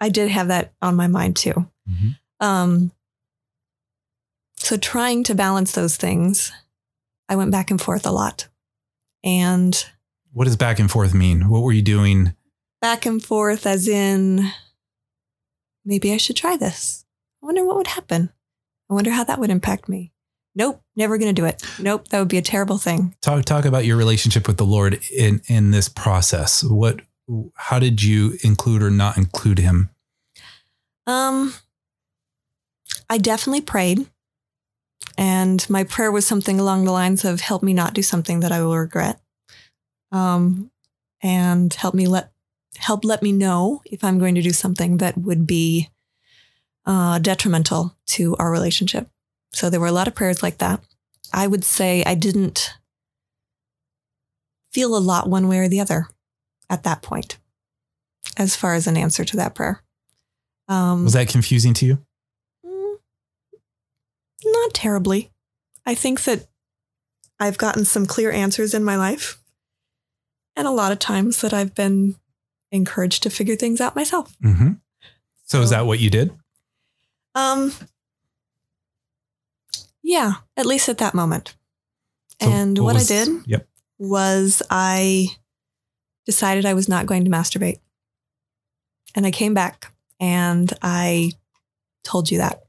I 0.00 0.08
did 0.08 0.28
have 0.28 0.48
that 0.48 0.72
on 0.82 0.96
my 0.96 1.06
mind 1.06 1.36
too. 1.36 1.68
Mm-hmm. 1.88 2.08
Um, 2.44 2.90
so 4.56 4.76
trying 4.76 5.22
to 5.24 5.34
balance 5.34 5.72
those 5.72 5.96
things, 5.96 6.50
I 7.28 7.36
went 7.36 7.52
back 7.52 7.70
and 7.70 7.80
forth 7.80 8.06
a 8.06 8.10
lot. 8.10 8.48
And 9.22 9.84
what 10.32 10.44
does 10.46 10.56
back 10.56 10.80
and 10.80 10.90
forth 10.90 11.14
mean? 11.14 11.48
What 11.48 11.62
were 11.62 11.72
you 11.72 11.80
doing? 11.82 12.34
Back 12.80 13.06
and 13.06 13.22
forth, 13.22 13.66
as 13.66 13.86
in, 13.86 14.50
maybe 15.84 16.12
I 16.12 16.16
should 16.16 16.36
try 16.36 16.56
this. 16.56 17.04
I 17.40 17.46
wonder 17.46 17.64
what 17.64 17.76
would 17.76 17.86
happen. 17.86 18.30
I 18.90 18.94
wonder 18.94 19.12
how 19.12 19.24
that 19.24 19.38
would 19.38 19.50
impact 19.50 19.88
me. 19.88 20.12
Nope, 20.56 20.82
never 20.96 21.18
going 21.18 21.34
to 21.34 21.40
do 21.40 21.46
it. 21.46 21.62
Nope, 21.78 22.08
that 22.08 22.18
would 22.18 22.28
be 22.28 22.38
a 22.38 22.42
terrible 22.42 22.78
thing. 22.78 23.14
Talk 23.22 23.44
talk 23.44 23.64
about 23.64 23.84
your 23.84 23.96
relationship 23.96 24.46
with 24.46 24.56
the 24.56 24.66
Lord 24.66 25.00
in 25.10 25.40
in 25.46 25.70
this 25.70 25.88
process. 25.88 26.62
What 26.62 27.00
how 27.54 27.78
did 27.78 28.02
you 28.02 28.38
include 28.42 28.82
or 28.82 28.90
not 28.90 29.16
include 29.16 29.58
him? 29.58 29.90
Um 31.06 31.54
I 33.08 33.18
definitely 33.18 33.60
prayed. 33.60 34.06
And 35.16 35.68
my 35.70 35.84
prayer 35.84 36.10
was 36.10 36.26
something 36.26 36.58
along 36.58 36.84
the 36.84 36.92
lines 36.92 37.24
of 37.24 37.40
help 37.40 37.62
me 37.62 37.72
not 37.72 37.94
do 37.94 38.02
something 38.02 38.40
that 38.40 38.50
I 38.50 38.62
will 38.62 38.76
regret 38.76 39.20
um, 40.14 40.70
and 41.22 41.72
help 41.74 41.94
me 41.94 42.06
let 42.06 42.30
help 42.76 43.04
let 43.04 43.22
me 43.22 43.32
know 43.32 43.82
if 43.84 44.02
I'm 44.02 44.18
going 44.18 44.34
to 44.34 44.42
do 44.42 44.50
something 44.50 44.98
that 44.98 45.16
would 45.18 45.46
be 45.46 45.90
uh, 46.86 47.18
detrimental 47.18 47.96
to 48.06 48.34
our 48.36 48.50
relationship. 48.50 49.08
So 49.52 49.70
there 49.70 49.80
were 49.80 49.86
a 49.86 49.92
lot 49.92 50.08
of 50.08 50.14
prayers 50.14 50.42
like 50.42 50.58
that. 50.58 50.80
I 51.32 51.46
would 51.46 51.64
say 51.64 52.02
I 52.04 52.14
didn't 52.14 52.74
feel 54.72 54.96
a 54.96 54.98
lot 54.98 55.28
one 55.28 55.46
way 55.46 55.58
or 55.58 55.68
the 55.68 55.80
other 55.80 56.08
at 56.70 56.82
that 56.84 57.02
point, 57.02 57.38
as 58.36 58.56
far 58.56 58.74
as 58.74 58.86
an 58.86 58.96
answer 58.96 59.24
to 59.24 59.36
that 59.36 59.54
prayer. 59.54 59.82
Um, 60.68 61.04
Was 61.04 61.12
that 61.12 61.28
confusing 61.28 61.74
to 61.74 61.86
you? 61.86 61.98
Mm, 62.64 62.96
not 64.44 64.74
terribly. 64.74 65.30
I 65.86 65.94
think 65.94 66.24
that 66.24 66.46
I've 67.38 67.58
gotten 67.58 67.84
some 67.84 68.06
clear 68.06 68.30
answers 68.30 68.74
in 68.74 68.84
my 68.84 68.96
life 68.96 69.38
and 70.56 70.66
a 70.66 70.70
lot 70.70 70.92
of 70.92 70.98
times 70.98 71.40
that 71.40 71.52
I've 71.52 71.74
been 71.74 72.16
encouraged 72.70 73.22
to 73.24 73.30
figure 73.30 73.56
things 73.56 73.80
out 73.80 73.96
myself. 73.96 74.36
Mm-hmm. 74.42 74.72
So, 75.44 75.58
so, 75.58 75.62
is 75.62 75.70
that 75.70 75.86
what 75.86 75.98
you 76.00 76.10
did? 76.10 76.32
Um, 77.34 77.72
yeah, 80.02 80.34
at 80.56 80.66
least 80.66 80.88
at 80.88 80.98
that 80.98 81.14
moment. 81.14 81.56
So 82.40 82.50
and 82.50 82.78
what, 82.78 82.84
what 82.86 82.94
was, 82.94 83.10
I 83.10 83.24
did 83.24 83.46
yep. 83.46 83.68
was 83.98 84.62
I 84.70 85.28
decided 86.26 86.66
I 86.66 86.74
was 86.74 86.88
not 86.88 87.06
going 87.06 87.24
to 87.24 87.30
masturbate. 87.30 87.80
And 89.14 89.26
I 89.26 89.30
came 89.30 89.54
back 89.54 89.92
and 90.20 90.72
I 90.82 91.32
told 92.02 92.30
you 92.30 92.38
that. 92.38 92.60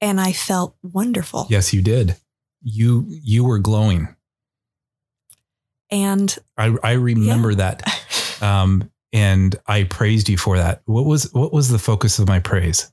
And 0.00 0.20
I 0.20 0.32
felt 0.32 0.74
wonderful. 0.82 1.46
Yes, 1.48 1.72
you 1.72 1.80
did. 1.80 2.16
You 2.62 3.06
you 3.08 3.44
were 3.44 3.58
glowing. 3.58 4.08
And 5.90 6.36
I, 6.56 6.74
I 6.82 6.92
remember 6.92 7.50
yeah. 7.50 7.56
that. 7.56 7.98
Um, 8.42 8.90
and 9.12 9.54
I 9.68 9.84
praised 9.84 10.28
you 10.28 10.36
for 10.36 10.56
that. 10.56 10.82
What 10.86 11.04
was 11.06 11.32
what 11.32 11.52
was 11.52 11.68
the 11.68 11.78
focus 11.78 12.18
of 12.18 12.26
my 12.26 12.40
praise? 12.40 12.92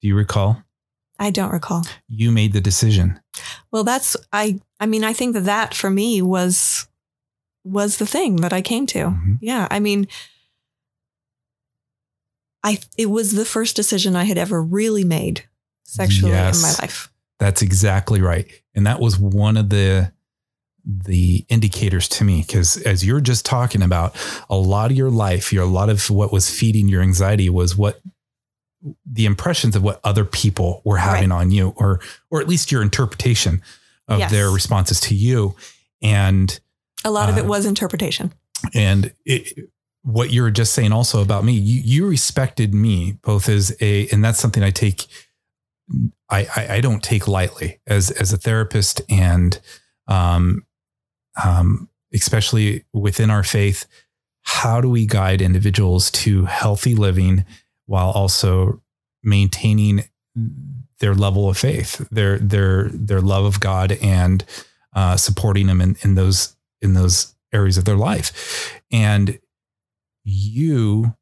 Do 0.00 0.06
you 0.06 0.14
recall? 0.14 0.62
I 1.18 1.30
don't 1.30 1.50
recall. 1.50 1.84
You 2.08 2.30
made 2.30 2.52
the 2.52 2.60
decision. 2.60 3.18
Well, 3.72 3.82
that's 3.82 4.16
I 4.32 4.60
I 4.78 4.86
mean, 4.86 5.02
I 5.02 5.12
think 5.12 5.34
that 5.34 5.46
that 5.46 5.74
for 5.74 5.90
me 5.90 6.22
was 6.22 6.86
was 7.66 7.98
the 7.98 8.06
thing 8.06 8.36
that 8.36 8.52
I 8.52 8.62
came 8.62 8.86
to. 8.88 8.98
Mm-hmm. 8.98 9.34
Yeah, 9.40 9.68
I 9.70 9.80
mean 9.80 10.08
I 12.62 12.78
it 12.98 13.10
was 13.10 13.32
the 13.32 13.44
first 13.44 13.76
decision 13.76 14.16
I 14.16 14.24
had 14.24 14.38
ever 14.38 14.62
really 14.62 15.04
made 15.04 15.44
sexually 15.84 16.32
yes, 16.32 16.56
in 16.56 16.62
my 16.62 16.74
life. 16.84 17.12
That's 17.38 17.62
exactly 17.62 18.20
right. 18.20 18.50
And 18.74 18.86
that 18.86 19.00
was 19.00 19.18
one 19.18 19.56
of 19.56 19.70
the 19.70 20.12
the 20.84 21.44
indicators 21.48 22.08
to 22.08 22.24
me 22.24 22.42
because 22.46 22.76
as 22.82 23.04
you're 23.04 23.20
just 23.20 23.44
talking 23.44 23.82
about 23.82 24.14
a 24.48 24.56
lot 24.56 24.90
of 24.90 24.96
your 24.96 25.10
life 25.10 25.52
your 25.52 25.64
a 25.64 25.66
lot 25.66 25.88
of 25.88 26.08
what 26.10 26.32
was 26.32 26.48
feeding 26.48 26.86
your 26.86 27.02
anxiety 27.02 27.50
was 27.50 27.76
what 27.76 28.00
the 29.04 29.26
impressions 29.26 29.74
of 29.74 29.82
what 29.82 29.98
other 30.04 30.24
people 30.24 30.82
were 30.84 30.96
having 30.96 31.30
right. 31.30 31.40
on 31.40 31.50
you 31.50 31.74
or 31.76 32.00
or 32.30 32.40
at 32.40 32.46
least 32.46 32.70
your 32.70 32.82
interpretation 32.82 33.60
of 34.06 34.20
yes. 34.20 34.30
their 34.30 34.48
responses 34.48 35.00
to 35.00 35.14
you 35.16 35.56
and 36.02 36.60
a 37.04 37.10
lot 37.10 37.28
uh, 37.28 37.32
of 37.32 37.38
it 37.38 37.44
uh, 37.44 37.48
was 37.48 37.66
interpretation. 37.66 38.32
and 38.74 39.12
it, 39.24 39.70
what 40.02 40.30
you 40.32 40.42
were 40.42 40.50
just 40.50 40.72
saying 40.72 40.92
also 40.92 41.20
about 41.20 41.44
me, 41.44 41.52
you, 41.52 41.80
you 41.84 42.06
respected 42.08 42.72
me 42.72 43.18
both 43.22 43.48
as 43.48 43.76
a, 43.80 44.08
and 44.08 44.24
that's 44.24 44.38
something 44.38 44.62
I 44.62 44.70
take, 44.70 45.06
I, 46.30 46.46
I, 46.56 46.74
I 46.74 46.80
don't 46.80 47.02
take 47.02 47.26
lightly 47.26 47.80
as, 47.86 48.10
as 48.12 48.32
a 48.32 48.36
therapist 48.36 49.02
and, 49.10 49.58
um, 50.06 50.64
um, 51.42 51.88
especially 52.14 52.84
within 52.92 53.30
our 53.30 53.42
faith, 53.42 53.86
how 54.42 54.80
do 54.80 54.88
we 54.88 55.06
guide 55.06 55.42
individuals 55.42 56.10
to 56.12 56.44
healthy 56.44 56.94
living 56.94 57.44
while 57.86 58.10
also 58.10 58.80
maintaining 59.22 60.04
their 61.00 61.14
level 61.14 61.48
of 61.48 61.58
faith, 61.58 62.06
their 62.10 62.38
their 62.38 62.88
their 62.90 63.20
love 63.20 63.44
of 63.44 63.60
God, 63.60 63.92
and 64.00 64.44
uh, 64.94 65.16
supporting 65.16 65.66
them 65.66 65.80
in, 65.80 65.96
in 66.02 66.14
those 66.14 66.55
in 66.82 66.94
those 66.94 67.34
areas 67.52 67.78
of 67.78 67.84
their 67.84 67.96
life. 67.96 68.72
And 68.90 69.38
you 70.24 71.14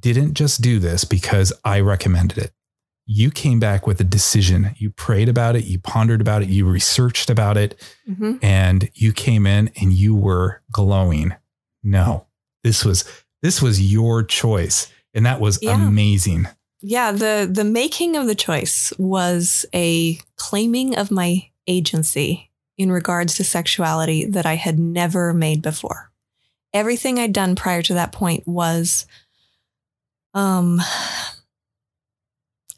didn't 0.00 0.34
just 0.34 0.62
do 0.62 0.78
this 0.78 1.04
because 1.04 1.52
I 1.64 1.80
recommended 1.80 2.38
it. 2.38 2.52
You 3.04 3.30
came 3.30 3.58
back 3.58 3.86
with 3.86 4.00
a 4.00 4.04
decision. 4.04 4.70
You 4.78 4.90
prayed 4.90 5.28
about 5.28 5.56
it, 5.56 5.64
you 5.64 5.80
pondered 5.80 6.20
about 6.20 6.42
it, 6.42 6.48
you 6.48 6.66
researched 6.66 7.28
about 7.30 7.56
it, 7.56 7.80
Mm-hmm. 8.08 8.34
and 8.42 8.88
you 8.94 9.12
came 9.12 9.46
in 9.46 9.70
and 9.80 9.92
you 9.92 10.14
were 10.14 10.62
glowing. 10.70 11.34
No, 11.82 12.26
this 12.62 12.84
was 12.84 13.04
this 13.42 13.60
was 13.60 13.92
your 13.92 14.22
choice, 14.22 14.86
and 15.14 15.26
that 15.26 15.40
was 15.40 15.58
Yeah. 15.60 15.74
amazing. 15.84 16.46
Yeah, 16.80 17.10
the 17.10 17.48
the 17.52 17.64
making 17.64 18.16
of 18.16 18.26
the 18.28 18.36
choice 18.36 18.92
was 18.98 19.66
a 19.74 20.18
claiming 20.36 20.96
of 20.96 21.10
my 21.10 21.48
agency 21.66 22.51
in 22.82 22.92
regards 22.92 23.36
to 23.36 23.44
sexuality 23.44 24.24
that 24.26 24.44
I 24.46 24.56
had 24.56 24.78
never 24.78 25.32
made 25.32 25.62
before. 25.62 26.10
Everything 26.74 27.18
I'd 27.18 27.32
done 27.32 27.54
prior 27.56 27.82
to 27.82 27.94
that 27.94 28.12
point 28.12 28.46
was 28.46 29.06
um 30.34 30.80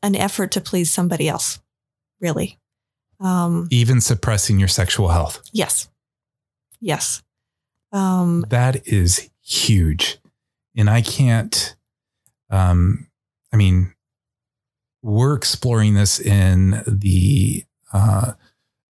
an 0.03 0.15
effort 0.15 0.53
to 0.53 0.61
please 0.61 0.91
somebody 0.91 1.29
else, 1.29 1.61
really. 2.21 2.59
Um 3.21 3.69
Even 3.71 4.01
suppressing 4.01 4.59
your 4.59 4.69
sexual 4.69 5.09
health. 5.09 5.43
yes. 5.53 5.89
Yes. 6.81 7.23
Um 7.93 8.45
That 8.51 8.87
is 8.87 9.31
huge. 9.43 10.19
And 10.77 10.91
I 10.91 11.01
can't, 11.03 11.77
um, 12.51 13.07
I 13.53 13.57
mean, 13.57 13.95
we're 15.03 15.35
exploring 15.35 15.95
this 15.95 16.19
in 16.19 16.83
the 16.87 17.65
uh, 17.93 18.33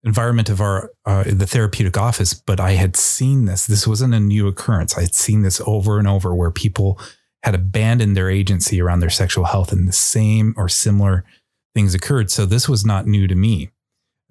environment 0.05 0.49
of 0.49 0.61
our, 0.61 0.91
uh, 1.05 1.23
the 1.25 1.47
therapeutic 1.47 1.97
office, 1.97 2.33
but 2.33 2.59
I 2.59 2.71
had 2.73 2.95
seen 2.95 3.45
this. 3.45 3.65
This 3.65 3.87
wasn't 3.87 4.13
a 4.13 4.19
new 4.19 4.47
occurrence. 4.47 4.97
I 4.97 5.01
had 5.01 5.15
seen 5.15 5.41
this 5.41 5.59
over 5.65 5.97
and 5.97 6.07
over 6.07 6.33
where 6.35 6.51
people 6.51 6.99
had 7.43 7.55
abandoned 7.55 8.15
their 8.15 8.29
agency 8.29 8.81
around 8.81 8.99
their 8.99 9.09
sexual 9.09 9.45
health 9.45 9.71
and 9.71 9.87
the 9.87 9.91
same 9.91 10.53
or 10.57 10.69
similar 10.69 11.25
things 11.73 11.93
occurred. 11.93 12.31
So 12.31 12.45
this 12.45 12.69
was 12.69 12.85
not 12.85 13.07
new 13.07 13.27
to 13.27 13.35
me, 13.35 13.71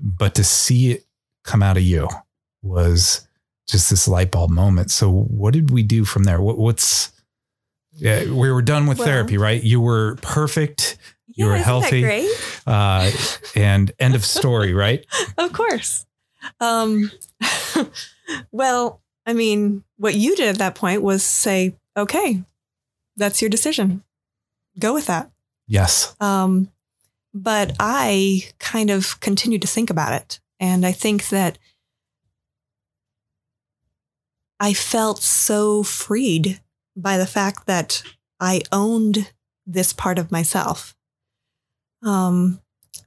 but 0.01 0.35
to 0.37 0.45
see 0.45 0.93
it 0.93 1.05
come 1.45 1.63
out 1.63 1.77
of 1.77 1.83
you 1.83 2.09
was 2.63 3.27
just 3.69 3.91
this 3.91 4.09
light 4.09 4.31
bulb 4.31 4.51
moment. 4.51 4.91
So 4.91 5.11
what 5.11 5.55
did 5.55 5.71
we 5.71 5.83
do 5.83 6.05
from 6.05 6.25
there? 6.25 6.41
What, 6.41 6.59
what's 6.59 7.13
yeah, 7.97 8.25
we 8.25 8.51
were 8.51 8.63
done 8.63 8.87
with 8.87 8.99
Well- 8.99 9.07
therapy, 9.07 9.39
right? 9.39 9.63
You 9.63 9.81
were 9.81 10.17
perfect, 10.17 10.97
You 11.35 11.47
were 11.47 11.57
isn't 11.57 11.81
that 11.81 11.93
healthy. 11.93 12.29
uh, 12.67 13.11
and 13.57 13.93
end 13.99 14.15
of 14.15 14.25
story, 14.25 14.73
right? 14.73 15.05
Of 15.39 15.53
course. 15.53 16.07
Um, 16.61 17.11
well, 18.53 19.03
I 19.27 19.33
mean, 19.33 19.85
what 19.97 20.15
you 20.15 20.37
did 20.37 20.49
at 20.49 20.59
that 20.59 20.75
point 20.75 21.03
was 21.03 21.25
say, 21.25 21.77
okay, 21.97 22.43
that's 23.17 23.43
your 23.43 23.49
decision. 23.49 24.05
Go 24.79 24.95
with 24.95 25.07
that. 25.07 25.31
Yes. 25.67 26.15
Um, 26.21 26.71
but 27.33 27.75
I 27.81 28.43
kind 28.59 28.91
of 28.91 29.19
continued 29.21 29.63
to 29.63 29.69
think 29.69 29.91
about 29.91 30.13
it. 30.13 30.41
And 30.61 30.87
I 30.87 30.93
think 30.93 31.29
that 31.29 31.59
I 34.61 34.73
felt 34.73 35.23
so 35.23 35.83
freed 35.83 36.61
by 36.97 37.19
the 37.19 37.27
fact 37.27 37.67
that 37.67 38.03
I 38.41 38.63
owned 38.71 39.33
this 39.67 39.93
part 39.93 40.19
of 40.19 40.31
myself. 40.31 40.94
Um, 42.05 42.61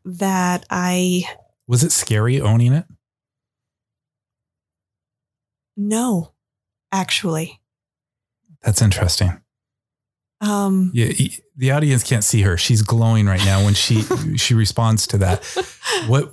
that 0.03 0.65
I 0.69 1.23
Was 1.67 1.83
it 1.83 1.91
scary 1.91 2.41
owning 2.41 2.73
it? 2.73 2.85
No, 5.75 6.31
actually. 6.91 7.59
That's 8.63 8.81
interesting. 8.81 9.39
Um, 10.41 10.91
Yeah, 10.93 11.11
the 11.55 11.71
audience 11.71 12.03
can't 12.03 12.23
see 12.23 12.41
her. 12.41 12.57
She's 12.57 12.81
glowing 12.81 13.25
right 13.25 13.43
now 13.45 13.63
when 13.63 13.73
she 13.73 14.01
she 14.37 14.53
responds 14.53 15.07
to 15.07 15.17
that. 15.19 15.43
What 16.07 16.31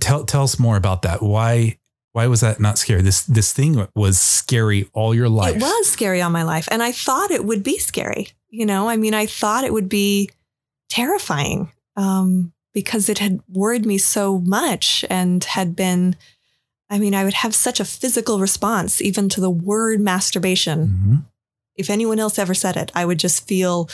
tell 0.00 0.24
tell 0.24 0.44
us 0.44 0.58
more 0.58 0.76
about 0.76 1.02
that? 1.02 1.22
Why 1.22 1.78
why 2.12 2.26
was 2.26 2.40
that 2.40 2.60
not 2.60 2.78
scary? 2.78 3.02
This 3.02 3.24
this 3.24 3.52
thing 3.52 3.86
was 3.94 4.18
scary 4.18 4.88
all 4.92 5.14
your 5.14 5.28
life. 5.28 5.56
It 5.56 5.62
was 5.62 5.88
scary 5.88 6.20
all 6.20 6.30
my 6.30 6.42
life. 6.42 6.68
And 6.70 6.82
I 6.82 6.92
thought 6.92 7.30
it 7.30 7.44
would 7.44 7.62
be 7.62 7.78
scary. 7.78 8.28
You 8.48 8.66
know, 8.66 8.88
I 8.88 8.96
mean, 8.96 9.14
I 9.14 9.26
thought 9.26 9.64
it 9.64 9.72
would 9.72 9.88
be 9.88 10.30
terrifying 10.90 11.72
um, 11.96 12.52
because 12.74 13.08
it 13.08 13.18
had 13.18 13.40
worried 13.48 13.84
me 13.86 13.98
so 13.98 14.38
much 14.38 15.04
and 15.10 15.44
had 15.44 15.76
been, 15.76 16.16
I 16.88 16.98
mean, 16.98 17.14
I 17.14 17.24
would 17.24 17.34
have 17.34 17.54
such 17.54 17.80
a 17.80 17.84
physical 17.84 18.38
response 18.38 19.00
even 19.02 19.28
to 19.30 19.40
the 19.40 19.50
word 19.50 20.00
masturbation. 20.00 20.88
Mhm. 20.88 21.24
If 21.76 21.90
anyone 21.90 22.18
else 22.18 22.38
ever 22.38 22.54
said 22.54 22.76
it, 22.76 22.90
I 22.94 23.04
would 23.04 23.18
just 23.18 23.46
feel, 23.46 23.88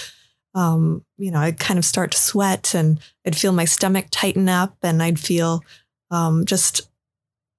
um, 0.55 1.05
you 1.17 1.31
know, 1.31 1.41
I'd 1.41 1.59
kind 1.59 1.79
of 1.79 1.85
start 1.85 2.13
to 2.13 2.19
sweat 2.19 2.75
and 2.75 2.99
I'd 3.27 3.37
feel 3.37 3.53
my 3.53 3.65
stomach 3.65 4.07
tighten 4.11 4.49
up 4.49 4.77
and 4.83 5.03
I'd 5.03 5.19
feel 5.21 5.63
um, 6.11 6.45
just 6.47 6.89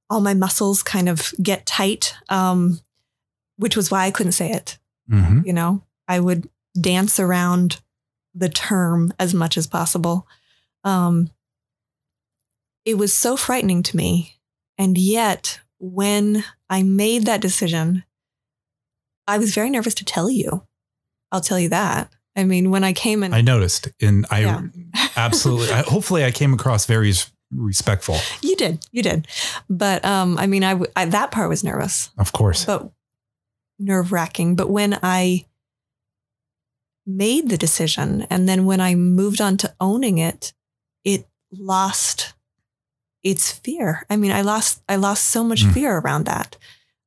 all 0.09 0.21
my 0.21 0.33
muscles 0.33 0.81
kind 0.83 1.07
of 1.07 1.33
get 1.41 1.65
tight, 1.65 2.15
um, 2.29 2.79
which 3.57 3.75
was 3.77 3.91
why 3.91 4.05
I 4.05 4.11
couldn't 4.11 4.31
say 4.33 4.51
it 4.51 4.77
Mhm. 5.11 5.43
you 5.45 5.53
know 5.53 5.83
i 6.07 6.19
would 6.19 6.47
dance 6.79 7.19
around 7.19 7.81
the 8.39 8.49
term 8.49 9.13
as 9.19 9.33
much 9.33 9.57
as 9.57 9.67
possible 9.67 10.27
um 10.83 11.29
it 12.85 12.97
was 12.97 13.13
so 13.13 13.35
frightening 13.37 13.83
to 13.83 13.95
me 13.97 14.37
and 14.77 14.97
yet 14.97 15.59
when 15.79 16.43
i 16.69 16.81
made 16.83 17.25
that 17.25 17.41
decision 17.41 18.03
i 19.27 19.37
was 19.37 19.53
very 19.53 19.69
nervous 19.69 19.93
to 19.95 20.05
tell 20.05 20.29
you 20.29 20.63
i'll 21.31 21.41
tell 21.41 21.59
you 21.59 21.69
that 21.69 22.09
i 22.35 22.43
mean 22.43 22.71
when 22.71 22.83
i 22.83 22.93
came 22.93 23.23
in 23.23 23.33
I 23.33 23.41
noticed, 23.41 23.89
and 24.01 24.25
I 24.31 24.39
Yeah. 24.41 24.61
absolutely. 25.17 25.71
I, 25.73 25.81
hopefully, 25.83 26.23
I 26.25 26.31
came 26.31 26.53
across 26.53 26.85
very 26.85 27.13
respectful. 27.51 28.17
you 28.41 28.55
did 28.55 28.85
you 28.91 29.01
did 29.03 29.27
but 29.69 30.05
um 30.05 30.37
i 30.37 30.45
mean 30.47 30.63
I 30.63 31.05
that 31.05 31.31
part 31.31 31.49
was 31.49 31.63
nervous 31.63 32.09
Of 32.17 32.31
course. 32.31 32.63
but 32.65 32.91
nerve 33.79 34.11
wracking. 34.11 34.55
But 34.55 34.69
when 34.69 34.99
I 35.01 35.45
made 37.17 37.49
the 37.49 37.57
decision 37.57 38.27
and 38.29 38.47
then 38.47 38.65
when 38.65 38.79
I 38.79 38.95
moved 38.95 39.41
on 39.41 39.57
to 39.57 39.73
owning 39.79 40.17
it, 40.19 40.53
it 41.03 41.27
lost 41.51 42.33
its 43.23 43.51
fear. 43.51 44.05
I 44.09 44.15
mean, 44.15 44.31
I 44.31 44.41
lost 44.41 44.81
I 44.87 44.95
lost 44.95 45.27
so 45.27 45.43
much 45.43 45.63
Mm. 45.65 45.73
fear 45.73 45.97
around 45.97 46.25
that, 46.25 46.57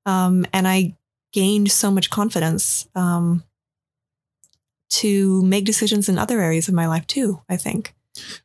um, 0.04 0.44
and 0.52 0.66
I 0.68 0.96
gained 1.32 1.70
so 1.70 1.90
much 1.90 2.10
confidence 2.10 2.86
um, 2.94 3.44
to 4.90 5.42
make 5.42 5.64
decisions 5.64 6.08
in 6.08 6.18
other 6.18 6.40
areas 6.40 6.68
of 6.68 6.74
my 6.74 6.86
life 6.86 7.06
too. 7.06 7.40
I 7.48 7.56
think. 7.56 7.94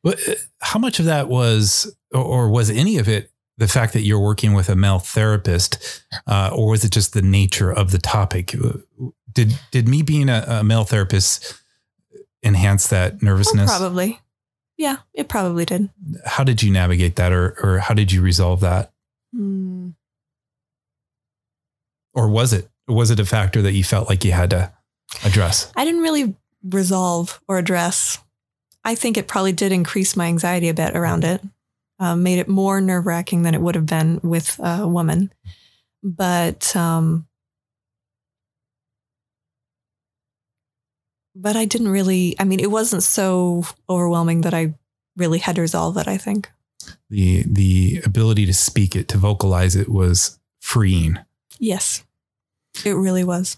Uh, 0.06 0.14
how 0.62 0.80
much 0.80 1.00
of 1.00 1.06
that 1.06 1.28
was, 1.28 1.94
or, 2.14 2.24
or 2.24 2.50
was 2.50 2.70
any 2.70 2.98
of 2.98 3.10
it, 3.10 3.32
the 3.58 3.68
fact 3.68 3.92
that 3.94 4.04
you're 4.04 4.20
working 4.20 4.54
with 4.54 4.70
a 4.70 4.76
male 4.76 5.00
therapist, 5.00 6.04
uh, 6.26 6.50
or 6.54 6.70
was 6.70 6.86
it 6.86 6.92
just 6.94 7.14
the 7.14 7.22
nature 7.22 7.72
of 7.72 7.92
the 7.92 7.98
topic? 7.98 8.56
Did 9.38 9.60
did 9.70 9.88
me 9.88 10.02
being 10.02 10.30
a, 10.30 10.44
a 10.48 10.64
male 10.64 10.84
therapist 10.84 11.62
enhance 12.42 12.88
that 12.88 13.14
Oh, 13.14 13.18
nervousness? 13.22 13.70
probably. 13.70 14.20
Yeah, 14.78 14.98
it 15.14 15.28
probably 15.30 15.64
did. 15.64 15.92
How 16.26 16.44
did 16.44 16.64
you 16.64 16.72
navigate 16.72 17.18
that, 17.18 17.32
or 17.32 17.56
or 17.62 17.78
how 17.78 17.94
did 17.94 18.12
you 18.12 18.24
resolve 18.24 18.62
that, 18.62 18.92
Hmm. 19.32 19.90
or 22.16 22.28
was 22.30 22.52
it 22.52 22.68
was 22.88 23.12
it 23.12 23.20
a 23.20 23.26
factor 23.26 23.62
that 23.62 23.74
you 23.74 23.84
felt 23.84 24.10
like 24.10 24.24
you 24.26 24.32
had 24.32 24.50
to 24.50 24.74
address? 25.24 25.72
I 25.76 25.86
didn't 25.86 26.02
really 26.02 26.36
resolve 26.64 27.40
or 27.48 27.60
address. 27.60 28.18
I 28.84 28.96
think 28.96 29.18
it 29.18 29.28
probably 29.28 29.52
did 29.54 29.72
increase 29.72 30.16
my 30.16 30.26
anxiety 30.26 30.70
a 30.70 30.74
bit 30.74 30.96
around 30.96 31.24
it, 31.26 31.42
um, 32.00 32.24
made 32.24 32.40
it 32.40 32.48
more 32.48 32.82
nerve 32.82 33.06
wracking 33.06 33.44
than 33.44 33.54
it 33.54 33.62
would 33.62 33.76
have 33.76 33.86
been 33.86 34.20
with 34.24 34.60
a 34.64 34.88
woman. 34.88 35.32
But, 36.04 36.74
um, 36.76 37.28
but 41.40 41.56
I 41.56 41.66
didn't 41.66 41.90
really, 41.90 42.36
I 42.40 42.44
mean, 42.44 42.60
it 42.60 42.72
wasn't 42.72 43.04
so 43.04 43.64
overwhelming 43.88 44.42
that 44.42 44.54
I 44.54 44.74
really 45.16 45.40
had 45.40 45.56
to 45.56 45.62
resolve 45.62 45.98
it, 45.98 46.08
I 46.08 46.18
think. 46.18 46.50
The 47.10 47.44
the 47.46 48.02
ability 48.06 48.46
to 48.46 48.54
speak 48.54 48.96
it, 48.96 49.08
to 49.10 49.18
vocalize 49.18 49.76
it, 49.76 49.90
was 49.90 50.40
freeing. 50.60 51.20
Yes, 51.60 52.04
it 52.86 52.94
really 52.94 53.24
was. 53.24 53.58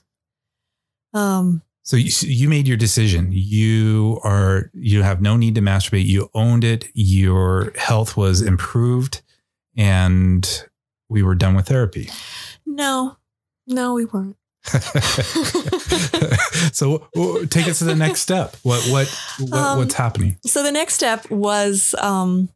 Um, 1.13 1.61
So 1.83 1.97
you, 1.97 2.11
so 2.11 2.27
you 2.27 2.49
made 2.49 2.67
your 2.67 2.77
decision. 2.77 3.29
You 3.31 4.19
are 4.23 4.69
you 4.73 5.03
have 5.03 5.21
no 5.21 5.37
need 5.37 5.55
to 5.55 5.61
masturbate. 5.61 6.05
You 6.05 6.29
owned 6.33 6.63
it. 6.63 6.85
Your 6.93 7.71
health 7.77 8.17
was 8.17 8.41
improved, 8.41 9.21
and 9.77 10.47
we 11.07 11.23
were 11.23 11.35
done 11.35 11.55
with 11.55 11.67
therapy. 11.67 12.09
no, 12.65 13.17
no, 13.67 13.93
we 13.93 14.05
weren't. 14.05 14.37
so 16.73 17.07
take 17.49 17.67
us 17.67 17.79
to 17.79 17.85
the 17.85 17.95
next 17.97 18.21
step. 18.21 18.55
What 18.63 18.83
what, 18.91 19.07
what 19.39 19.59
Um, 19.59 19.77
what's 19.79 19.93
happening? 19.95 20.37
So 20.45 20.63
the 20.63 20.71
next 20.71 20.95
step 20.95 21.29
was 21.31 21.95
um, 21.99 22.49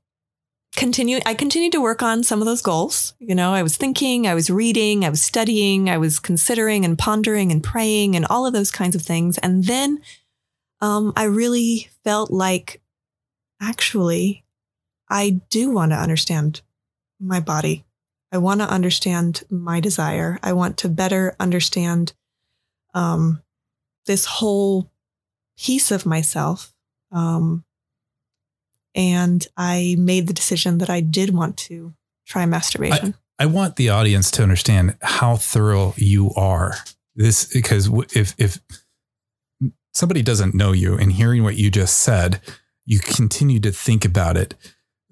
continue. 0.76 1.20
I 1.26 1.34
continued 1.34 1.72
to 1.74 1.82
work 1.82 2.01
on 2.04 2.24
some 2.24 2.39
of 2.41 2.45
those 2.45 2.62
goals. 2.62 3.14
You 3.20 3.36
know, 3.36 3.54
I 3.54 3.64
was 3.64 3.78
thinking, 3.78 4.28
I 4.28 4.34
was 4.34 4.49
reading, 4.49 5.06
I 5.06 5.10
was 5.10 5.22
studying, 5.22 5.89
I 5.89 5.97
was 5.97 6.20
considering 6.20 6.86
and 6.86 6.97
pondering 6.97 7.51
and 7.51 7.64
praying 7.64 8.16
and 8.16 8.26
all 8.30 8.45
of 8.45 8.54
those 8.54 8.72
kinds 8.72 8.95
of 8.95 9.01
things. 9.01 9.38
And 9.39 9.64
then 9.64 10.01
um, 10.82 11.14
I 11.16 11.24
really 11.24 11.89
felt 12.04 12.32
like 12.32 12.82
actually 13.62 14.43
I 15.10 15.41
do 15.49 15.70
want 15.70 15.91
to 15.91 15.97
understand 15.97 16.62
my 17.20 17.39
body. 17.39 17.86
I 18.34 18.38
want 18.39 18.61
to 18.61 18.69
understand 18.69 19.43
my 19.51 19.79
desire. 19.79 20.39
I 20.41 20.53
want 20.53 20.77
to 20.79 20.89
better 20.89 21.36
understand 21.39 22.13
um, 22.95 23.43
this 24.07 24.25
whole 24.25 24.91
piece 25.55 25.91
of 25.91 26.07
myself. 26.07 26.73
Um, 27.11 27.63
and 28.95 29.47
I 29.55 29.95
made 29.99 30.25
the 30.25 30.34
decision 30.34 30.79
that 30.79 30.89
I 30.89 30.99
did 30.99 31.29
want 31.29 31.57
to 31.57 31.93
try 32.25 32.47
masturbation. 32.47 33.13
I 33.38 33.45
want 33.45 33.75
the 33.75 33.89
audience 33.89 34.31
to 34.31 34.43
understand 34.43 34.97
how 35.01 35.36
thorough 35.36 35.93
you 35.95 36.31
are. 36.36 36.75
This 37.15 37.45
because 37.45 37.88
if 38.15 38.34
if 38.39 38.59
somebody 39.93 40.23
doesn't 40.23 40.55
know 40.55 40.71
you 40.71 40.97
and 40.97 41.11
hearing 41.11 41.43
what 41.43 41.57
you 41.57 41.69
just 41.69 41.99
said, 41.99 42.41
you 42.86 42.99
continue 42.99 43.59
to 43.59 43.71
think 43.71 44.05
about 44.05 44.38
it. 44.38 44.55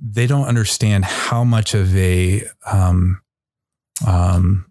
They 0.02 0.26
don't 0.28 0.47
understand 0.47 1.06
how 1.06 1.43
much 1.43 1.74
of 1.76 1.95
a 1.95 2.43
um, 2.72 3.22
um, 4.06 4.66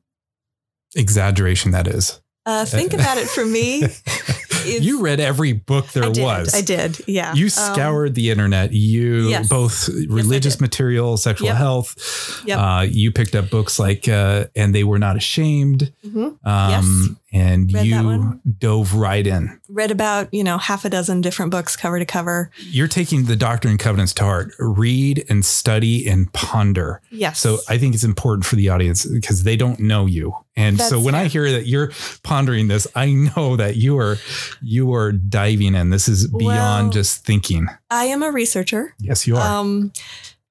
exaggeration 0.96 1.70
that 1.72 1.86
is. 1.86 2.20
Uh, 2.46 2.64
think 2.64 2.92
about 2.94 3.16
it 3.18 3.28
for 3.28 3.44
me. 3.44 3.84
you 4.66 5.00
read 5.02 5.20
every 5.20 5.52
book 5.52 5.86
there 5.92 6.04
I 6.04 6.10
did. 6.10 6.22
was. 6.24 6.54
I 6.54 6.62
did. 6.62 6.98
Yeah. 7.06 7.32
You 7.34 7.44
Um, 7.44 7.50
scoured 7.50 8.14
the 8.14 8.30
internet. 8.30 8.72
You 8.72 9.28
yes. 9.28 9.48
both 9.48 9.88
religious 10.08 10.54
did. 10.56 10.62
material, 10.62 11.16
sexual 11.16 11.48
Yep. 11.48 11.56
health. 11.56 12.42
Yep. 12.46 12.58
Uh, 12.58 12.86
you 12.90 13.12
picked 13.12 13.34
up 13.36 13.50
books 13.50 13.78
like 13.78 14.08
uh, 14.08 14.46
"And 14.56 14.74
They 14.74 14.84
Were 14.84 14.98
Not 14.98 15.16
Ashamed," 15.16 15.92
mhm. 16.04 16.44
um, 16.44 17.19
and 17.32 17.72
Read 17.72 17.86
you 17.86 18.40
dove 18.58 18.94
right 18.94 19.26
in. 19.26 19.60
Read 19.68 19.90
about 19.90 20.32
you 20.32 20.42
know 20.42 20.58
half 20.58 20.84
a 20.84 20.90
dozen 20.90 21.20
different 21.20 21.50
books 21.50 21.76
cover 21.76 21.98
to 21.98 22.04
cover. 22.04 22.50
You're 22.58 22.88
taking 22.88 23.24
the 23.24 23.36
Doctrine 23.36 23.72
and 23.72 23.80
Covenants 23.80 24.12
to 24.14 24.24
heart. 24.24 24.52
Read 24.58 25.24
and 25.28 25.44
study 25.44 26.08
and 26.08 26.32
ponder. 26.32 27.00
Yes. 27.10 27.40
So 27.40 27.58
I 27.68 27.78
think 27.78 27.94
it's 27.94 28.04
important 28.04 28.46
for 28.46 28.56
the 28.56 28.68
audience 28.68 29.06
because 29.06 29.44
they 29.44 29.56
don't 29.56 29.80
know 29.80 30.06
you. 30.06 30.34
And 30.56 30.78
so 30.78 30.96
That's 30.96 31.04
when 31.04 31.14
I 31.14 31.26
hear 31.26 31.50
that 31.52 31.66
you're 31.66 31.92
pondering 32.22 32.68
this, 32.68 32.86
I 32.94 33.12
know 33.12 33.56
that 33.56 33.76
you 33.76 33.98
are 33.98 34.16
you 34.60 34.92
are 34.94 35.12
diving 35.12 35.74
in. 35.74 35.90
This 35.90 36.08
is 36.08 36.26
beyond 36.26 36.86
Well, 36.86 36.90
just 36.90 37.24
thinking. 37.24 37.68
I 37.90 38.06
am 38.06 38.22
a 38.22 38.30
researcher. 38.30 38.94
Yes, 38.98 39.26
you 39.26 39.36
are. 39.36 39.58
Um, 39.60 39.92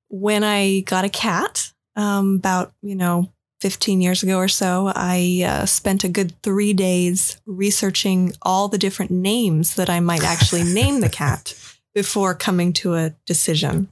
when 0.07 0.43
I 0.43 0.81
got 0.81 1.05
a 1.05 1.09
cat, 1.09 1.71
um, 1.95 2.35
about 2.35 2.73
you 2.81 2.95
know 2.95 3.31
15 3.61 4.01
years 4.01 4.23
ago 4.23 4.37
or 4.37 4.47
so, 4.47 4.91
I 4.95 5.43
uh, 5.45 5.65
spent 5.65 6.03
a 6.03 6.09
good 6.09 6.33
three 6.41 6.73
days 6.73 7.41
researching 7.45 8.33
all 8.41 8.67
the 8.67 8.77
different 8.77 9.11
names 9.11 9.75
that 9.75 9.89
I 9.89 9.99
might 9.99 10.23
actually 10.23 10.63
name 10.73 11.01
the 11.01 11.09
cat 11.09 11.53
before 11.93 12.33
coming 12.33 12.71
to 12.73 12.95
a 12.95 13.13
decision. 13.25 13.89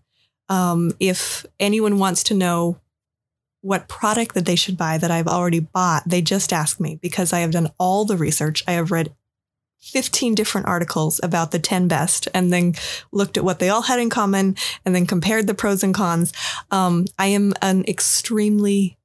Um, 0.49 0.93
if 0.99 1.45
anyone 1.59 1.99
wants 1.99 2.23
to 2.23 2.33
know 2.33 2.79
what 3.61 3.89
product 3.89 4.33
that 4.35 4.45
they 4.45 4.55
should 4.55 4.77
buy 4.77 4.97
that 4.97 5.11
I've 5.11 5.27
already 5.27 5.59
bought, 5.59 6.03
they 6.05 6.21
just 6.21 6.53
ask 6.53 6.79
me 6.79 6.99
because 7.01 7.33
I 7.33 7.39
have 7.39 7.51
done 7.51 7.69
all 7.77 8.05
the 8.05 8.15
research. 8.15 8.63
I 8.67 8.73
have 8.73 8.91
read 8.91 9.13
15 9.81 10.35
different 10.35 10.67
articles 10.67 11.19
about 11.21 11.51
the 11.51 11.59
10 11.59 11.87
best 11.87 12.27
and 12.33 12.51
then 12.51 12.75
looked 13.11 13.37
at 13.37 13.43
what 13.43 13.59
they 13.59 13.69
all 13.69 13.83
had 13.83 13.99
in 13.99 14.09
common 14.09 14.55
and 14.85 14.95
then 14.95 15.05
compared 15.05 15.47
the 15.47 15.53
pros 15.53 15.83
and 15.83 15.93
cons. 15.93 16.33
Um, 16.71 17.07
I 17.19 17.27
am 17.27 17.53
an 17.61 17.83
extremely 17.87 18.96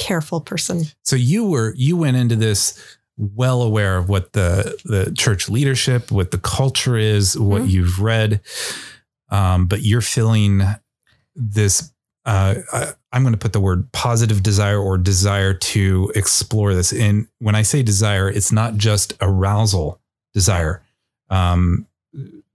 careful 0.00 0.40
person. 0.40 0.84
So 1.04 1.14
you 1.14 1.44
were 1.44 1.72
you 1.76 1.96
went 1.96 2.16
into 2.16 2.34
this 2.36 2.76
well 3.16 3.62
aware 3.62 3.96
of 3.98 4.08
what 4.08 4.32
the 4.32 4.76
the 4.84 5.12
church 5.14 5.48
leadership, 5.48 6.10
what 6.10 6.30
the 6.30 6.38
culture 6.38 6.96
is, 6.96 7.38
what 7.38 7.62
Mhm. 7.62 7.70
you've 7.70 8.00
read, 8.00 8.40
um, 9.30 9.66
but 9.66 9.82
you're 9.82 10.00
feeling 10.00 10.62
this. 11.36 11.92
Uh, 12.24 12.56
I, 12.72 12.92
I'm 13.12 13.22
going 13.22 13.32
to 13.32 13.38
put 13.38 13.52
the 13.52 13.60
word 13.60 13.90
positive 13.92 14.42
desire 14.42 14.78
or 14.78 14.98
desire 14.98 15.54
to 15.54 16.12
explore 16.14 16.74
this. 16.74 16.92
And 16.92 17.26
when 17.38 17.54
I 17.54 17.62
say 17.62 17.82
desire, 17.82 18.28
it's 18.28 18.52
not 18.52 18.76
just 18.76 19.14
arousal 19.20 20.00
desire. 20.34 20.82
Um, 21.30 21.86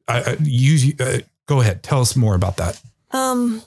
I, 0.07 0.21
I, 0.21 0.37
you 0.41 0.93
uh, 0.99 1.17
go 1.47 1.61
ahead, 1.61 1.81
tell 1.83 1.99
us 1.99 2.15
more 2.15 2.35
about 2.35 2.57
that. 2.57 2.79
Um, 3.11 3.63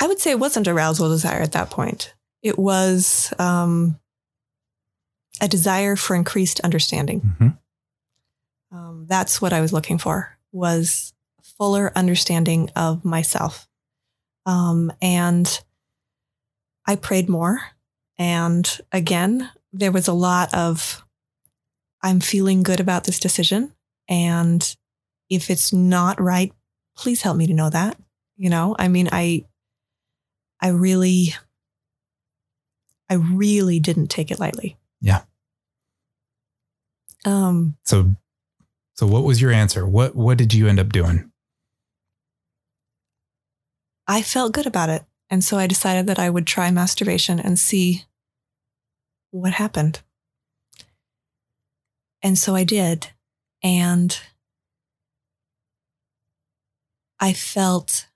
I 0.00 0.06
would 0.06 0.20
say 0.20 0.30
it 0.30 0.38
wasn't 0.38 0.68
arousal 0.68 1.08
desire 1.10 1.40
at 1.42 1.52
that 1.52 1.68
point. 1.70 2.13
It 2.44 2.58
was 2.58 3.32
um, 3.38 3.98
a 5.40 5.48
desire 5.48 5.96
for 5.96 6.14
increased 6.14 6.60
understanding. 6.60 7.20
Mhm. 7.40 7.58
Um, 8.70 9.06
that's 9.08 9.40
what 9.40 9.52
I 9.52 9.60
was 9.60 9.72
looking 9.72 9.98
for 9.98 10.38
was 10.52 11.12
fuller 11.58 11.90
understanding 11.96 12.70
of 12.76 13.04
myself. 13.04 13.66
Um, 14.46 14.92
and 15.00 15.60
I 16.86 16.96
prayed 16.96 17.28
more. 17.28 17.60
And 18.18 18.70
again, 18.92 19.50
there 19.72 19.92
was 19.92 20.06
a 20.06 20.12
lot 20.12 20.52
of, 20.52 21.02
I'm 22.02 22.20
feeling 22.20 22.62
good 22.62 22.78
about 22.80 23.04
this 23.04 23.18
decision. 23.18 23.72
And 24.08 24.76
if 25.30 25.50
it's 25.50 25.72
not 25.72 26.20
right, 26.20 26.52
please 26.96 27.22
help 27.22 27.36
me 27.36 27.46
to 27.46 27.54
know 27.54 27.70
that. 27.70 27.96
You 28.36 28.50
know, 28.50 28.76
I 28.78 28.88
mean, 28.88 29.08
I, 29.10 29.46
I 30.60 30.68
really, 30.68 31.34
I 33.14 33.18
really 33.18 33.78
didn't 33.78 34.08
take 34.08 34.32
it 34.32 34.40
lightly. 34.40 34.76
Yeah. 35.00 35.22
Um, 37.24 37.76
So, 37.84 38.16
so 38.94 39.06
what 39.06 39.22
was 39.22 39.40
your 39.40 39.52
answer? 39.52 39.86
What 39.86 40.16
what 40.16 40.36
did 40.36 40.52
you 40.52 40.66
end 40.66 40.80
up 40.80 40.92
doing? 40.92 41.30
I 44.08 44.20
felt 44.20 44.52
good 44.52 44.66
about 44.66 44.90
it. 44.90 45.04
And 45.30 45.44
so 45.44 45.56
I 45.58 45.68
decided 45.68 46.08
that 46.08 46.18
I 46.18 46.28
would 46.28 46.46
try 46.46 46.70
masturbation 46.70 47.38
and 47.38 47.56
see 47.56 48.04
what 49.30 49.52
happened. 49.52 50.02
And 52.20 52.36
so 52.36 52.56
I 52.56 52.64
did. 52.64 53.08
And 53.62 54.18
I 57.20 57.32
felt 57.32 58.08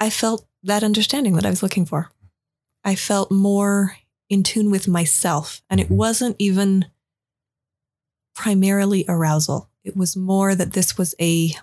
I 0.00 0.10
felt 0.10 0.46
that 0.62 0.82
understanding 0.82 1.34
that 1.36 1.46
I 1.46 1.50
was 1.50 1.62
looking 1.62 1.86
for. 1.86 2.10
I 2.84 2.94
felt 2.94 3.30
more 3.30 3.96
in 4.28 4.42
tune 4.42 4.70
with 4.70 4.88
myself. 4.88 5.62
And 5.70 5.80
it 5.80 5.88
Mhm. 5.88 5.96
wasn't 5.96 6.36
even 6.38 6.86
primarily 8.34 9.04
arousal. 9.08 9.70
It 9.84 9.96
was 9.96 10.16
more 10.16 10.54
that 10.54 10.72
this 10.72 10.96
was 10.98 11.14
a 11.20 11.54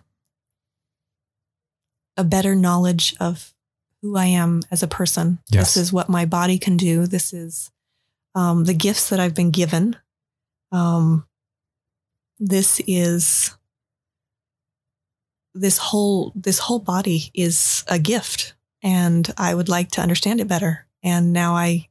a 2.17 2.23
better 2.23 2.55
knowledge 2.55 3.15
of 3.19 3.53
who 4.01 4.15
I 4.17 4.25
am 4.25 4.63
as 4.69 4.84
a 4.84 4.88
person. 4.88 5.39
Yes. 5.49 5.73
This 5.73 5.77
is 5.86 5.93
what 5.93 6.09
my 6.09 6.25
body 6.25 6.57
can 6.59 6.77
do. 6.77 7.07
This 7.07 7.34
is 7.34 7.71
um, 8.36 8.63
the 8.65 8.73
gifts 8.73 9.09
that 9.09 9.19
I've 9.19 9.34
been 9.36 9.51
given. 9.51 9.95
Um, 10.71 11.27
this 12.39 12.79
is 12.88 13.55
this 15.53 15.77
whole 15.77 16.31
this 16.35 16.59
whole 16.59 16.79
body 16.79 17.31
is 17.33 17.83
a 17.87 17.99
gift, 17.99 18.53
and 18.83 19.31
I 19.37 19.53
would 19.53 19.69
like 19.69 19.91
to 19.91 20.01
understand 20.01 20.39
it 20.39 20.47
better. 20.47 20.87
And 21.03 21.33
now 21.33 21.55
I 21.55 21.89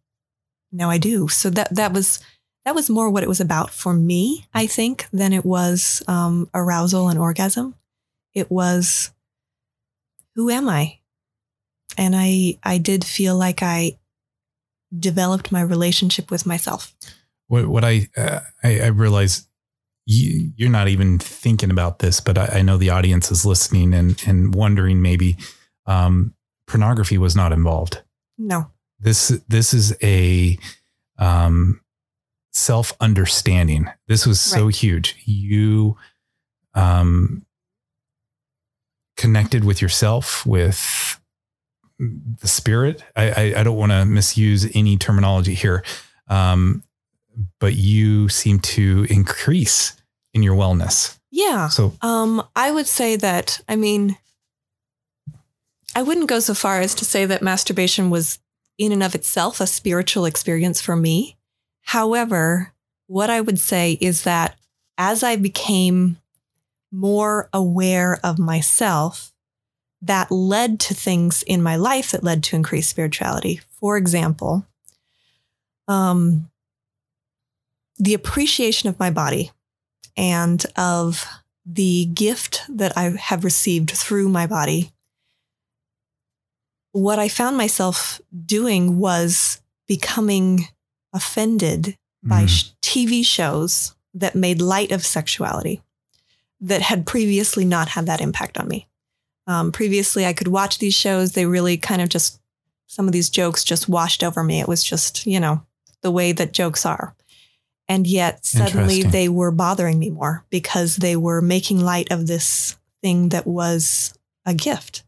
now 0.72 0.90
I 0.90 0.98
do. 0.98 1.28
So 1.28 1.50
that 1.50 1.74
that 1.74 1.92
was 1.92 2.20
that 2.64 2.74
was 2.74 2.90
more 2.90 3.11
what 3.11 3.22
it 3.22 3.28
was 3.28 3.40
about 3.40 3.70
for 3.70 3.92
me, 3.92 4.46
I 4.52 4.66
think, 4.66 5.06
than 5.12 5.32
it 5.32 5.44
was 5.44 6.02
um, 6.06 6.48
arousal 6.54 7.08
and 7.08 7.18
orgasm. 7.18 7.74
It 8.34 8.50
was 8.50 9.11
who 10.34 10.50
am 10.50 10.68
I? 10.68 10.98
And 11.98 12.14
I 12.16 12.58
I 12.62 12.78
did 12.78 13.04
feel 13.04 13.36
like 13.36 13.62
I 13.62 13.98
developed 14.96 15.52
my 15.52 15.61
relationship 15.61 16.30
with 16.30 16.46
myself. 16.46 16.94
What 17.48 17.66
what 17.66 17.84
I 17.84 18.08
uh, 18.16 18.40
I, 18.62 18.80
I 18.80 18.86
realize 18.86 19.46
you 20.07 20.53
you're 20.57 20.70
not 20.70 20.88
even 20.88 21.18
thinking 21.18 21.70
about 21.70 21.98
this, 22.01 22.20
but 22.20 22.36
I, 22.38 22.59
I 22.59 22.62
know 22.62 22.76
the 22.76 22.90
audience 22.90 23.30
is 23.30 23.44
listening 23.46 23.94
and 23.94 24.22
and 24.26 24.55
wondering 24.55 25.03
maybe 25.03 25.36
um, 25.86 26.34
pornography 26.66 27.18
was 27.18 27.34
not 27.36 27.53
involved. 27.53 28.03
No. 28.38 28.70
This 28.98 29.28
this 29.48 29.72
is 29.74 29.96
a 30.03 30.59
um, 31.18 31.80
self 32.53 32.94
understanding. 33.01 33.88
This 34.09 34.26
was 34.26 34.40
so 34.40 34.66
Right. 34.66 34.74
huge. 34.74 35.16
You 35.24 35.96
um, 36.74 37.44
connected 39.16 39.64
with 39.64 39.82
yourself, 39.82 40.44
with 40.46 41.20
the 41.98 42.48
spirit. 42.48 43.05
I, 43.16 43.30
I, 43.30 43.55
I 43.61 43.62
don't 43.62 43.76
want 43.76 43.92
to 43.92 44.05
misuse 44.07 44.68
any 44.74 44.96
terminology 44.96 45.55
here, 45.55 45.84
um, 46.28 46.82
but 47.59 47.74
you 47.74 48.28
seem 48.28 48.59
to 48.61 49.07
increase 49.11 49.97
in 50.33 50.43
your 50.43 50.57
wellness. 50.57 51.18
Yeah. 51.31 51.68
So, 51.68 51.95
Um, 52.03 52.47
I 52.57 52.70
would 52.70 52.87
say 52.87 53.16
that, 53.16 53.61
I 53.68 53.76
mean, 53.76 54.16
I 55.95 56.03
wouldn't 56.03 56.28
go 56.28 56.41
so 56.41 56.55
far 56.55 56.81
as 56.81 56.95
to 56.97 57.05
say 57.05 57.26
that 57.26 57.43
masturbation 57.43 58.11
was 58.11 58.39
in 58.78 58.93
and 58.93 59.03
of 59.03 59.14
itself 59.14 59.61
a 59.61 59.66
spiritual 59.66 60.24
experience 60.24 60.81
for 60.81 60.97
me. 60.97 61.37
However, 61.83 62.72
what 63.07 63.31
I 63.31 63.41
would 63.41 63.59
say 63.59 63.99
is 64.01 64.22
that 64.22 64.57
as 64.97 65.22
I 65.22 65.37
became 65.37 66.18
more 66.93 67.49
aware 67.53 68.18
of 68.22 68.39
myself, 68.39 69.33
that 70.03 70.31
led 70.31 70.81
to 70.81 70.95
things 70.95 71.43
in 71.43 71.62
my 71.62 71.76
life 71.76 72.12
that 72.12 72.24
led 72.24 72.43
to 72.45 72.57
increased 72.57 72.91
spirituality. 72.91 73.61
For 73.81 73.97
example, 73.97 74.66
um, 75.89 76.51
the 78.01 78.14
appreciation 78.14 78.88
of 78.88 78.98
my 78.98 79.11
body 79.11 79.53
and 80.16 80.64
of 80.76 81.26
the 81.66 82.07
gift 82.07 82.62
that 82.68 82.96
I 82.96 83.11
have 83.11 83.44
received 83.44 83.90
through 83.90 84.28
my 84.30 84.46
body, 84.46 84.90
what 86.92 87.18
I 87.18 87.28
found 87.28 87.57
myself 87.57 88.20
doing 88.46 88.98
was 88.98 89.61
becoming 89.86 90.68
offended 91.12 91.96
by 92.22 92.44
mm, 92.44 92.72
TV 92.82 93.24
shows 93.24 93.94
that 94.14 94.34
made 94.34 94.61
light 94.61 94.92
of 94.92 95.05
sexuality 95.05 95.82
that 96.61 96.82
had 96.82 97.07
previously 97.07 97.64
not 97.64 97.88
had 97.88 98.07
that 98.07 98.20
impact 98.20 98.59
on 98.59 98.68
me. 98.68 98.88
Um, 99.46 99.72
previously, 99.72 100.26
I 100.26 100.32
could 100.32 100.48
watch 100.48 100.78
these 100.78 100.94
shows. 100.94 101.32
They 101.32 101.46
really 101.46 101.76
kind 101.76 102.03
of 102.03 102.09
just, 102.09 102.40
some 102.86 103.07
of 103.07 103.12
these 103.12 103.30
jokes 103.30 103.64
just 103.64 103.88
washed 103.88 104.22
over 104.22 104.42
me. 104.42 104.61
It 104.61 104.68
was 104.68 104.84
just, 104.84 105.26
you 105.26 105.40
know, 105.40 105.64
the 106.03 106.11
way 106.11 106.32
that 106.32 106.53
jokes 106.53 106.84
are. 106.84 107.14
And 107.91 108.07
yet 108.07 108.47
suddenly 108.47 109.03
they 109.03 109.28
were 109.28 109.51
bothering 109.51 109.99
me 109.99 110.11
more 110.11 110.47
because 110.49 110.97
they 110.97 111.16
were 111.16 111.43
making 111.43 111.84
light 111.84 112.12
of 112.12 112.26
this 112.26 112.76
thing 113.03 113.30
that 113.30 113.47
was 113.47 114.14
a 114.47 114.55
gift. 114.55 115.03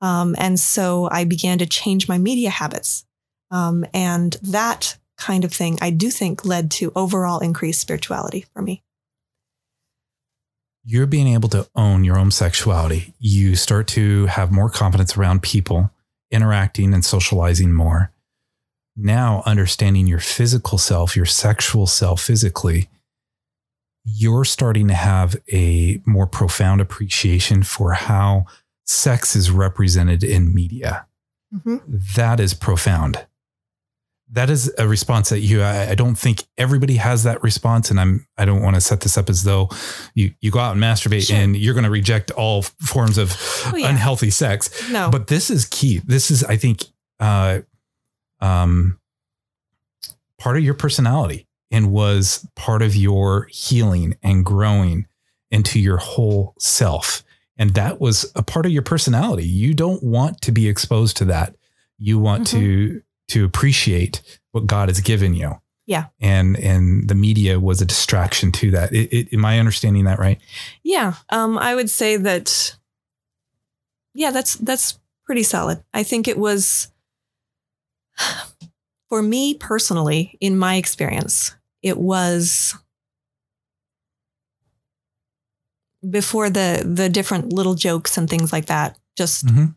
Um, 0.00 0.34
and 0.36 0.58
so 0.58 1.08
I 1.10 1.24
began 1.24 1.58
to 1.58 1.66
change 1.66 2.08
my 2.08 2.18
media 2.18 2.50
habits. 2.50 3.06
Um, 3.50 3.86
and 3.94 4.36
that 4.42 4.98
kind 5.16 5.44
of 5.44 5.52
thing, 5.52 5.78
I 5.80 5.90
do 5.90 6.10
think, 6.10 6.44
led 6.44 6.70
to 6.72 6.92
overall 6.94 7.38
increased 7.38 7.80
spirituality 7.80 8.44
for 8.52 8.60
me. 8.60 8.82
you're 10.88 11.06
being 11.06 11.26
able 11.26 11.48
to 11.48 11.68
own 11.74 12.04
your 12.04 12.16
own 12.16 12.30
sexuality. 12.30 13.12
You 13.18 13.56
start 13.56 13.88
to 13.88 14.26
have 14.26 14.52
more 14.52 14.70
confidence 14.70 15.16
around 15.16 15.42
people, 15.42 15.90
interacting 16.30 16.94
and 16.94 17.04
socializing 17.04 17.72
more. 17.72 18.12
Now, 18.96 19.42
understanding 19.44 20.06
your 20.06 20.18
physical 20.20 20.78
self, 20.78 21.16
your 21.16 21.26
sexual 21.26 21.86
self 21.86 22.20
physically, 22.22 22.88
you're 24.04 24.44
starting 24.44 24.88
to 24.88 24.94
have 24.94 25.36
a 25.52 26.00
more 26.06 26.26
profound 26.26 26.80
appreciation 26.80 27.62
for 27.62 27.92
how 27.92 28.44
sex 28.86 29.34
is 29.36 29.50
represented 29.50 30.22
in 30.24 30.54
media. 30.54 31.06
That 32.16 32.38
is 32.40 32.54
profound. 32.54 33.26
That 34.32 34.50
is 34.50 34.72
a 34.78 34.88
response 34.88 35.28
that 35.28 35.40
you, 35.40 35.62
I, 35.62 35.90
I 35.90 35.94
don't 35.94 36.16
think 36.16 36.44
everybody 36.58 36.96
has 36.96 37.22
that 37.24 37.42
response. 37.42 37.90
And 37.90 38.00
I'm, 38.00 38.26
I 38.36 38.44
don't 38.44 38.60
want 38.62 38.74
to 38.74 38.80
set 38.80 39.00
this 39.02 39.16
up 39.16 39.28
as 39.30 39.44
though 39.44 39.68
you, 40.14 40.32
you 40.40 40.50
go 40.50 40.58
out 40.58 40.72
and 40.72 40.82
masturbate 40.82 41.28
Sure. 41.28 41.36
and 41.36 41.56
you're 41.56 41.74
going 41.74 41.84
to 41.84 41.90
reject 41.90 42.30
all 42.32 42.62
forms 42.62 43.18
of 43.18 43.32
Oh, 43.66 43.76
yeah. 43.76 43.88
unhealthy 43.88 44.30
sex. 44.30 44.90
No. 44.90 45.10
But 45.10 45.28
this 45.28 45.48
is 45.50 45.66
key. 45.66 46.00
This 46.04 46.30
is, 46.30 46.42
I 46.44 46.56
think, 46.56 46.82
uh, 47.20 47.60
um, 48.40 48.98
part 50.38 50.56
of 50.56 50.62
your 50.62 50.74
personality 50.74 51.46
and 51.70 51.92
was 51.92 52.46
part 52.54 52.82
of 52.82 52.94
your 52.94 53.48
healing 53.50 54.16
and 54.22 54.44
growing 54.44 55.06
into 55.50 55.80
your 55.80 55.96
whole 55.96 56.54
self. 56.58 57.22
And 57.58 57.74
that 57.74 58.00
was 58.00 58.30
a 58.34 58.42
part 58.42 58.66
of 58.66 58.72
your 58.72 58.82
personality. 58.82 59.44
You 59.44 59.74
don't 59.74 60.02
want 60.02 60.40
to 60.42 60.52
be 60.52 60.68
exposed 60.68 61.16
to 61.18 61.24
that. 61.26 61.56
You 61.98 62.18
want 62.18 62.46
to 62.48 63.02
to 63.28 63.44
appreciate 63.44 64.22
what 64.52 64.66
God 64.66 64.88
has 64.88 65.00
given 65.00 65.34
you. 65.34 65.60
Yeah. 65.86 66.06
And 66.20 66.58
and 66.58 67.08
the 67.08 67.14
media 67.14 67.58
was 67.60 67.80
a 67.80 67.86
distraction 67.86 68.52
to 68.52 68.70
that. 68.72 68.92
It, 68.92 69.12
it, 69.12 69.32
am 69.32 69.44
I 69.44 69.58
understanding 69.58 70.04
that 70.04 70.18
right? 70.18 70.40
Yeah, 70.82 71.14
um, 71.30 71.56
I 71.58 71.74
would 71.74 71.88
say 71.90 72.16
that. 72.16 72.76
Yeah, 74.12 74.30
that's 74.30 74.54
that's 74.54 74.98
pretty 75.24 75.42
solid. 75.42 75.82
I 75.94 76.02
think 76.02 76.26
it 76.26 76.38
was 76.38 76.90
for 79.08 79.22
me 79.22 79.54
personally, 79.54 80.36
in 80.40 80.56
my 80.58 80.76
experience, 80.76 81.54
it 81.82 81.98
was 81.98 82.76
before 86.08 86.50
the 86.50 86.82
the 86.86 87.08
different 87.08 87.52
little 87.52 87.74
jokes 87.74 88.16
and 88.18 88.28
things 88.28 88.52
like 88.52 88.66
that. 88.66 88.96
Just 89.16 89.46
Mhm. 89.46 89.74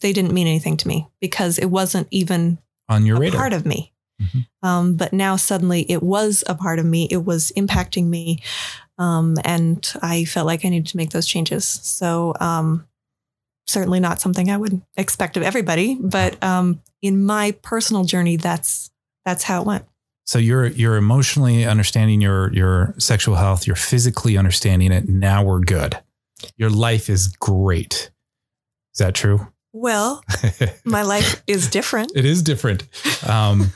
they 0.00 0.12
didn't 0.12 0.32
mean 0.32 0.46
anything 0.46 0.76
to 0.76 0.88
me 0.88 1.08
because 1.20 1.58
it 1.58 1.66
wasn't 1.70 2.06
even 2.10 2.58
On 2.88 3.04
your 3.04 3.16
a 3.16 3.20
radar. 3.20 3.40
part 3.40 3.52
of 3.52 3.66
me. 3.66 3.92
Mhm. 4.20 4.46
Um, 4.62 4.94
but 4.94 5.12
now 5.12 5.36
suddenly 5.36 5.82
it 5.90 6.02
was 6.02 6.42
a 6.46 6.54
part 6.54 6.78
of 6.78 6.84
me. 6.86 7.06
It 7.10 7.24
was 7.24 7.52
impacting 7.56 8.06
me. 8.06 8.40
Um, 8.98 9.36
and 9.44 9.92
I 10.02 10.24
felt 10.24 10.46
like 10.46 10.64
I 10.64 10.68
needed 10.70 10.88
to 10.88 10.96
make 10.96 11.10
those 11.10 11.26
changes. 11.26 11.64
So, 11.64 12.34
um, 12.40 12.86
certainly 13.68 14.00
not 14.00 14.20
something 14.20 14.50
I 14.50 14.56
would 14.56 14.82
expect 14.96 15.36
of 15.36 15.42
everybody, 15.44 15.94
but, 16.00 16.42
um, 16.42 16.80
in 17.02 17.24
my 17.24 17.52
personal 17.62 18.02
journey, 18.04 18.36
that's, 18.36 18.90
that's 19.24 19.44
how 19.44 19.60
it 19.60 19.66
went. 19.66 19.84
So 20.26 20.38
you're 20.38 20.66
you're 20.66 20.96
emotionally 20.96 21.64
understanding 21.64 22.20
your 22.20 22.52
your 22.52 22.94
sexual 22.98 23.36
health, 23.36 23.66
you're 23.66 23.76
physically 23.76 24.36
understanding 24.36 24.92
it. 24.92 25.08
Now 25.08 25.42
we're 25.42 25.60
good. 25.60 25.98
Your 26.58 26.68
life 26.68 27.08
is 27.08 27.28
great. 27.28 28.10
Is 28.92 28.98
that 28.98 29.14
true? 29.14 29.46
Well, 29.72 30.22
my 30.84 31.00
life 31.02 31.42
is 31.46 31.70
different. 31.70 32.12
it 32.14 32.26
is 32.26 32.42
different. 32.42 32.86
Um, 33.26 33.72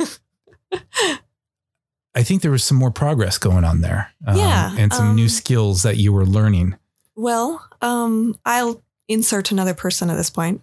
I 2.15 2.23
think 2.23 2.43
there 2.43 2.51
was 2.51 2.63
some 2.65 2.77
more 2.77 2.91
progress 2.91 3.39
going 3.39 3.65
on 3.65 3.81
there. 3.81 4.13
um, 4.27 4.37
Yeah, 4.37 4.77
and 4.77 4.93
some 4.93 5.15
new 5.15 5.23
um, 5.23 5.29
skills 5.29 5.85
that 5.85 5.97
you 5.97 6.13
were 6.13 6.27
learning. 6.27 6.77
Well, 7.17 7.67
um, 7.81 8.35
I'll 8.45 8.83
insert 9.09 9.51
another 9.51 9.75
person 9.75 10.11
at 10.11 10.17
this 10.17 10.31
point, 10.31 10.63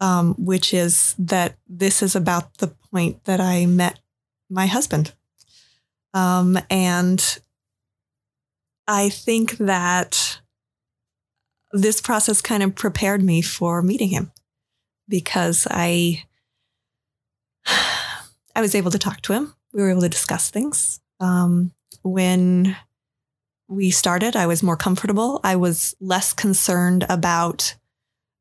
um, 0.00 0.34
which 0.34 0.72
is 0.72 1.14
that 1.18 1.56
this 1.68 2.02
is 2.02 2.16
about 2.16 2.58
the 2.58 2.68
point 2.90 3.24
that 3.24 3.40
I 3.40 3.66
met 3.66 4.00
my 4.48 4.66
husband. 4.66 5.12
Um, 6.14 6.58
and 6.68 7.38
I 8.88 9.08
think 9.08 9.58
that 9.58 10.40
this 11.72 12.00
process 12.00 12.40
kind 12.40 12.62
of 12.62 12.74
prepared 12.74 13.22
me 13.22 13.42
for 13.42 13.82
meeting 13.82 14.08
him 14.08 14.32
because 15.08 15.68
I 15.70 16.24
I 17.66 18.60
was 18.60 18.74
able 18.74 18.90
to 18.90 18.98
talk 18.98 19.20
to 19.22 19.32
him. 19.32 19.54
We 19.72 19.82
were 19.82 19.90
able 19.90 20.00
to 20.00 20.08
discuss 20.08 20.50
things. 20.50 21.00
Um, 21.20 21.72
when 22.02 22.76
we 23.70 23.90
started, 23.90 24.34
I 24.34 24.46
was 24.46 24.62
more 24.62 24.76
comfortable. 24.76 25.40
I 25.44 25.56
was 25.56 25.94
less 26.00 26.32
concerned 26.32 27.06
about 27.08 27.76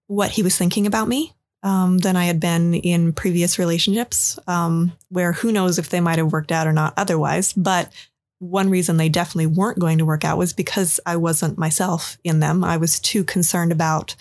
what 0.08 0.32
he 0.32 0.42
was 0.42 0.58
thinking 0.58 0.88
about 0.88 1.08
me 1.08 1.34
um, 1.62 2.00
than 2.00 2.16
I 2.16 2.26
had 2.26 2.40
been 2.40 2.74
in 2.74 3.14
previous 3.14 3.60
relationships, 3.60 4.40
um, 4.48 4.92
where 5.10 5.34
who 5.34 5.52
knows 5.52 5.78
if 5.78 5.90
they 5.90 6.00
might 6.00 6.18
have 6.18 6.32
worked 6.32 6.52
out 6.52 6.66
or 6.66 6.74
not 6.74 6.94
otherwise. 6.98 7.54
But 7.54 7.94
one 8.40 8.72
reason 8.72 8.98
they 8.98 9.10
definitely 9.10 9.46
weren't 9.46 9.78
going 9.78 10.00
to 10.00 10.06
work 10.06 10.26
out 10.26 10.38
was 10.40 10.52
because 10.52 11.00
I 11.06 11.18
wasn't 11.18 11.60
myself 11.60 12.18
in 12.24 12.40
them. 12.40 12.64
I 12.64 12.78
was 12.78 13.00
too 13.00 13.24
concerned 13.24 13.72
about 13.72 14.16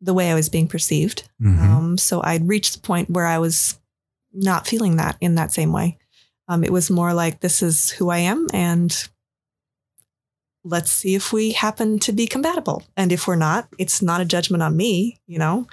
the 0.00 0.14
way 0.14 0.30
I 0.30 0.34
was 0.34 0.48
being 0.48 0.68
perceived. 0.68 1.28
Mhm. 1.42 1.60
Um, 1.60 1.98
so 1.98 2.22
I'd 2.24 2.48
reached 2.48 2.72
the 2.72 2.80
point 2.80 3.10
where 3.10 3.26
I 3.26 3.38
was 3.38 3.78
not 4.32 4.66
feeling 4.66 4.96
that 4.96 5.16
in 5.20 5.34
that 5.34 5.52
same 5.52 5.72
way. 5.72 5.98
Um, 6.48 6.64
it 6.64 6.72
was 6.72 6.88
more 6.88 7.12
like, 7.12 7.40
this 7.40 7.62
is 7.62 7.90
who 7.90 8.08
I 8.08 8.18
am, 8.18 8.48
and 8.54 9.08
let's 10.64 10.90
see 10.90 11.14
if 11.14 11.32
we 11.32 11.52
happen 11.52 11.98
to 12.00 12.12
be 12.12 12.26
compatible. 12.26 12.82
And 12.96 13.12
if 13.12 13.26
we're 13.26 13.36
not, 13.36 13.68
it's 13.78 14.02
not 14.02 14.20
a 14.20 14.24
judgment 14.24 14.62
on 14.62 14.76
me, 14.76 15.18
you 15.26 15.38
know. 15.38 15.66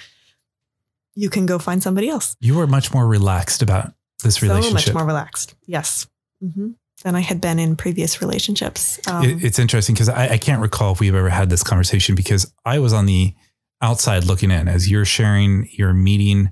You 1.15 1.29
can 1.29 1.45
go 1.47 1.57
find 1.59 1.81
somebody 1.81 2.09
else. 2.09 2.35
you 2.39 2.55
were 2.55 2.67
much 2.67 2.93
more 2.93 3.07
relaxed 3.07 3.61
about 3.61 3.93
this 4.23 4.41
relationship. 4.41 4.79
So 4.81 4.91
much 4.91 4.93
more 4.93 5.05
relaxed. 5.05 5.55
Yes. 5.65 6.07
Mm-hmm. 6.43 6.71
Than 7.03 7.15
I 7.15 7.19
had 7.21 7.41
been 7.41 7.59
in 7.59 7.75
previous 7.75 8.21
relationships. 8.21 8.99
Um, 9.07 9.23
It- 9.23 9.43
it's 9.43 9.59
interesting 9.59 9.93
because 9.95 10.09
I, 10.09 10.29
I 10.29 10.37
can't 10.37 10.61
recall 10.61 10.93
if 10.93 10.99
we've 10.99 11.15
ever 11.15 11.29
had 11.29 11.49
this 11.49 11.63
conversation 11.63 12.15
because 12.15 12.51
I 12.65 12.79
was 12.79 12.93
on 12.93 13.05
the 13.07 13.33
outside 13.81 14.23
looking 14.25 14.51
in 14.51 14.67
as 14.67 14.89
you're 14.89 15.05
sharing 15.05 15.67
your 15.71 15.93
meeting, 15.93 16.51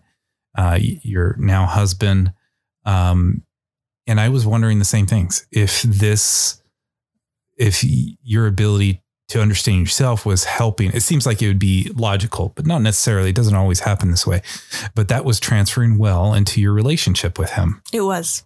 uh, 0.58 0.78
your 0.82 1.36
now 1.40 1.66
husband. 1.66 2.34
Um, 2.86 3.44
And 4.08 4.20
I 4.20 4.30
was 4.30 4.46
wondering 4.46 4.78
the 4.80 4.86
same 4.86 5.08
things. 5.08 5.48
If 5.52 5.82
this, 5.84 6.62
if 7.58 7.84
your 8.24 8.48
ability 8.48 9.02
to 9.28 9.42
understand 9.42 9.80
yourself 9.80 10.26
was 10.26 10.44
helping, 10.44 10.92
it 10.92 11.02
seems 11.02 11.26
like 11.26 11.42
it 11.42 11.48
would 11.48 11.60
be 11.60 11.92
logical, 11.96 12.54
but 12.56 12.66
not 12.66 12.82
necessarily. 12.82 13.30
It 13.30 13.36
doesn't 13.36 13.56
always 13.56 13.80
happen 13.80 14.12
this 14.12 14.28
way. 14.28 14.42
But 14.94 15.08
that 15.08 15.26
was 15.26 15.40
transferring 15.40 15.98
well 15.98 16.34
into 16.34 16.62
your 16.62 16.74
relationship 16.74 17.40
with 17.40 17.52
him. 17.52 17.82
It 17.92 18.02
was. 18.02 18.44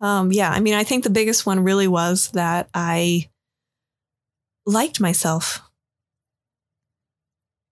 Um, 0.00 0.30
yeah. 0.30 0.50
I 0.50 0.60
mean, 0.60 0.74
I 0.74 0.84
think 0.84 1.04
the 1.04 1.10
biggest 1.10 1.46
one 1.46 1.64
really 1.64 1.88
was 1.88 2.28
that 2.32 2.68
I 2.74 3.28
liked 4.66 5.00
myself. 5.00 5.62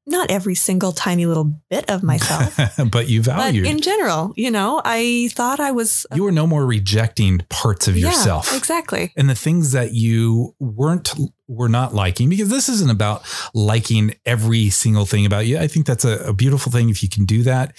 Not 0.09 0.31
every 0.31 0.55
single 0.55 0.93
tiny 0.93 1.27
little 1.27 1.61
bit 1.69 1.91
of 1.91 2.03
myself, 2.05 2.57
but 2.93 3.09
you 3.09 3.23
but 3.23 3.55
in 3.57 3.81
general, 3.81 4.33
you 4.37 4.51
know, 4.53 4.81
I 4.85 5.29
thought 5.33 5.59
I 5.59 5.73
was. 5.73 6.07
you 6.15 6.23
were 6.23 6.31
no 6.33 6.47
more 6.47 6.65
rejecting 6.65 7.41
parts 7.49 7.89
of 7.89 7.97
Yeah, 7.97 8.09
yourself. 8.09 8.57
exactly. 8.57 9.13
and 9.17 9.29
the 9.29 9.35
things 9.35 9.73
that 9.73 9.93
you 9.95 10.55
weren't 10.61 11.13
were 11.49 11.69
not 11.69 11.93
liking 11.95 12.29
because 12.29 12.49
this 12.51 12.69
isn't 12.69 12.91
about 12.91 13.23
liking 13.55 14.15
every 14.25 14.71
single 14.71 15.07
thing 15.07 15.25
about 15.27 15.47
you 15.47 15.57
i 15.59 15.69
think 15.69 15.87
that's 15.87 16.05
a, 16.05 16.19
a 16.29 16.33
beautiful 16.33 16.73
thing 16.73 16.91
if 16.91 17.03
you 17.05 17.09
can 17.09 17.25
do 17.25 17.45
that 17.45 17.73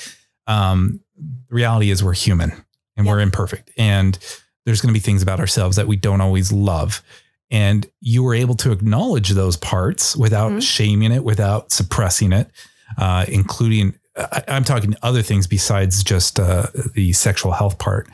um, 0.48 1.02
the 1.18 1.54
reality 1.56 1.90
is 1.92 2.02
we're 2.02 2.14
human 2.14 2.52
and 2.96 3.06
we're 3.06 3.20
imperfect 3.20 3.70
and 3.78 4.18
there's 4.66 4.80
going 4.82 4.88
to 4.94 4.98
be 4.98 5.04
things 5.04 5.22
about 5.22 5.40
ourselves 5.42 5.76
that 5.76 5.86
we 5.88 5.98
don't 5.98 6.22
always 6.22 6.52
love 6.52 7.02
and 7.50 7.89
you 8.02 8.24
were 8.24 8.34
able 8.36 8.56
to 8.56 8.72
acknowledge 8.72 9.30
those 9.30 9.56
parts 9.58 10.16
without 10.18 10.52
Mhm. 10.52 10.62
shaming 10.62 11.12
it 11.12 11.24
without 11.24 11.72
suppressing 11.72 12.34
it 12.34 12.50
uh, 12.98 13.26
including 13.28 13.93
I, 14.16 14.43
i'm 14.48 14.64
talking 14.64 14.95
other 15.04 15.22
things 15.22 15.48
besides 15.48 16.04
just 16.04 16.39
uh, 16.39 16.68
the 16.93 17.14
sexual 17.14 17.52
health 17.54 17.78
part 17.78 18.10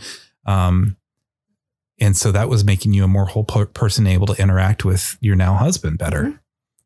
um, 0.46 0.98
and 2.00 2.18
so 2.18 2.32
that 2.32 2.50
was 2.50 2.64
making 2.66 2.94
you 2.94 3.04
a 3.04 3.08
more 3.08 3.26
whole 3.26 3.44
per- 3.46 3.66
person 3.68 4.08
able 4.08 4.28
to 4.28 4.42
interact 4.42 4.84
with 4.84 5.16
your 5.22 5.36
now 5.36 5.54
husband 5.54 6.00
better. 6.00 6.24
Mhm. 6.24 6.40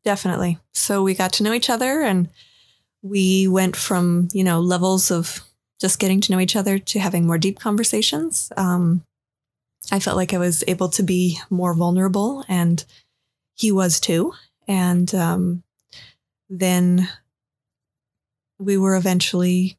Definitely. 0.04 0.58
So 0.72 1.02
we 1.02 1.14
got 1.14 1.32
to 1.34 1.42
know 1.42 1.52
each 1.52 1.68
other 1.70 2.02
and 2.02 2.28
we 3.02 3.48
went 3.48 3.74
from, 3.74 4.28
you 4.32 4.44
know, 4.44 4.60
levels 4.60 5.10
of 5.10 5.40
just 5.80 5.98
getting 5.98 6.20
to 6.20 6.32
know 6.32 6.38
each 6.40 6.54
other 6.56 6.78
to 6.78 6.98
having 7.00 7.26
more 7.26 7.38
deep 7.38 7.58
conversations. 7.58 8.52
Um, 8.56 9.02
I 9.90 10.00
felt 10.00 10.16
like 10.16 10.34
I 10.34 10.38
was 10.38 10.64
able 10.68 10.88
to 10.90 11.02
be 11.02 11.38
more 11.50 11.74
vulnerable 11.74 12.44
and 12.48 12.84
he 13.54 13.72
was 13.72 14.00
too. 14.00 14.32
And 14.66 15.12
um, 15.14 15.62
then 16.48 17.08
we 18.58 18.76
were 18.76 18.96
eventually 18.96 19.78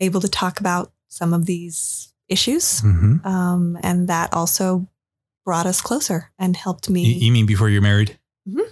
able 0.00 0.20
to 0.20 0.28
talk 0.28 0.60
about 0.60 0.92
some 1.08 1.32
of 1.32 1.46
these 1.46 2.12
issues. 2.28 2.82
Mm-hmm. 2.82 3.26
Um, 3.26 3.78
and 3.82 4.08
that 4.08 4.32
also 4.32 4.86
brought 5.44 5.66
us 5.66 5.80
closer 5.80 6.30
and 6.38 6.56
helped 6.56 6.88
me. 6.88 7.04
You, 7.04 7.26
you 7.26 7.32
mean 7.32 7.46
before 7.46 7.68
you're 7.68 7.82
married? 7.82 8.18
Mhm. 8.48 8.66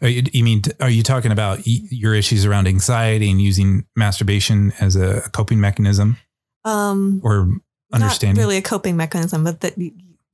Are 0.00 0.08
you, 0.08 0.22
you 0.32 0.42
mean 0.42 0.62
are 0.80 0.88
you 0.88 1.02
talking 1.02 1.32
about 1.32 1.60
your 1.64 2.14
issues 2.14 2.46
around 2.46 2.66
anxiety 2.66 3.30
and 3.30 3.42
using 3.42 3.84
masturbation 3.94 4.72
as 4.80 4.96
a 4.96 5.28
coping 5.32 5.60
mechanism 5.60 6.16
um, 6.64 7.20
or 7.22 7.48
understanding? 7.92 8.36
Not 8.40 8.46
really 8.46 8.56
a 8.58 8.62
coping 8.62 8.96
mechanism, 8.96 9.44
but 9.44 9.60
that 9.60 9.74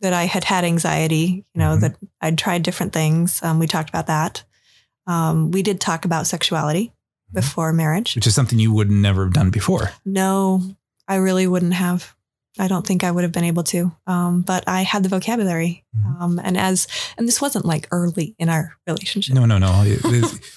that 0.01 0.13
I 0.13 0.25
had 0.27 0.45
had 0.45 0.65
anxiety. 0.65 1.45
You 1.55 1.59
know 1.59 1.77
Mhm. 1.77 1.81
that 1.81 1.97
I'd 2.21 2.39
tried 2.39 2.63
different 2.63 2.93
things. 2.93 3.43
Um, 3.43 3.59
we 3.59 3.67
talked 3.67 3.89
about 3.89 4.07
that. 4.07 4.45
Um, 5.07 5.51
we 5.51 5.63
did 5.63 5.81
talk 5.81 6.05
about 6.05 6.27
sexuality 6.27 6.93
Mm-hmm. 7.31 7.41
before 7.41 7.73
marriage. 7.75 8.15
Which 8.15 8.27
is 8.27 8.35
something 8.35 8.59
you 8.59 8.73
would 8.73 8.91
never 8.91 9.25
have 9.25 9.35
done 9.35 9.51
before. 9.51 9.91
No, 10.05 10.63
I 11.07 11.17
really 11.17 11.47
wouldn't 11.47 11.75
have. 11.75 12.15
I 12.59 12.69
don't 12.69 12.87
think 12.87 13.05
I 13.05 13.11
would 13.11 13.23
have 13.23 13.33
been 13.33 13.45
able 13.45 13.63
to. 13.65 13.93
Um, 14.07 14.41
but 14.43 14.65
I 14.67 14.83
had 14.83 15.03
the 15.03 15.09
vocabulary. 15.11 15.85
Mhm. 15.97 16.21
Um, 16.21 16.41
and 16.43 16.57
as 16.57 16.87
and 17.19 17.29
this 17.29 17.41
wasn't 17.41 17.65
like 17.67 17.87
early 17.91 18.35
in 18.39 18.49
our 18.49 18.73
relationship. 18.87 19.35
No, 19.35 19.45
no, 19.47 19.59
no. 19.59 19.83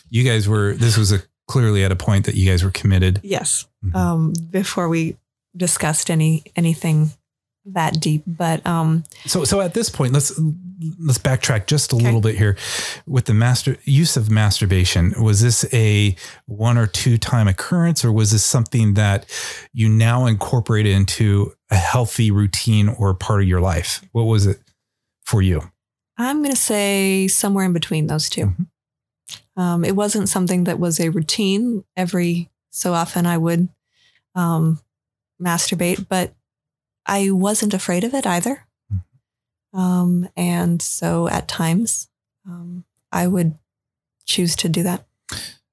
You 0.10 0.24
guys 0.24 0.47
were. 0.47 0.74
This 0.74 0.97
was 0.97 1.12
a 1.12 1.22
clearly 1.47 1.84
at 1.84 1.91
a 1.91 1.95
point 1.95 2.26
that 2.26 2.36
you 2.36 2.49
guys 2.49 2.64
were 2.64 2.72
committed. 2.72 3.20
Yes. 3.24 3.66
Mhm. 3.86 3.95
Um, 3.95 4.34
before 4.49 4.88
we 4.88 5.18
discussed 5.56 6.10
any 6.10 6.43
anything 6.56 7.12
that 7.66 7.99
deep, 7.99 8.24
but 8.26 8.66
um, 8.66 9.04
So, 9.28 9.43
so 9.43 9.62
at 9.62 9.76
this 9.76 9.89
point, 9.89 10.14
let's 10.14 10.32
let's 10.99 11.20
backtrack 11.20 11.68
just 11.68 11.91
a 11.91 11.95
Okay. 11.95 12.06
little 12.06 12.22
bit 12.22 12.36
here. 12.36 12.58
With 13.06 13.26
the 13.26 13.36
master 13.36 13.78
use 13.84 14.18
of 14.18 14.32
masturbation, 14.32 15.14
was 15.22 15.41
this 15.41 15.64
a 15.72 16.16
one 16.47 16.78
or 16.78 16.88
two 16.88 17.18
time 17.20 17.47
occurrence, 17.47 18.04
or 18.04 18.12
was 18.12 18.32
this 18.32 18.43
something 18.43 18.95
that 18.95 19.28
you 19.74 19.89
now 19.89 20.26
incorporated 20.26 20.91
into 20.91 21.54
a 21.70 21.76
healthy 21.76 22.32
routine 22.32 22.89
or 22.89 23.14
part 23.14 23.41
of 23.43 23.47
your 23.47 23.62
life? 23.62 24.02
What 24.12 24.24
was 24.24 24.47
it 24.47 24.58
for 25.24 25.43
you? 25.43 25.62
I'm 26.18 26.39
going 26.39 26.49
to 26.56 26.56
say 26.62 27.28
somewhere 27.28 27.66
in 27.66 27.74
between 27.74 28.08
those 28.08 28.28
2 28.30 28.47
Mhm. 28.47 28.68
Um, 29.56 29.86
it 29.86 29.95
wasn't 29.95 30.30
something 30.30 30.64
that 30.64 30.80
was 30.80 30.99
a 30.99 31.10
routine. 31.10 31.84
Every 31.95 32.49
so 32.72 32.93
often 32.93 33.26
I 33.28 33.38
would 33.38 33.70
um, 34.34 34.80
masturbate, 35.42 36.08
but 36.08 36.34
I 37.06 37.32
wasn't 37.32 37.74
afraid 37.74 38.04
of 38.04 38.14
it 38.14 38.26
either. 38.28 38.66
Um, 39.74 40.28
and 40.36 40.82
so 40.82 41.28
at 41.30 41.48
times 41.48 42.10
um, 42.48 42.84
I 43.12 43.28
would 43.28 43.58
choose 44.26 44.56
to 44.58 44.70
do 44.70 44.84
that. 44.84 45.06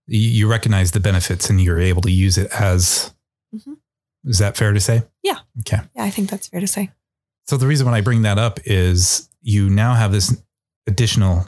You, 0.07 0.49
recognize 0.49 0.93
the 0.93 1.01
benefits, 1.01 1.51
and 1.51 1.61
you're 1.61 1.79
able 1.81 2.01
to 2.03 2.11
use 2.11 2.39
it 2.39 2.51
as. 2.53 3.12
Mhm. 3.55 3.77
Is 4.25 4.39
that 4.39 4.57
fair 4.57 4.73
to 4.73 4.81
say? 4.81 5.03
Yeah. 5.23 5.39
Okay. 5.61 5.83
Yeah, 5.95 6.05
I 6.05 6.11
think 6.11 6.31
that's 6.31 6.49
fair 6.49 6.61
to 6.61 6.66
say. 6.66 6.91
So 7.47 7.57
the 7.59 7.66
reason 7.66 7.85
when 7.85 7.95
I 7.95 8.01
bring 8.01 8.23
that 8.23 8.39
up 8.39 8.59
is 8.64 9.29
you 9.43 9.69
now 9.69 9.95
have 9.95 10.12
this 10.12 10.35
additional 10.87 11.47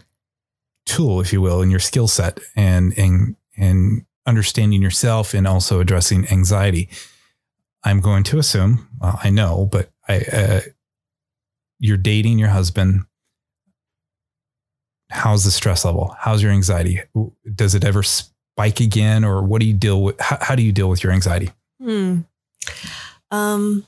tool, 0.85 1.21
if 1.21 1.33
you 1.33 1.41
will, 1.41 1.62
in 1.62 1.71
your 1.71 1.81
skill 1.81 2.07
set 2.09 2.39
and 2.55 2.93
and 2.99 3.37
and 3.57 4.05
understanding 4.27 4.83
yourself 4.83 5.33
and 5.35 5.47
also 5.47 5.81
addressing 5.81 6.29
anxiety. 6.31 6.89
I'm 7.83 8.01
going 8.01 8.24
to 8.24 8.39
assume, 8.39 8.89
well, 9.01 9.18
I 9.22 9.31
know, 9.31 9.68
but 9.70 9.91
I 10.09 10.18
uh, 10.20 10.61
you're 11.78 11.97
dating 11.97 12.39
your 12.39 12.51
husband. 12.51 13.07
How's 15.11 15.45
the 15.45 15.51
stress 15.51 15.85
level? 15.85 16.14
How's 16.18 16.43
your 16.43 16.53
anxiety? 16.53 17.01
Does 17.55 17.74
it 17.74 17.85
ever 17.85 18.03
spike 18.03 18.81
again, 18.81 19.24
or 19.24 19.43
what 19.43 19.61
do 19.61 19.66
you 19.66 19.74
deal 19.74 20.03
with? 20.03 20.20
How, 20.20 20.39
how 20.41 20.55
do 20.55 20.62
you 20.62 20.72
deal 20.72 20.89
with 20.89 21.03
your 21.03 21.12
anxiety? 21.12 21.51
Hmm. 21.83 22.20
Um, 23.31 23.87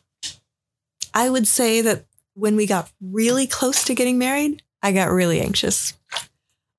I 1.14 1.28
would 1.28 1.46
say 1.46 1.82
that 1.82 2.04
when 2.34 2.56
we 2.56 2.66
got 2.66 2.90
really 3.00 3.46
close 3.46 3.84
to 3.84 3.94
getting 3.94 4.18
married, 4.18 4.62
I 4.82 4.92
got 4.92 5.10
really 5.10 5.40
anxious. 5.40 5.94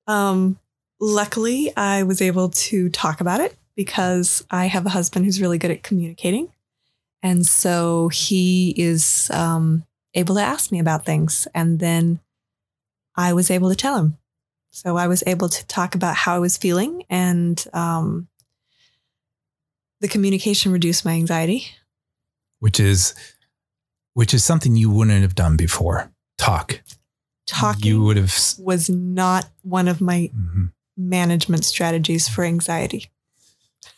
Um, 0.06 0.58
luckily, 1.00 1.74
I 1.76 2.02
was 2.02 2.20
able 2.20 2.50
to 2.50 2.88
talk 2.90 3.20
about 3.20 3.40
it 3.40 3.56
because 3.76 4.44
I 4.50 4.66
have 4.66 4.86
a 4.86 4.90
husband 4.90 5.24
who's 5.24 5.40
really 5.40 5.58
good 5.58 5.70
at 5.70 5.82
communicating. 5.82 6.48
And 7.24 7.46
so 7.46 8.08
he 8.08 8.74
is 8.76 9.30
um, 9.32 9.84
able 10.12 10.34
to 10.34 10.42
ask 10.42 10.70
me 10.70 10.78
about 10.78 11.06
things. 11.06 11.48
And 11.54 11.80
then 11.80 12.20
I 13.16 13.32
was 13.32 13.50
able 13.50 13.70
to 13.70 13.74
tell 13.74 13.96
him. 13.96 14.18
So 14.72 14.98
I 14.98 15.06
was 15.06 15.24
able 15.26 15.48
to 15.48 15.66
talk 15.66 15.94
about 15.94 16.16
how 16.16 16.36
I 16.36 16.38
was 16.38 16.58
feeling 16.58 17.04
and 17.08 17.64
um, 17.72 18.28
the 20.00 20.08
communication 20.08 20.70
reduced 20.70 21.04
my 21.04 21.12
anxiety. 21.12 21.68
Which 22.58 22.78
is 22.78 23.14
which 24.12 24.34
is 24.34 24.44
something 24.44 24.76
you 24.76 24.90
wouldn't 24.90 25.22
have 25.22 25.34
done 25.34 25.56
before. 25.56 26.10
Talk. 26.38 26.82
Talking 27.46 27.86
You 27.86 28.02
would 28.02 28.16
have. 28.16 28.34
was 28.58 28.90
not 28.90 29.48
one 29.62 29.88
of 29.88 30.00
my 30.00 30.30
mhm. 30.34 30.72
management 30.96 31.64
strategies 31.64 32.28
for 32.28 32.44
anxiety. 32.44 33.10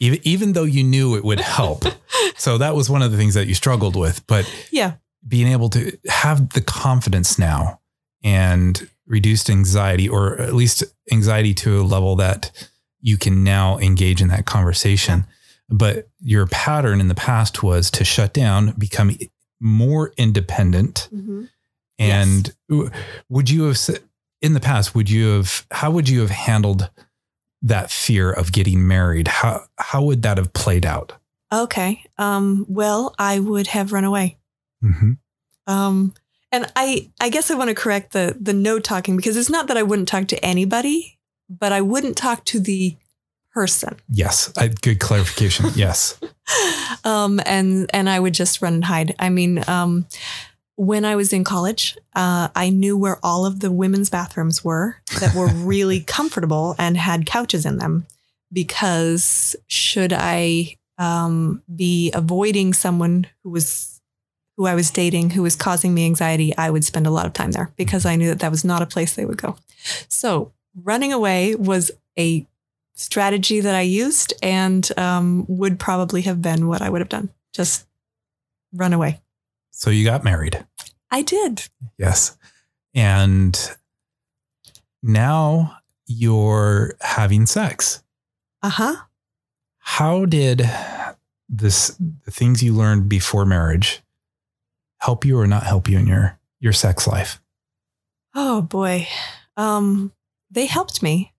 Even 0.00 0.18
even 0.22 0.52
though 0.52 0.64
you 0.64 0.82
knew 0.84 1.16
it 1.16 1.24
would 1.24 1.40
help, 1.40 1.84
so 2.36 2.58
that 2.58 2.74
was 2.74 2.90
one 2.90 3.02
of 3.02 3.10
the 3.12 3.16
things 3.18 3.34
that 3.34 3.46
you 3.46 3.54
struggled 3.54 3.96
with. 3.96 4.26
But 4.26 4.50
Yeah. 4.70 4.94
being 5.26 5.48
able 5.48 5.68
to 5.70 5.96
have 6.08 6.50
the 6.50 6.60
confidence 6.60 7.38
now 7.38 7.80
and 8.22 8.88
reduced 9.06 9.48
anxiety, 9.50 10.08
or 10.08 10.40
at 10.40 10.54
least 10.54 10.84
anxiety 11.12 11.54
to 11.54 11.80
a 11.80 11.84
level 11.84 12.16
that 12.16 12.50
you 13.00 13.16
can 13.16 13.44
now 13.44 13.78
engage 13.78 14.20
in 14.20 14.28
that 14.28 14.46
conversation. 14.46 15.26
But 15.68 16.08
your 16.20 16.46
pattern 16.46 17.00
in 17.00 17.08
the 17.08 17.14
past 17.14 17.62
was 17.62 17.90
to 17.92 18.04
shut 18.04 18.32
down, 18.32 18.72
become 18.78 19.16
more 19.60 20.12
independent, 20.16 21.08
mm-hmm. 21.14 21.44
and 21.98 22.54
w- 22.68 22.90
would 23.28 23.48
you 23.50 23.64
have 23.64 23.78
in 24.42 24.52
the 24.52 24.60
past 24.60 24.94
would 24.94 25.08
you 25.10 25.28
have 25.28 25.66
how 25.70 25.90
would 25.90 26.08
you 26.08 26.20
have 26.20 26.30
handled 26.30 26.90
that 27.62 27.90
fear 27.90 28.30
of 28.30 28.52
getting 28.52 28.86
married 28.86 29.28
how 29.28 29.64
how 29.78 30.02
would 30.02 30.22
that 30.22 30.38
have 30.38 30.52
played 30.52 30.86
out 30.86 31.14
Okay. 31.52 32.02
Um, 32.18 32.66
well, 32.68 33.14
I 33.18 33.38
would 33.38 33.68
have 33.68 33.92
run 33.92 34.04
away. 34.04 34.38
mm-hmm. 34.82 35.12
Um, 35.68 36.14
and 36.52 36.70
I, 36.76 37.10
I 37.20 37.28
guess 37.28 37.50
I 37.50 37.54
want 37.54 37.68
to 37.70 37.74
correct 37.74 38.12
the 38.12 38.36
the 38.40 38.52
no 38.52 38.78
talking 38.78 39.16
because 39.16 39.36
it's 39.36 39.50
not 39.50 39.66
that 39.66 39.76
I 39.76 39.82
wouldn't 39.82 40.08
talk 40.08 40.28
to 40.28 40.44
anybody, 40.44 41.18
but 41.48 41.72
I 41.72 41.80
wouldn't 41.80 42.16
talk 42.16 42.44
to 42.46 42.60
the 42.60 42.96
person. 43.52 43.96
yes 44.08 44.52
I, 44.56 44.68
good 44.68 45.00
clarification 45.00 45.70
yes 45.74 46.20
um, 47.04 47.40
and 47.46 47.90
and 47.92 48.08
I 48.08 48.20
would 48.20 48.34
just 48.34 48.62
run 48.62 48.74
and 48.74 48.84
hide. 48.84 49.14
I 49.18 49.28
mean, 49.28 49.64
um, 49.68 50.06
when 50.76 51.04
I 51.04 51.16
was 51.16 51.32
in 51.32 51.42
college, 51.42 51.96
uh, 52.14 52.48
I 52.54 52.70
knew 52.70 52.96
where 52.96 53.18
all 53.22 53.46
of 53.46 53.60
the 53.60 53.72
women's 53.72 54.10
bathrooms 54.10 54.62
were 54.62 54.96
that 55.20 55.34
were 55.34 55.48
really 55.54 56.00
comfortable 56.00 56.74
and 56.78 56.96
had 56.96 57.26
couches 57.26 57.66
in 57.66 57.78
them. 57.78 58.06
Because 58.52 59.56
should 59.66 60.12
I 60.12 60.76
um, 60.98 61.62
be 61.74 62.12
avoiding 62.12 62.72
someone 62.72 63.26
who 63.42 63.50
was 63.50 64.00
who 64.56 64.66
I 64.66 64.74
was 64.74 64.90
dating 64.90 65.30
who 65.30 65.42
was 65.42 65.56
causing 65.56 65.92
me 65.92 66.06
anxiety, 66.06 66.56
I 66.56 66.70
would 66.70 66.84
spend 66.84 67.06
a 67.06 67.10
lot 67.10 67.26
of 67.26 67.34
time 67.34 67.52
there 67.52 67.72
because 67.76 68.06
I 68.06 68.16
knew 68.16 68.28
that 68.28 68.38
that 68.38 68.50
was 68.50 68.64
not 68.64 68.80
a 68.80 68.86
place 68.86 69.14
they 69.14 69.26
would 69.26 69.40
go. 69.40 69.56
So 70.08 70.52
running 70.74 71.12
away 71.12 71.54
was 71.54 71.90
a 72.18 72.46
strategy 72.94 73.60
that 73.60 73.74
I 73.74 73.82
used 73.82 74.32
and 74.42 74.90
um, 74.98 75.44
would 75.48 75.78
probably 75.78 76.22
have 76.22 76.40
been 76.40 76.68
what 76.68 76.80
I 76.80 76.88
would 76.88 77.02
have 77.02 77.10
done. 77.10 77.28
Just 77.52 77.86
run 78.72 78.94
away. 78.94 79.20
So 79.76 79.90
you 79.90 80.06
got 80.06 80.24
married. 80.24 80.64
I 81.10 81.20
did. 81.20 81.68
Yes. 81.98 82.38
And 82.94 83.76
now 85.02 85.76
you're 86.06 86.94
having 87.02 87.44
sex. 87.44 88.02
Uh 88.62 88.70
huh. 88.70 88.96
How 89.80 90.24
did 90.24 90.62
this 91.50 91.94
the 92.24 92.30
things 92.30 92.62
you 92.62 92.72
learned 92.72 93.10
before 93.10 93.44
marriage 93.44 94.02
help 95.02 95.26
you 95.26 95.38
or 95.38 95.46
not 95.46 95.64
help 95.64 95.90
you 95.90 95.98
in 95.98 96.06
your 96.06 96.38
your 96.58 96.72
sex 96.72 97.06
life? 97.06 97.42
Oh 98.34 98.62
boy. 98.62 99.06
Um, 99.58 100.10
they 100.50 100.64
helped 100.64 101.02
me, 101.02 101.34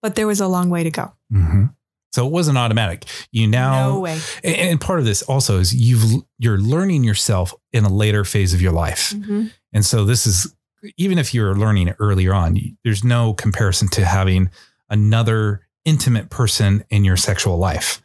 but 0.00 0.14
there 0.14 0.26
was 0.26 0.40
a 0.40 0.48
long 0.48 0.70
way 0.70 0.84
to 0.84 0.90
go. 0.90 1.12
Mm-hmm. 1.30 1.66
So 2.12 2.26
it 2.26 2.30
wasn't 2.32 2.58
automatic. 2.58 3.04
You 3.30 3.46
now, 3.46 3.88
no 3.92 4.00
way. 4.00 4.18
and, 4.44 4.80
part 4.80 4.98
of 4.98 5.04
this 5.06 5.22
also 5.22 5.58
is 5.58 5.74
you've 5.74 6.22
you're 6.38 6.58
learning 6.58 7.04
yourself 7.04 7.54
in 7.72 7.84
a 7.84 7.88
later 7.92 8.24
phase 8.24 8.52
of 8.52 8.60
your 8.60 8.72
life, 8.72 9.12
Mhm. 9.16 9.50
and 9.72 9.84
so 9.84 10.04
this 10.04 10.26
is 10.26 10.54
even 10.98 11.16
if 11.18 11.32
you're 11.32 11.54
learning 11.56 11.88
it 11.88 11.96
earlier 12.00 12.34
on, 12.34 12.58
there's 12.84 13.02
no 13.04 13.32
comparison 13.34 13.88
to 13.88 14.04
having 14.04 14.50
another 14.90 15.66
intimate 15.84 16.28
person 16.28 16.84
in 16.90 17.04
your 17.04 17.16
sexual 17.16 17.56
life. 17.56 18.02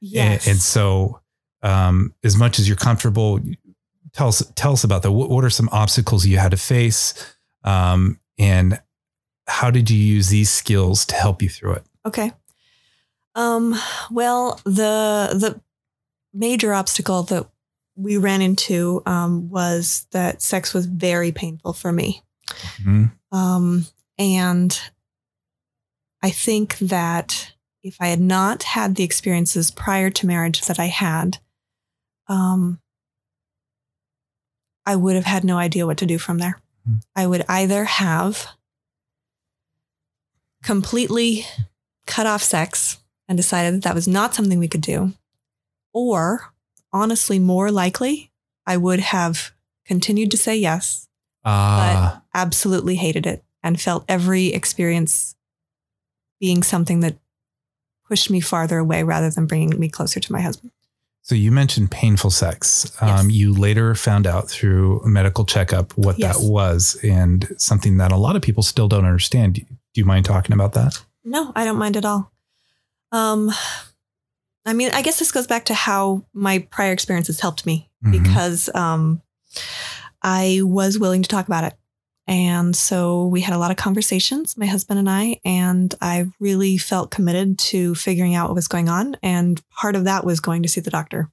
Yes. 0.00 0.46
And, 0.46 0.52
and 0.52 0.60
so, 0.60 1.20
um, 1.62 2.14
as 2.24 2.36
much 2.36 2.58
as 2.58 2.66
you're 2.68 2.76
comfortable, 2.76 3.38
tell 4.12 4.28
us 4.28 4.42
tell 4.54 4.72
us 4.72 4.82
about 4.84 5.02
that. 5.02 5.12
What, 5.12 5.30
what 5.30 5.44
are 5.44 5.50
some 5.50 5.68
obstacles 5.72 6.24
you 6.26 6.38
had 6.38 6.52
to 6.52 6.56
face, 6.56 7.12
um, 7.64 8.18
and 8.38 8.80
how 9.46 9.70
did 9.70 9.90
you 9.90 9.98
use 9.98 10.28
these 10.28 10.50
skills 10.50 11.04
to 11.06 11.14
help 11.16 11.42
you 11.42 11.48
through 11.48 11.74
it? 11.74 11.84
Okay. 12.06 12.32
Um, 13.34 13.74
well, 14.10 14.60
the 14.64 15.30
the 15.34 15.60
major 16.34 16.72
obstacle 16.72 17.22
that 17.24 17.48
we 17.96 18.16
ran 18.16 18.42
into 18.42 19.02
um, 19.06 19.48
was 19.50 20.06
that 20.12 20.42
sex 20.42 20.72
was 20.72 20.86
very 20.86 21.32
painful 21.32 21.72
for 21.72 21.92
me. 21.92 22.22
Mhm. 22.82 23.12
Um, 23.30 23.86
and 24.18 24.80
I 26.22 26.30
think 26.30 26.78
that 26.78 27.52
if 27.82 27.96
I 28.00 28.08
had 28.08 28.20
not 28.20 28.62
had 28.62 28.94
the 28.94 29.02
experiences 29.04 29.70
prior 29.70 30.10
to 30.10 30.26
marriage 30.26 30.62
that 30.62 30.78
I 30.78 30.86
had, 30.86 31.38
um, 32.28 32.80
I 34.86 34.96
would 34.96 35.16
have 35.16 35.24
had 35.24 35.44
no 35.44 35.58
idea 35.58 35.86
what 35.86 35.98
to 35.98 36.06
do 36.06 36.18
from 36.18 36.38
there. 36.38 36.60
Hmm. 36.86 36.94
I 37.14 37.26
would 37.26 37.44
either 37.48 37.84
have 37.84 38.46
completely 40.62 41.46
cut 42.06 42.26
off 42.26 42.42
sex 42.42 42.98
and 43.28 43.36
decided 43.36 43.74
that 43.74 43.82
that 43.82 43.94
was 43.94 44.08
not 44.08 44.34
something 44.34 44.58
we 44.58 44.68
could 44.68 44.80
do, 44.80 45.12
or 45.92 46.52
honestly, 46.92 47.38
more 47.38 47.70
likely, 47.70 48.30
I 48.66 48.76
would 48.76 49.00
have 49.00 49.52
continued 49.86 50.30
to 50.32 50.36
say 50.36 50.56
yes 50.56 51.08
Ah, 51.44 52.22
absolutely 52.34 52.94
hated 52.96 53.26
it 53.26 53.42
and 53.62 53.80
felt 53.80 54.04
every 54.08 54.46
experience 54.52 55.34
being 56.40 56.62
something 56.62 57.00
that 57.00 57.16
pushed 58.06 58.30
me 58.30 58.40
farther 58.40 58.78
away 58.78 59.02
rather 59.02 59.30
than 59.30 59.46
bringing 59.46 59.78
me 59.78 59.88
closer 59.88 60.20
to 60.20 60.32
my 60.32 60.40
husband. 60.40 60.70
so 61.22 61.34
you 61.36 61.50
mentioned 61.52 61.90
painful 61.90 62.30
sex. 62.30 62.92
Um, 63.00 63.30
you 63.30 63.52
later 63.54 63.94
found 63.94 64.26
out 64.26 64.48
through 64.50 65.00
a 65.02 65.08
medical 65.08 65.44
checkup 65.44 65.96
what 65.96 66.18
Yes. 66.18 66.36
that 66.40 66.44
was, 66.50 66.96
and 67.04 67.52
something 67.58 67.96
that 67.98 68.10
a 68.12 68.16
lot 68.16 68.34
of 68.36 68.42
people 68.42 68.62
still 68.64 68.88
don't 68.88 69.04
understand. 69.04 69.54
Do 69.54 69.64
you 69.94 70.04
mind 70.04 70.24
talking 70.24 70.52
about 70.52 70.72
that? 70.74 71.00
No, 71.24 71.52
I 71.54 71.64
don't 71.64 71.78
mind 71.78 71.96
at 71.96 72.04
all. 72.04 72.31
Um, 73.12 73.50
I 74.66 74.72
mean, 74.72 74.90
I 74.92 75.02
guess 75.02 75.18
this 75.18 75.32
goes 75.32 75.46
back 75.46 75.66
to 75.66 75.74
how 75.74 76.24
my 76.32 76.60
prior 76.70 76.92
experiences 76.92 77.40
helped 77.40 77.66
me 77.66 77.90
Mhm. 78.04 78.12
because 78.12 78.68
um, 78.74 79.20
I 80.22 80.60
was 80.62 80.98
willing 80.98 81.22
to 81.22 81.28
talk 81.28 81.46
about 81.46 81.64
it. 81.64 81.74
And 82.28 82.74
so 82.74 83.26
we 83.26 83.40
had 83.40 83.52
a 83.54 83.58
lot 83.58 83.72
of 83.72 83.76
conversations, 83.76 84.56
my 84.56 84.66
husband 84.66 85.00
and 85.00 85.10
I, 85.10 85.40
and 85.44 85.92
I 86.00 86.26
really 86.38 86.78
felt 86.78 87.10
committed 87.10 87.58
to 87.70 87.94
figuring 87.96 88.34
out 88.36 88.48
what 88.48 88.54
was 88.54 88.68
going 88.68 88.88
on. 88.88 89.16
And 89.22 89.60
part 89.70 89.96
of 89.96 90.04
that 90.04 90.24
was 90.24 90.38
going 90.40 90.62
to 90.62 90.68
see 90.68 90.80
the 90.80 90.90
doctor. 90.90 91.30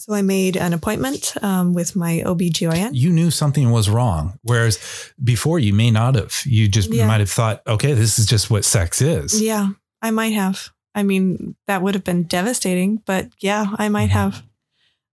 So 0.00 0.12
I 0.14 0.20
made 0.22 0.56
an 0.56 0.74
appointment 0.74 1.32
um, 1.42 1.72
with 1.72 1.96
my 1.96 2.22
OBGYN. 2.24 2.90
you 2.92 3.10
knew 3.10 3.30
something 3.30 3.70
was 3.70 3.88
wrong. 3.90 4.38
Whereas 4.42 4.78
before 5.22 5.58
you 5.58 5.72
may 5.72 5.90
not 5.90 6.14
have. 6.14 6.42
You 6.44 6.68
just 6.68 6.92
Yeah. 6.92 7.06
might 7.06 7.20
have 7.20 7.30
thought, 7.30 7.62
okay, 7.66 7.94
this 7.94 8.18
is 8.18 8.26
just 8.26 8.50
what 8.50 8.64
sex 8.64 9.00
is. 9.00 9.40
Yeah, 9.40 9.70
I 10.02 10.10
might 10.10 10.32
have. 10.32 10.70
I 10.94 11.02
mean, 11.02 11.56
that 11.66 11.82
would 11.82 11.94
have 11.94 12.04
been 12.04 12.24
devastating, 12.24 13.02
but 13.06 13.28
yeah, 13.40 13.66
I 13.76 13.88
might 13.88 14.10
have. 14.10 14.42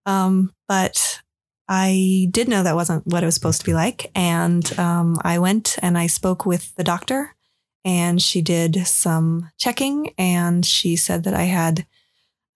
Um, 0.06 0.54
but 0.68 1.22
I 1.68 2.28
did 2.32 2.48
know 2.48 2.64
that 2.64 2.76
wasn't 2.76 3.06
what 3.08 3.24
it 3.24 3.26
was 3.26 3.36
supposed 3.36 3.60
to 3.60 3.66
be 3.66 3.74
like. 3.74 4.12
And 4.16 4.78
um, 4.80 5.18
I 5.24 5.40
went 5.40 5.78
and 5.82 5.98
I 5.98 6.08
spoke 6.08 6.46
with 6.46 6.76
the 6.76 6.84
doctor, 6.84 7.36
and 7.84 8.22
she 8.22 8.42
did 8.42 8.88
some 8.88 9.52
checking, 9.58 10.14
and 10.18 10.66
she 10.66 10.96
said 10.96 11.24
that 11.24 11.34
I 11.34 11.44
had 11.44 11.86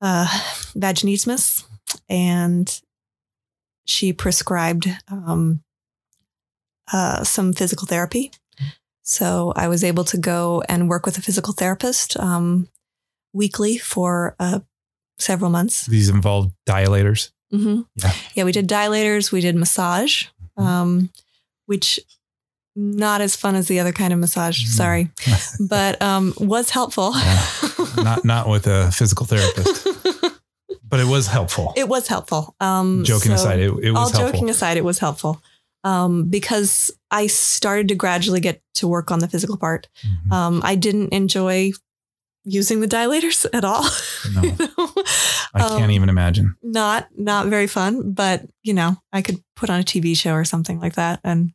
uh, 0.02 0.28
vaginismus, 0.76 1.66
and 2.08 2.82
she 3.86 4.14
prescribed 4.14 4.88
um, 5.12 5.64
uh, 6.92 7.24
some 7.24 7.54
physical 7.54 7.88
therapy. 7.88 8.32
So 9.10 9.54
I 9.56 9.68
was 9.68 9.84
able 9.84 10.04
to 10.04 10.18
go 10.18 10.62
and 10.70 10.88
work 10.88 11.08
with 11.08 11.18
a 11.18 11.22
physical 11.22 11.52
therapist 11.52 12.16
um, 12.18 12.70
weekly 13.34 13.80
for 13.80 14.36
uh, 14.40 14.60
several 15.18 15.50
months. 15.50 15.88
These 15.88 16.10
involved 16.10 16.54
dilators. 16.68 17.32
hmm 17.50 17.82
Yeah. 17.96 18.14
Yeah, 18.36 18.44
we 18.44 18.52
did 18.52 18.70
dilators, 18.70 19.32
we 19.32 19.42
did 19.42 19.56
massage, 19.56 20.28
um, 20.58 21.10
which 21.66 22.00
not 22.76 23.20
as 23.22 23.36
fun 23.36 23.56
as 23.56 23.68
the 23.68 23.80
other 23.80 23.92
kind 23.92 24.14
of 24.14 24.20
massage. 24.20 24.64
Mm. 24.64 24.68
Sorry, 24.68 25.10
but 25.60 26.00
um, 26.04 26.36
was 26.38 26.70
helpful. 26.70 27.14
not 27.98 28.24
not 28.24 28.48
with 28.48 28.68
a 28.68 28.92
physical 28.92 29.26
therapist, 29.26 29.88
but 30.88 31.00
it 31.00 31.08
was 31.08 31.26
helpful. 31.26 31.74
it 31.76 31.90
was 31.90 32.08
helpful. 32.08 32.56
Um, 32.60 33.04
joking 33.04 33.30
so- 33.32 33.42
aside, 33.42 33.60
it, 33.60 33.72
it 33.82 33.92
was 33.92 33.98
all 33.98 34.10
helpful. 34.10 34.32
joking 34.32 34.50
aside, 34.52 34.78
it 34.78 34.86
was 34.86 35.00
helpful 35.00 35.42
um, 35.84 36.30
because 36.30 36.92
I 37.12 37.28
started 37.28 37.88
to 37.90 37.96
gradually 37.96 38.40
get 38.40 38.62
to 38.76 38.88
work 38.88 39.12
on 39.12 39.20
the 39.20 39.28
physical 39.28 39.58
part. 39.58 39.88
Mhm. 40.04 40.32
Um, 40.34 40.62
I 40.64 40.76
didn't 40.76 41.10
enjoy 41.14 41.72
using 42.46 42.80
the 42.82 42.88
dilators 42.88 43.46
at 43.54 43.64
all. 43.64 43.84
No. 44.34 44.42
You 44.60 44.68
know? 44.78 44.94
I 45.54 45.60
can't 45.70 45.84
Um, 45.86 45.92
even 45.92 46.10
imagine. 46.10 46.56
Not 46.62 47.08
not 47.18 47.48
very 47.48 47.68
fun, 47.68 48.12
but 48.14 48.44
you 48.64 48.74
know, 48.74 48.98
I 49.14 49.22
could 49.22 49.42
put 49.56 49.70
on 49.70 49.80
a 49.80 49.84
TV 49.84 50.16
show 50.16 50.34
or 50.34 50.46
something 50.46 50.80
like 50.80 50.94
that 50.96 51.20
and 51.24 51.52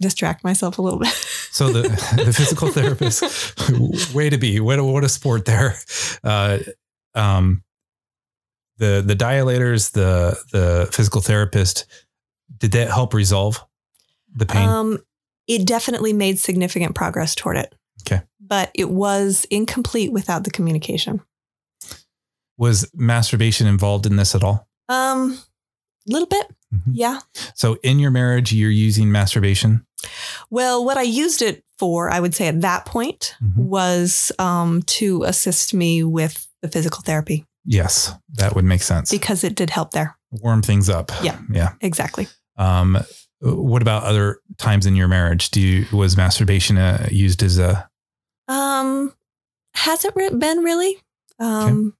distract 0.00 0.44
myself 0.44 0.78
a 0.78 0.82
little 0.82 0.98
bit. 0.98 1.12
So 1.52 1.72
the 1.72 1.82
the 2.24 2.32
physical 2.32 2.68
therapist, 2.68 3.22
way 4.14 4.28
to 4.30 4.36
be, 4.38 4.60
what 4.60 4.78
a, 4.78 4.84
what 4.84 5.04
a 5.04 5.08
sport 5.08 5.44
there. 5.44 5.76
Uh, 6.22 6.58
um, 7.14 7.62
the 8.78 9.02
the 9.06 9.14
dilators, 9.16 9.92
the 9.92 10.36
the 10.52 10.88
physical 10.92 11.20
therapist, 11.20 11.86
did 12.58 12.72
that 12.72 12.88
help 12.90 13.14
resolve 13.14 13.64
the 14.34 14.46
pain? 14.46 14.68
Um, 14.68 14.98
it 15.46 15.66
definitely 15.66 16.12
made 16.12 16.38
significant 16.38 16.94
progress 16.94 17.34
toward 17.34 17.56
it. 17.56 17.74
Okay. 18.02 18.22
But 18.40 18.70
it 18.74 18.90
was 18.90 19.46
incomplete 19.50 20.12
without 20.12 20.44
the 20.44 20.50
communication. 20.50 21.20
was 22.56 22.88
masturbation 22.94 23.66
involved 23.66 24.06
in 24.06 24.14
this 24.16 24.34
at 24.34 24.44
all? 24.44 24.68
Um, 24.88 25.38
little 26.06 26.28
bit, 26.28 26.46
Mhm. 26.72 26.92
yeah. 26.92 27.18
So 27.56 27.78
in 27.82 27.98
your 27.98 28.12
marriage, 28.12 28.52
you're 28.52 28.70
using 28.70 29.10
masturbation. 29.10 29.84
Well, 30.50 30.84
what 30.84 30.96
I 30.96 31.02
used 31.02 31.42
it 31.42 31.64
for, 31.78 32.10
I 32.10 32.20
would 32.20 32.32
say 32.34 32.46
at 32.46 32.60
that 32.60 32.86
point, 32.86 33.34
Mhm. 33.42 33.56
was 33.56 34.30
um, 34.38 34.82
to 34.82 35.24
assist 35.24 35.74
me 35.74 36.04
with 36.04 36.46
the 36.62 36.68
physical 36.68 37.02
therapy 37.02 37.44
Yes, 37.64 38.12
that 38.34 38.54
would 38.54 38.64
make 38.64 38.82
sense. 38.82 39.10
because 39.10 39.42
it 39.42 39.56
did 39.56 39.70
help 39.70 39.90
there. 39.90 40.16
Warm 40.30 40.62
things 40.62 40.88
up. 40.88 41.10
Yeah. 41.22 41.38
yeah. 41.50 41.72
Exactly. 41.80 42.28
Um, 42.56 42.98
what 43.40 43.82
about 43.82 44.04
other 44.04 44.40
times 44.58 44.86
in 44.86 44.96
your 44.96 45.08
marriage? 45.08 45.50
Do 45.50 45.60
you 45.60 45.86
was 45.92 46.16
masturbation 46.16 46.78
uh, 46.78 47.08
used 47.10 47.42
as 47.42 47.58
a 47.58 47.88
Um, 48.48 49.12
hasn't 49.74 50.16
re- 50.16 50.30
been 50.30 50.58
really. 50.58 50.98
Um, 51.38 51.94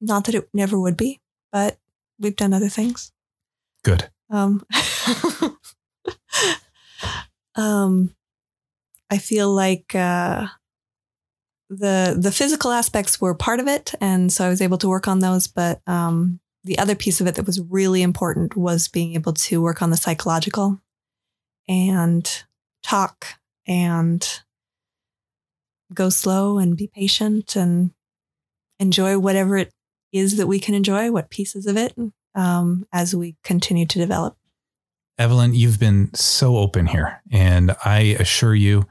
not 0.00 0.24
that 0.24 0.34
it 0.34 0.48
never 0.52 0.78
would 0.78 0.96
be, 0.96 1.20
but 1.52 1.78
we've 2.18 2.36
done 2.36 2.52
other 2.52 2.68
things. 2.68 3.12
Good. 3.82 4.10
Um, 4.30 4.64
um, 7.56 8.14
I 9.10 9.18
feel 9.18 9.52
like 9.52 9.94
uh, 9.94 10.46
the 11.68 12.16
the 12.18 12.32
physical 12.32 12.70
aspects 12.70 13.20
were 13.20 13.34
part 13.34 13.60
of 13.60 13.68
it, 13.68 13.94
and 14.00 14.32
so 14.32 14.44
I 14.44 14.48
was 14.48 14.60
able 14.60 14.78
to 14.78 14.88
work 14.88 15.08
on 15.08 15.20
those. 15.20 15.46
But 15.46 15.80
um, 15.86 16.39
the 16.64 16.78
other 16.78 16.94
piece 16.94 17.20
of 17.20 17.26
it 17.26 17.34
that 17.36 17.46
was 17.46 17.60
really 17.60 18.02
important 18.02 18.56
was 18.56 18.88
being 18.88 19.14
able 19.14 19.32
to 19.32 19.62
work 19.62 19.82
on 19.82 19.90
the 19.90 19.96
psychological 19.96 20.80
and 21.68 22.44
talk 22.82 23.26
and 23.66 24.40
go 25.92 26.08
slow 26.08 26.58
and 26.58 26.76
be 26.76 26.86
patient 26.86 27.56
and 27.56 27.92
enjoy 28.78 29.18
whatever 29.18 29.56
it 29.56 29.72
is 30.12 30.36
that 30.36 30.46
we 30.46 30.58
can 30.58 30.74
enjoy, 30.74 31.10
what 31.10 31.30
pieces 31.30 31.66
of 31.66 31.76
it, 31.76 31.94
um, 32.34 32.86
as 32.92 33.14
we 33.14 33.36
continue 33.44 33.86
to 33.86 33.98
develop. 33.98 34.36
Evelyn, 35.18 35.54
you've 35.54 35.78
been 35.78 36.12
so 36.14 36.56
open 36.56 36.86
here. 36.86 37.20
And 37.30 37.76
I 37.84 38.16
assure 38.18 38.54
you, 38.54 38.86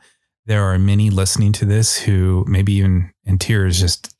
there 0.46 0.64
are 0.64 0.78
many 0.80 1.10
listening 1.10 1.54
to 1.54 1.66
this 1.66 1.98
who 1.98 2.46
maybe 2.48 2.74
even 2.74 3.12
in 3.26 3.38
tears, 3.38 3.80
just 3.80 4.16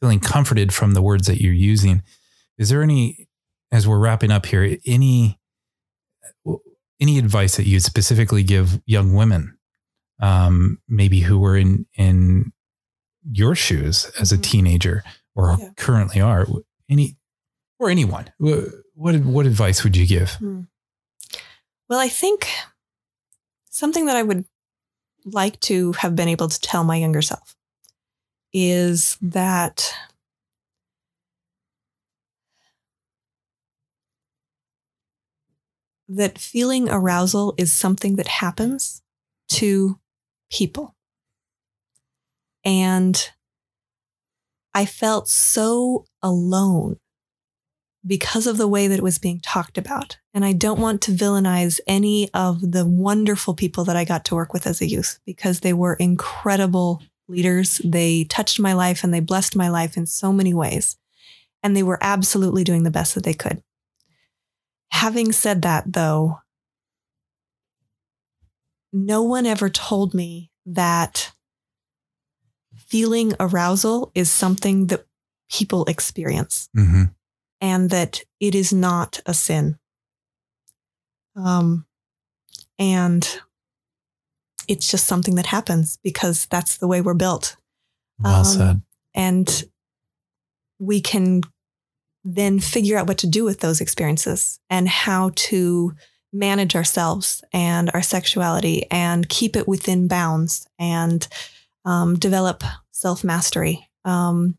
feeling 0.00 0.20
comforted 0.20 0.72
from 0.72 0.92
the 0.92 1.02
words 1.02 1.26
that 1.26 1.40
you're 1.40 1.52
using. 1.52 2.02
Is 2.58 2.68
there 2.68 2.82
any, 2.82 3.28
as 3.72 3.86
we're 3.86 3.98
wrapping 3.98 4.30
up 4.30 4.46
here, 4.46 4.76
any 4.86 5.38
any 7.00 7.18
advice 7.18 7.56
that 7.56 7.66
you 7.66 7.80
specifically 7.80 8.42
give 8.42 8.80
young 8.86 9.14
women, 9.14 9.58
um, 10.20 10.78
maybe 10.88 11.20
who 11.20 11.38
were 11.38 11.56
in 11.56 11.86
in 11.94 12.52
your 13.30 13.54
shoes 13.54 14.10
as 14.20 14.32
a 14.32 14.36
mm-hmm. 14.36 14.42
teenager 14.42 15.04
or 15.34 15.56
yeah. 15.58 15.70
currently 15.76 16.20
are? 16.20 16.46
Any 16.88 17.16
or 17.78 17.90
anyone? 17.90 18.30
What 18.94 19.20
what 19.24 19.46
advice 19.46 19.82
would 19.82 19.96
you 19.96 20.06
give? 20.06 20.32
Hmm. 20.34 20.62
Well, 21.88 21.98
I 21.98 22.08
think 22.08 22.48
something 23.70 24.06
that 24.06 24.16
I 24.16 24.22
would 24.22 24.44
like 25.24 25.58
to 25.60 25.92
have 25.92 26.14
been 26.14 26.28
able 26.28 26.48
to 26.48 26.60
tell 26.60 26.84
my 26.84 26.96
younger 26.96 27.22
self 27.22 27.56
is 28.52 29.18
that 29.20 29.92
that 36.08 36.38
feeling 36.38 36.88
arousal 36.90 37.54
is 37.56 37.72
something 37.72 38.16
that 38.16 38.28
happens 38.28 39.02
to 39.48 39.98
people. 40.50 40.94
And 42.64 43.30
I 44.74 44.86
felt 44.86 45.28
so 45.28 46.06
alone 46.22 46.98
because 48.06 48.46
of 48.46 48.58
the 48.58 48.68
way 48.68 48.86
that 48.86 48.98
it 48.98 49.02
was 49.02 49.18
being 49.18 49.40
talked 49.40 49.78
about. 49.78 50.18
And 50.34 50.44
I 50.44 50.52
don't 50.52 50.80
want 50.80 51.00
to 51.02 51.12
villainize 51.12 51.80
any 51.86 52.28
of 52.34 52.72
the 52.72 52.84
wonderful 52.84 53.54
people 53.54 53.84
that 53.84 53.96
I 53.96 54.04
got 54.04 54.24
to 54.26 54.34
work 54.34 54.52
with 54.52 54.66
as 54.66 54.80
a 54.80 54.88
youth 54.88 55.18
because 55.24 55.60
they 55.60 55.72
were 55.72 55.94
incredible 55.94 57.02
leaders. 57.28 57.80
They 57.84 58.24
touched 58.24 58.60
my 58.60 58.74
life 58.74 59.04
and 59.04 59.14
they 59.14 59.20
blessed 59.20 59.56
my 59.56 59.68
life 59.68 59.96
in 59.96 60.06
so 60.06 60.32
many 60.32 60.52
ways. 60.52 60.96
And 61.62 61.74
they 61.74 61.82
were 61.82 61.98
absolutely 62.02 62.62
doing 62.62 62.82
the 62.82 62.90
best 62.90 63.14
that 63.14 63.24
they 63.24 63.32
could. 63.32 63.62
Having 64.90 65.32
said 65.32 65.62
that, 65.62 65.92
though, 65.92 66.40
no 68.92 69.22
one 69.22 69.46
ever 69.46 69.68
told 69.68 70.14
me 70.14 70.50
that 70.66 71.32
feeling 72.76 73.34
arousal 73.40 74.12
is 74.14 74.30
something 74.30 74.86
that 74.86 75.04
people 75.50 75.84
experience. 75.86 76.68
Mm-hmm 76.76 77.04
and 77.64 77.88
that 77.88 78.20
it 78.40 78.54
is 78.54 78.74
not 78.74 79.20
a 79.24 79.32
sin. 79.32 79.78
Um, 81.34 81.86
and 82.78 83.26
it's 84.68 84.90
just 84.90 85.06
something 85.06 85.36
that 85.36 85.46
happens 85.46 85.98
because 86.04 86.44
that's 86.44 86.76
the 86.76 86.86
way 86.86 87.00
we're 87.00 87.14
built. 87.14 87.56
Well 88.18 88.40
um, 88.40 88.44
said. 88.44 88.82
And 89.14 89.64
we 90.78 91.00
can 91.00 91.40
then 92.24 92.58
figure 92.58 92.96
out 92.96 93.06
what 93.06 93.18
to 93.18 93.26
do 93.26 93.44
with 93.44 93.60
those 93.60 93.80
experiences 93.80 94.58
and 94.70 94.88
how 94.88 95.30
to 95.36 95.92
manage 96.32 96.74
ourselves 96.74 97.44
and 97.52 97.90
our 97.94 98.02
sexuality 98.02 98.86
and 98.90 99.28
keep 99.28 99.56
it 99.56 99.68
within 99.68 100.08
bounds 100.08 100.66
and 100.78 101.28
um, 101.84 102.18
develop 102.18 102.64
self 102.90 103.22
mastery. 103.22 103.88
Um, 104.04 104.56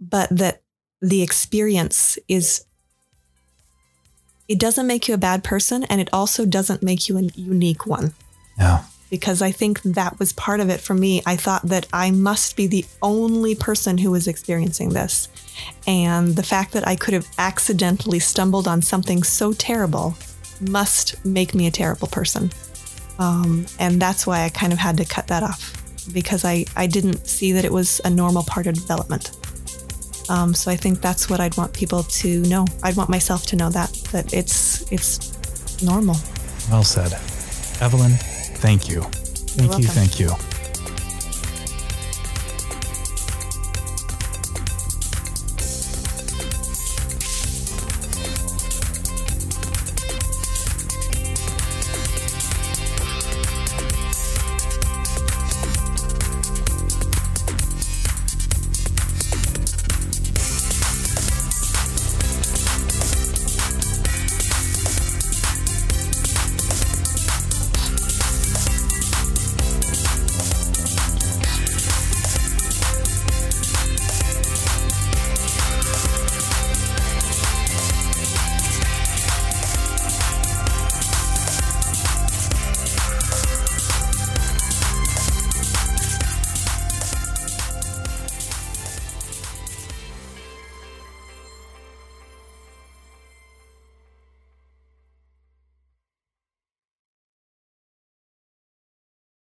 but 0.00 0.28
that 0.30 0.62
the 1.00 1.22
experience 1.22 2.18
is 2.28 2.64
it 4.48 4.58
doesn't 4.58 4.86
make 4.86 5.08
you 5.08 5.14
a 5.14 5.18
bad 5.18 5.44
person 5.44 5.84
and 5.84 6.00
it 6.00 6.08
also 6.12 6.46
doesn't 6.46 6.82
make 6.82 7.08
you 7.08 7.18
a 7.18 7.22
unique 7.22 7.86
one. 7.86 8.14
Yeah. 8.58 8.84
Because 9.10 9.40
I 9.40 9.52
think 9.52 9.82
that 9.82 10.18
was 10.18 10.32
part 10.32 10.60
of 10.60 10.70
it 10.70 10.80
for 10.80 10.94
me. 10.94 11.22
I 11.24 11.36
thought 11.36 11.62
that 11.64 11.86
I 11.92 12.10
must 12.10 12.56
be 12.56 12.66
the 12.66 12.84
only 13.02 13.54
person 13.54 13.98
who 13.98 14.10
was 14.10 14.26
experiencing 14.26 14.90
this. 14.90 15.28
And 15.86 16.36
the 16.36 16.42
fact 16.42 16.72
that 16.72 16.86
I 16.86 16.96
could 16.96 17.14
have 17.14 17.26
accidentally 17.38 18.18
stumbled 18.18 18.68
on 18.68 18.82
something 18.82 19.22
so 19.22 19.52
terrible 19.52 20.14
must 20.60 21.24
make 21.24 21.54
me 21.54 21.66
a 21.66 21.70
terrible 21.70 22.08
person. 22.08 22.50
Um, 23.18 23.66
and 23.78 24.00
that's 24.00 24.26
why 24.26 24.44
I 24.44 24.48
kind 24.48 24.72
of 24.72 24.78
had 24.78 24.96
to 24.98 25.04
cut 25.04 25.26
that 25.28 25.42
off 25.42 25.74
because 26.12 26.44
I, 26.44 26.64
I 26.76 26.86
didn't 26.86 27.26
see 27.26 27.52
that 27.52 27.64
it 27.64 27.72
was 27.72 28.00
a 28.04 28.10
normal 28.10 28.44
part 28.44 28.66
of 28.66 28.74
development. 28.74 29.32
Um, 30.28 30.54
so 30.54 30.70
I 30.70 30.76
think 30.76 31.00
that's 31.00 31.30
what 31.30 31.40
I'd 31.40 31.56
want 31.56 31.72
people 31.72 32.02
to 32.02 32.42
know. 32.42 32.66
I'd 32.82 32.96
want 32.96 33.08
myself 33.08 33.46
to 33.46 33.56
know 33.56 33.70
that 33.70 33.92
that 34.12 34.34
it's 34.34 34.90
it's 34.92 35.82
normal. 35.82 36.16
Well 36.70 36.84
said, 36.84 37.14
Evelyn. 37.80 38.12
Thank 38.60 38.88
you. 38.88 39.02
Thank 39.02 39.78
you. 39.78 39.88
Thank 39.88 40.20
you. 40.20 40.57